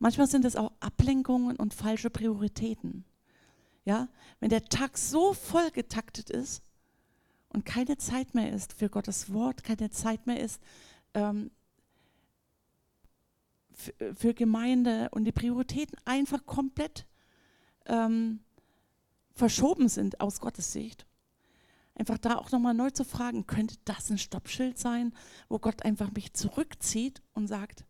Manchmal 0.00 0.26
sind 0.26 0.46
es 0.46 0.56
auch 0.56 0.72
Ablenkungen 0.80 1.56
und 1.56 1.74
falsche 1.74 2.08
Prioritäten. 2.08 3.04
Ja, 3.84 4.08
wenn 4.40 4.48
der 4.48 4.64
Tag 4.64 4.96
so 4.96 5.34
voll 5.34 5.70
getaktet 5.70 6.30
ist 6.30 6.62
und 7.50 7.64
keine 7.66 7.98
Zeit 7.98 8.34
mehr 8.34 8.50
ist 8.50 8.72
für 8.72 8.88
Gottes 8.88 9.32
Wort, 9.32 9.62
keine 9.62 9.90
Zeit 9.90 10.26
mehr 10.26 10.40
ist 10.40 10.60
ähm, 11.14 11.50
für, 13.72 14.34
Gemeinde 14.34 15.08
und 15.10 15.24
die 15.24 15.32
Prioritäten 15.32 15.98
einfach 16.06 16.46
komplett 16.46 17.06
ähm, 17.86 18.40
verschoben 19.34 19.88
sind 19.88 20.20
aus 20.20 20.40
Gottes 20.40 20.72
Sicht. 20.72 21.06
Einfach 21.94 22.18
da 22.18 22.36
auch 22.36 22.50
nochmal 22.52 22.74
neu 22.74 22.90
zu 22.90 23.04
fragen, 23.04 23.46
könnte 23.46 23.76
das 23.84 24.10
ein 24.10 24.18
Stoppschild 24.18 24.78
sein, 24.78 25.12
wo 25.48 25.58
Gott 25.58 25.84
einfach 25.84 26.10
mich 26.12 26.32
zurückzieht 26.32 27.22
und 27.34 27.48
sagt, 27.48 27.84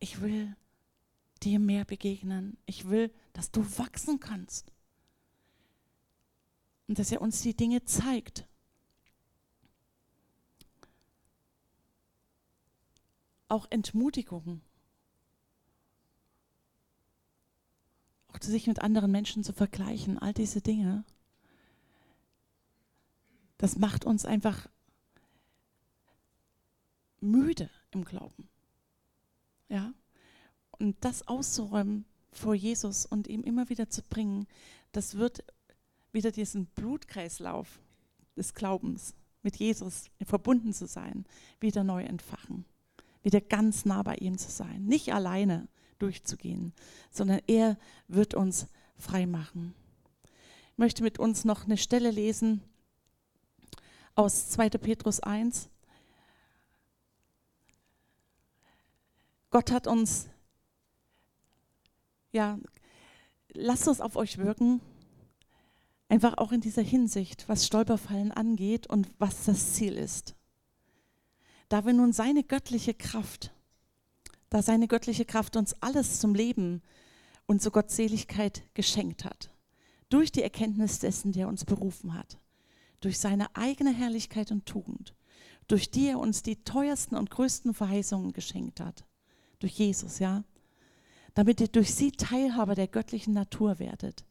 ich 0.00 0.20
will 0.20 0.56
dir 1.42 1.58
mehr 1.58 1.84
begegnen. 1.84 2.56
Ich 2.66 2.88
will, 2.88 3.12
dass 3.32 3.50
du 3.50 3.62
wachsen 3.78 4.18
kannst. 4.20 4.72
Und 6.88 6.98
dass 6.98 7.12
er 7.12 7.20
uns 7.20 7.40
die 7.42 7.56
Dinge 7.56 7.84
zeigt. 7.84 8.46
Auch 13.48 13.66
Entmutigungen. 13.70 14.62
Auch 18.28 18.42
sich 18.42 18.66
mit 18.66 18.80
anderen 18.80 19.10
Menschen 19.10 19.44
zu 19.44 19.52
vergleichen, 19.52 20.18
all 20.18 20.32
diese 20.32 20.60
Dinge. 20.60 21.04
Das 23.58 23.76
macht 23.76 24.04
uns 24.04 24.24
einfach 24.24 24.68
müde 27.20 27.70
im 27.90 28.04
Glauben. 28.04 28.49
Ja? 29.70 29.94
Und 30.78 30.96
das 31.00 31.26
auszuräumen 31.26 32.04
vor 32.32 32.54
Jesus 32.54 33.06
und 33.06 33.26
ihm 33.26 33.42
immer 33.42 33.70
wieder 33.70 33.88
zu 33.88 34.02
bringen, 34.02 34.46
das 34.92 35.16
wird 35.16 35.44
wieder 36.12 36.30
diesen 36.30 36.66
Blutkreislauf 36.66 37.80
des 38.36 38.54
Glaubens 38.54 39.14
mit 39.42 39.56
Jesus 39.56 40.10
verbunden 40.22 40.72
zu 40.72 40.86
sein, 40.86 41.24
wieder 41.60 41.84
neu 41.84 42.02
entfachen, 42.04 42.64
wieder 43.22 43.40
ganz 43.40 43.84
nah 43.84 44.02
bei 44.02 44.16
ihm 44.16 44.36
zu 44.36 44.50
sein, 44.50 44.84
nicht 44.84 45.14
alleine 45.14 45.68
durchzugehen, 45.98 46.72
sondern 47.10 47.40
er 47.46 47.78
wird 48.08 48.34
uns 48.34 48.66
frei 48.96 49.26
machen. 49.26 49.74
Ich 50.72 50.78
möchte 50.78 51.02
mit 51.02 51.18
uns 51.18 51.44
noch 51.44 51.64
eine 51.64 51.76
Stelle 51.76 52.10
lesen 52.10 52.62
aus 54.14 54.48
2. 54.50 54.70
Petrus 54.70 55.20
1. 55.20 55.68
Gott 59.50 59.70
hat 59.70 59.86
uns 59.86 60.30
ja, 62.32 62.58
lasst 63.52 63.88
es 63.88 64.00
auf 64.00 64.16
euch 64.16 64.38
wirken. 64.38 64.80
Einfach 66.08 66.38
auch 66.38 66.52
in 66.52 66.60
dieser 66.60 66.82
Hinsicht, 66.82 67.48
was 67.48 67.66
Stolperfallen 67.66 68.32
angeht 68.32 68.86
und 68.88 69.08
was 69.18 69.44
das 69.44 69.74
Ziel 69.74 69.94
ist. 69.94 70.34
Da 71.68 71.86
wir 71.86 71.92
nun 71.92 72.12
seine 72.12 72.42
göttliche 72.42 72.94
Kraft, 72.94 73.52
da 74.48 74.60
seine 74.60 74.88
göttliche 74.88 75.24
Kraft 75.24 75.56
uns 75.56 75.74
alles 75.80 76.18
zum 76.18 76.34
Leben 76.34 76.82
und 77.46 77.62
zur 77.62 77.70
Gottseligkeit 77.70 78.64
geschenkt 78.74 79.24
hat, 79.24 79.50
durch 80.08 80.32
die 80.32 80.42
Erkenntnis 80.42 80.98
dessen, 80.98 81.30
der 81.30 81.46
uns 81.46 81.64
berufen 81.64 82.14
hat, 82.14 82.40
durch 83.00 83.20
seine 83.20 83.54
eigene 83.54 83.92
Herrlichkeit 83.92 84.50
und 84.50 84.66
Tugend, 84.66 85.14
durch 85.68 85.92
die 85.92 86.08
er 86.08 86.18
uns 86.18 86.42
die 86.42 86.64
teuersten 86.64 87.14
und 87.14 87.30
größten 87.30 87.72
Verheißungen 87.72 88.32
geschenkt 88.32 88.80
hat, 88.80 89.04
durch 89.60 89.72
Jesus, 89.72 90.18
ja, 90.18 90.42
damit 91.34 91.60
ihr 91.60 91.68
durch 91.68 91.94
sie 91.94 92.10
Teilhaber 92.10 92.74
der 92.74 92.88
göttlichen 92.88 93.32
Natur 93.32 93.78
werdet. 93.78 94.24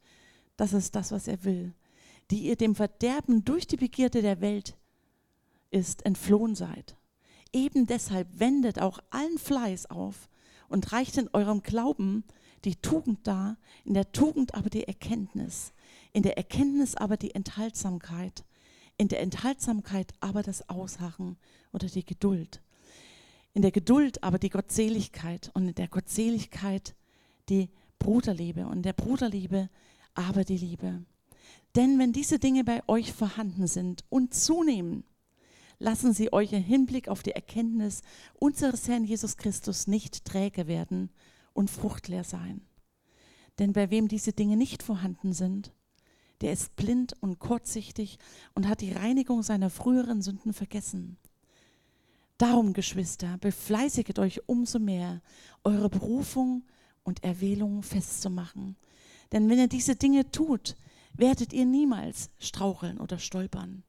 Das 0.56 0.72
ist 0.74 0.94
das, 0.94 1.10
was 1.10 1.26
er 1.26 1.42
will. 1.44 1.72
Die 2.30 2.46
ihr 2.46 2.56
dem 2.56 2.74
Verderben 2.74 3.44
durch 3.44 3.66
die 3.66 3.76
Begierde 3.76 4.22
der 4.22 4.40
Welt 4.40 4.76
ist, 5.70 6.04
entflohen 6.04 6.54
seid. 6.54 6.96
Eben 7.52 7.86
deshalb 7.86 8.28
wendet 8.38 8.78
auch 8.78 9.00
allen 9.10 9.38
Fleiß 9.38 9.86
auf 9.86 10.28
und 10.68 10.92
reicht 10.92 11.16
in 11.16 11.28
eurem 11.32 11.62
Glauben 11.62 12.24
die 12.64 12.76
Tugend 12.76 13.26
dar, 13.26 13.56
in 13.84 13.94
der 13.94 14.12
Tugend 14.12 14.54
aber 14.54 14.70
die 14.70 14.86
Erkenntnis, 14.86 15.72
in 16.12 16.22
der 16.22 16.36
Erkenntnis 16.36 16.94
aber 16.94 17.16
die 17.16 17.34
Enthaltsamkeit, 17.34 18.44
in 18.96 19.08
der 19.08 19.20
Enthaltsamkeit 19.20 20.12
aber 20.20 20.42
das 20.42 20.68
Ausharren 20.68 21.38
oder 21.72 21.88
die 21.88 22.04
Geduld, 22.04 22.60
in 23.52 23.62
der 23.62 23.72
Geduld 23.72 24.22
aber 24.22 24.38
die 24.38 24.50
Gottseligkeit 24.50 25.50
und 25.54 25.68
in 25.68 25.74
der 25.74 25.88
Gottseligkeit 25.88 26.94
die 27.48 27.70
Bruderliebe 27.98 28.66
und 28.66 28.78
in 28.78 28.82
der 28.82 28.92
Bruderliebe 28.92 29.68
aber 30.14 30.44
die 30.44 30.56
Liebe. 30.56 31.04
Denn 31.76 31.98
wenn 31.98 32.12
diese 32.12 32.38
Dinge 32.38 32.64
bei 32.64 32.82
euch 32.88 33.12
vorhanden 33.12 33.66
sind 33.66 34.04
und 34.08 34.34
zunehmen, 34.34 35.04
lassen 35.78 36.12
sie 36.12 36.32
euch 36.32 36.52
im 36.52 36.62
Hinblick 36.62 37.08
auf 37.08 37.22
die 37.22 37.32
Erkenntnis 37.32 38.02
unseres 38.38 38.88
Herrn 38.88 39.04
Jesus 39.04 39.36
Christus 39.36 39.86
nicht 39.86 40.24
träge 40.24 40.66
werden 40.66 41.10
und 41.52 41.70
fruchtleer 41.70 42.24
sein. 42.24 42.62
Denn 43.58 43.72
bei 43.72 43.90
wem 43.90 44.08
diese 44.08 44.32
Dinge 44.32 44.56
nicht 44.56 44.82
vorhanden 44.82 45.32
sind, 45.32 45.72
der 46.40 46.52
ist 46.52 46.76
blind 46.76 47.14
und 47.20 47.38
kurzsichtig 47.38 48.18
und 48.54 48.68
hat 48.68 48.80
die 48.80 48.92
Reinigung 48.92 49.42
seiner 49.42 49.70
früheren 49.70 50.22
Sünden 50.22 50.52
vergessen. 50.52 51.18
Darum, 52.40 52.72
Geschwister, 52.72 53.36
befleißiget 53.36 54.18
euch 54.18 54.48
umso 54.48 54.78
mehr, 54.78 55.20
eure 55.62 55.90
Berufung 55.90 56.64
und 57.02 57.22
Erwählung 57.22 57.82
festzumachen. 57.82 58.76
Denn 59.30 59.50
wenn 59.50 59.58
ihr 59.58 59.68
diese 59.68 59.94
Dinge 59.94 60.30
tut, 60.30 60.74
werdet 61.12 61.52
ihr 61.52 61.66
niemals 61.66 62.30
straucheln 62.38 62.98
oder 62.98 63.18
stolpern. 63.18 63.82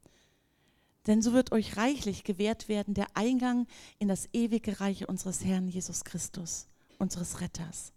Denn 1.07 1.21
so 1.21 1.31
wird 1.31 1.53
euch 1.53 1.77
reichlich 1.77 2.25
gewährt 2.25 2.67
werden 2.67 2.93
der 2.93 3.07
Eingang 3.15 3.67
in 3.99 4.09
das 4.09 4.27
ewige 4.33 4.81
Reich 4.81 5.07
unseres 5.07 5.45
Herrn 5.45 5.69
Jesus 5.69 6.03
Christus, 6.03 6.67
unseres 6.99 7.39
Retters. 7.39 7.93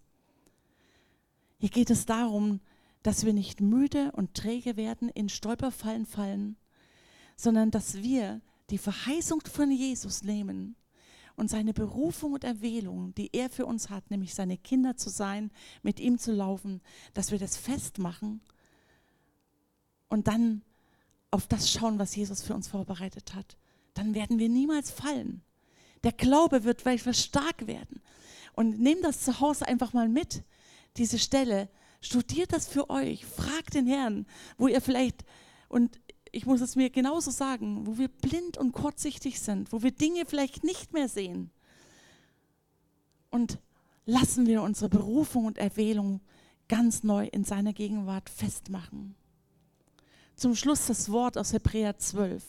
Hier 1.59 1.70
geht 1.70 1.90
es 1.90 2.07
darum, 2.07 2.61
dass 3.02 3.26
wir 3.26 3.32
nicht 3.32 3.61
müde 3.61 4.12
und 4.12 4.34
träge 4.34 4.76
werden, 4.76 5.09
in 5.09 5.28
Stolperfallen 5.28 6.07
fallen, 6.07 6.55
sondern 7.36 7.72
dass 7.72 7.96
wir 8.05 8.40
die 8.70 8.78
Verheißung 8.78 9.42
von 9.42 9.70
Jesus 9.70 10.22
nehmen 10.22 10.76
und 11.36 11.50
seine 11.50 11.74
Berufung 11.74 12.32
und 12.32 12.44
Erwählung, 12.44 13.14
die 13.14 13.30
er 13.32 13.50
für 13.50 13.66
uns 13.66 13.90
hat, 13.90 14.10
nämlich 14.10 14.34
seine 14.34 14.56
Kinder 14.56 14.96
zu 14.96 15.10
sein, 15.10 15.50
mit 15.82 16.00
ihm 16.00 16.18
zu 16.18 16.32
laufen, 16.32 16.80
dass 17.12 17.30
wir 17.30 17.38
das 17.38 17.56
festmachen 17.56 18.40
und 20.08 20.28
dann 20.28 20.62
auf 21.30 21.46
das 21.48 21.70
schauen, 21.70 21.98
was 21.98 22.14
Jesus 22.14 22.42
für 22.42 22.54
uns 22.54 22.68
vorbereitet 22.68 23.34
hat. 23.34 23.56
Dann 23.94 24.14
werden 24.14 24.38
wir 24.38 24.48
niemals 24.48 24.90
fallen. 24.90 25.42
Der 26.04 26.12
Glaube 26.12 26.64
wird 26.64 26.86
etwas 26.86 27.24
stark 27.24 27.66
werden. 27.66 28.00
Und 28.52 28.78
nehmt 28.78 29.04
das 29.04 29.22
zu 29.22 29.40
Hause 29.40 29.66
einfach 29.66 29.92
mal 29.92 30.08
mit, 30.08 30.44
diese 30.96 31.18
Stelle. 31.18 31.68
Studiert 32.00 32.52
das 32.52 32.68
für 32.68 32.88
euch. 32.90 33.26
Fragt 33.26 33.74
den 33.74 33.88
Herrn, 33.88 34.26
wo 34.58 34.68
ihr 34.68 34.80
vielleicht, 34.80 35.24
und 35.68 35.98
ich 36.35 36.47
muss 36.47 36.61
es 36.61 36.74
mir 36.74 36.91
genauso 36.91 37.30
sagen, 37.30 37.87
wo 37.87 37.97
wir 37.97 38.09
blind 38.09 38.59
und 38.59 38.72
kurzsichtig 38.72 39.41
sind, 39.41 39.72
wo 39.72 39.82
wir 39.82 39.93
Dinge 39.93 40.26
vielleicht 40.26 40.64
nicht 40.64 40.93
mehr 40.93 41.09
sehen. 41.09 41.51
Und 43.30 43.59
lassen 44.05 44.47
wir 44.47 44.62
unsere 44.62 44.89
Berufung 44.89 45.47
und 45.47 45.59
Erwählung 45.59 46.20
ganz 46.68 47.05
neu 47.05 47.26
in 47.26 47.45
seiner 47.45 47.72
Gegenwart 47.72 48.28
festmachen. 48.28 49.14
Zum 50.35 50.57
Schluss 50.57 50.87
das 50.87 51.11
Wort 51.11 51.39
aus 51.39 51.53
Hebräer 51.53 51.99
12. 51.99 52.43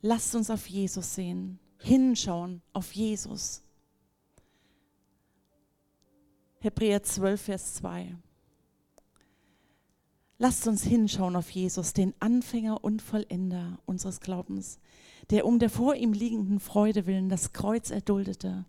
Lasst 0.00 0.34
uns 0.34 0.50
auf 0.50 0.66
Jesus 0.66 1.14
sehen, 1.14 1.58
hinschauen 1.78 2.62
auf 2.72 2.92
Jesus. 2.92 3.62
Hebräer 6.60 7.02
12, 7.02 7.40
Vers 7.40 7.74
2. 7.74 8.16
Lasst 10.38 10.66
uns 10.66 10.82
hinschauen 10.82 11.36
auf 11.36 11.50
Jesus, 11.50 11.92
den 11.92 12.12
Anfänger 12.18 12.82
und 12.82 13.02
Vollender 13.02 13.78
unseres 13.86 14.20
Glaubens, 14.20 14.80
der 15.30 15.46
um 15.46 15.58
der 15.58 15.70
vor 15.70 15.94
ihm 15.94 16.12
liegenden 16.12 16.58
Freude 16.58 17.06
willen 17.06 17.28
das 17.28 17.52
Kreuz 17.52 17.90
erduldete 17.90 18.64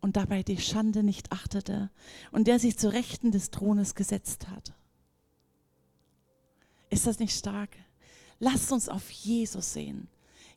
und 0.00 0.16
dabei 0.16 0.42
die 0.42 0.58
Schande 0.58 1.02
nicht 1.02 1.32
achtete 1.32 1.90
und 2.32 2.46
der 2.46 2.58
sich 2.58 2.78
zu 2.78 2.92
Rechten 2.92 3.30
des 3.30 3.50
Thrones 3.50 3.94
gesetzt 3.94 4.48
hat. 4.48 4.74
Ist 6.88 7.06
das 7.06 7.18
nicht 7.18 7.36
stark? 7.36 7.76
Lasst 8.38 8.72
uns 8.72 8.88
auf 8.88 9.10
Jesus 9.10 9.74
sehen. 9.74 10.08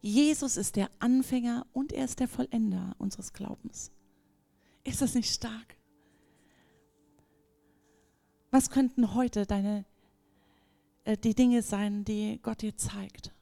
Jesus 0.02 0.56
ist 0.56 0.78
der 0.78 0.90
Anfänger 1.00 1.66
und 1.74 1.92
er 1.92 2.06
ist 2.06 2.22
der 2.22 2.30
Vollender 2.30 2.96
unseres 2.98 3.34
Glaubens. 3.34 3.92
Ist 4.86 5.02
das 5.02 5.16
nicht 5.16 5.30
stark? 5.30 5.76
Was 8.52 8.70
könnten 8.70 9.14
heute 9.14 9.46
deine 9.46 9.86
äh, 11.10 11.18
die 11.18 11.34
Dinge 11.34 11.62
sein, 11.64 12.05
die 12.05 12.39
Gott 12.41 12.62
dir 12.62 12.76
zeigt. 12.78 13.34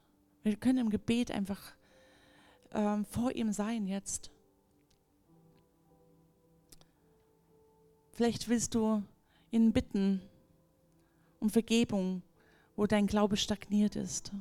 Wir 0.44 0.56
können 0.56 0.78
im 0.78 0.90
Gebet 0.90 1.32
einfach 1.32 1.74
ähm, 2.72 3.06
vor 3.06 3.36
ihm 3.36 3.52
sein 3.52 3.88
jetzt. 3.88 4.32
Vielleicht 8.12 8.48
willst 8.48 8.74
du 8.74 9.04
ihn 9.52 9.74
bitten 9.74 10.22
um 11.40 11.50
Vergebung, 11.50 12.24
wo 12.76 12.88
dein 12.88 13.06
Glaube 13.06 13.38
stagniert 13.38 13.96
ist. 13.96 14.32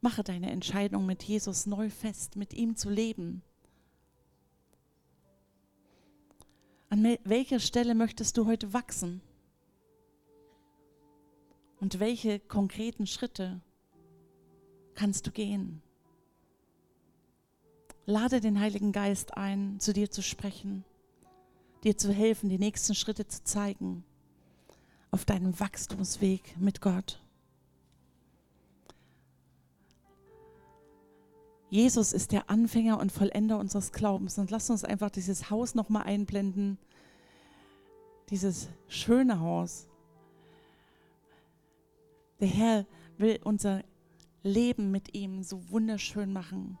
Mache 0.00 0.24
deine 0.24 0.50
Entscheidung 0.50 1.06
mit 1.06 1.22
Jesus 1.22 1.66
neu 1.66 1.90
fest, 1.90 2.34
mit 2.34 2.54
ihm 2.54 2.76
zu 2.76 2.90
leben. 2.90 3.42
An 6.88 7.18
welcher 7.24 7.60
Stelle 7.60 7.94
möchtest 7.94 8.36
du 8.36 8.46
heute 8.46 8.72
wachsen? 8.72 9.22
Und 11.82 11.98
welche 11.98 12.38
konkreten 12.38 13.08
Schritte 13.08 13.60
kannst 14.94 15.26
du 15.26 15.32
gehen? 15.32 15.82
Lade 18.06 18.40
den 18.40 18.60
Heiligen 18.60 18.92
Geist 18.92 19.36
ein, 19.36 19.80
zu 19.80 19.92
dir 19.92 20.08
zu 20.08 20.22
sprechen, 20.22 20.84
dir 21.82 21.98
zu 21.98 22.12
helfen, 22.12 22.48
die 22.48 22.60
nächsten 22.60 22.94
Schritte 22.94 23.26
zu 23.26 23.42
zeigen 23.42 24.04
auf 25.10 25.24
deinem 25.24 25.58
Wachstumsweg 25.58 26.56
mit 26.56 26.80
Gott. 26.80 27.20
Jesus 31.68 32.12
ist 32.12 32.30
der 32.30 32.48
Anfänger 32.48 33.00
und 33.00 33.10
Vollender 33.10 33.58
unseres 33.58 33.90
Glaubens. 33.90 34.38
Und 34.38 34.52
lass 34.52 34.70
uns 34.70 34.84
einfach 34.84 35.10
dieses 35.10 35.50
Haus 35.50 35.74
nochmal 35.74 36.04
einblenden. 36.04 36.78
Dieses 38.30 38.68
schöne 38.86 39.40
Haus. 39.40 39.88
Der 42.42 42.50
Herr 42.50 42.86
will 43.18 43.38
unser 43.44 43.84
Leben 44.42 44.90
mit 44.90 45.14
ihm 45.14 45.44
so 45.44 45.70
wunderschön 45.70 46.32
machen. 46.32 46.76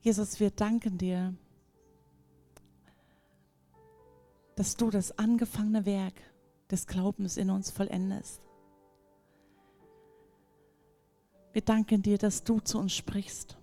Jesus, 0.00 0.40
wir 0.40 0.50
danken 0.50 0.96
dir, 0.96 1.36
dass 4.56 4.76
du 4.76 4.88
das 4.88 5.18
angefangene 5.18 5.84
Werk 5.84 6.14
des 6.70 6.86
Glaubens 6.86 7.36
in 7.36 7.50
uns 7.50 7.70
vollendest. 7.70 8.40
Wir 11.52 11.60
danken 11.60 12.00
dir, 12.00 12.16
dass 12.16 12.44
du 12.44 12.60
zu 12.60 12.78
uns 12.78 12.94
sprichst. 12.94 13.58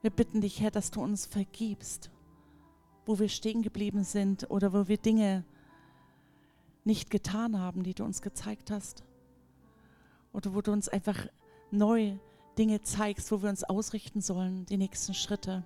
Wir 0.00 0.10
bitten 0.10 0.40
dich, 0.40 0.62
Herr, 0.62 0.70
dass 0.70 0.90
du 0.90 1.02
uns 1.02 1.26
vergibst 1.26 2.10
wo 3.06 3.18
wir 3.18 3.28
stehen 3.28 3.62
geblieben 3.62 4.04
sind 4.04 4.50
oder 4.50 4.72
wo 4.72 4.88
wir 4.88 4.98
Dinge 4.98 5.44
nicht 6.84 7.10
getan 7.10 7.58
haben, 7.58 7.82
die 7.82 7.94
du 7.94 8.04
uns 8.04 8.22
gezeigt 8.22 8.70
hast. 8.70 9.04
Oder 10.32 10.54
wo 10.54 10.60
du 10.60 10.72
uns 10.72 10.88
einfach 10.88 11.26
neu 11.70 12.16
Dinge 12.58 12.82
zeigst, 12.82 13.30
wo 13.32 13.42
wir 13.42 13.50
uns 13.50 13.64
ausrichten 13.64 14.20
sollen, 14.20 14.66
die 14.66 14.76
nächsten 14.76 15.14
Schritte. 15.14 15.64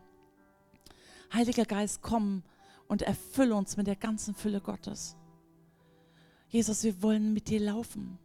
Heiliger 1.32 1.64
Geist, 1.64 2.02
komm 2.02 2.42
und 2.88 3.02
erfülle 3.02 3.54
uns 3.54 3.76
mit 3.76 3.86
der 3.86 3.96
ganzen 3.96 4.34
Fülle 4.34 4.60
Gottes. 4.60 5.16
Jesus, 6.48 6.84
wir 6.84 7.02
wollen 7.02 7.32
mit 7.32 7.48
dir 7.48 7.60
laufen. 7.60 8.18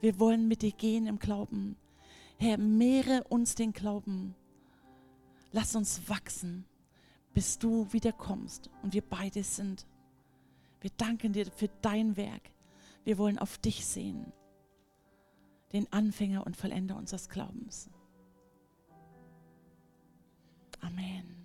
Wir 0.00 0.18
wollen 0.18 0.48
mit 0.48 0.62
dir 0.62 0.72
gehen 0.72 1.06
im 1.06 1.18
Glauben. 1.18 1.76
Herr, 2.38 2.58
mehre 2.58 3.24
uns 3.28 3.54
den 3.54 3.72
Glauben. 3.72 4.34
Lass 5.52 5.74
uns 5.74 6.08
wachsen 6.08 6.66
bis 7.36 7.58
du 7.58 7.92
wiederkommst 7.92 8.70
und 8.82 8.94
wir 8.94 9.02
beide 9.02 9.44
sind. 9.44 9.84
Wir 10.80 10.88
danken 10.96 11.34
dir 11.34 11.44
für 11.44 11.68
dein 11.82 12.16
Werk. 12.16 12.50
Wir 13.04 13.18
wollen 13.18 13.38
auf 13.38 13.58
dich 13.58 13.84
sehen, 13.84 14.32
den 15.74 15.86
Anfänger 15.92 16.46
und 16.46 16.56
Vollender 16.56 16.96
unseres 16.96 17.28
Glaubens. 17.28 17.90
Amen. 20.80 21.35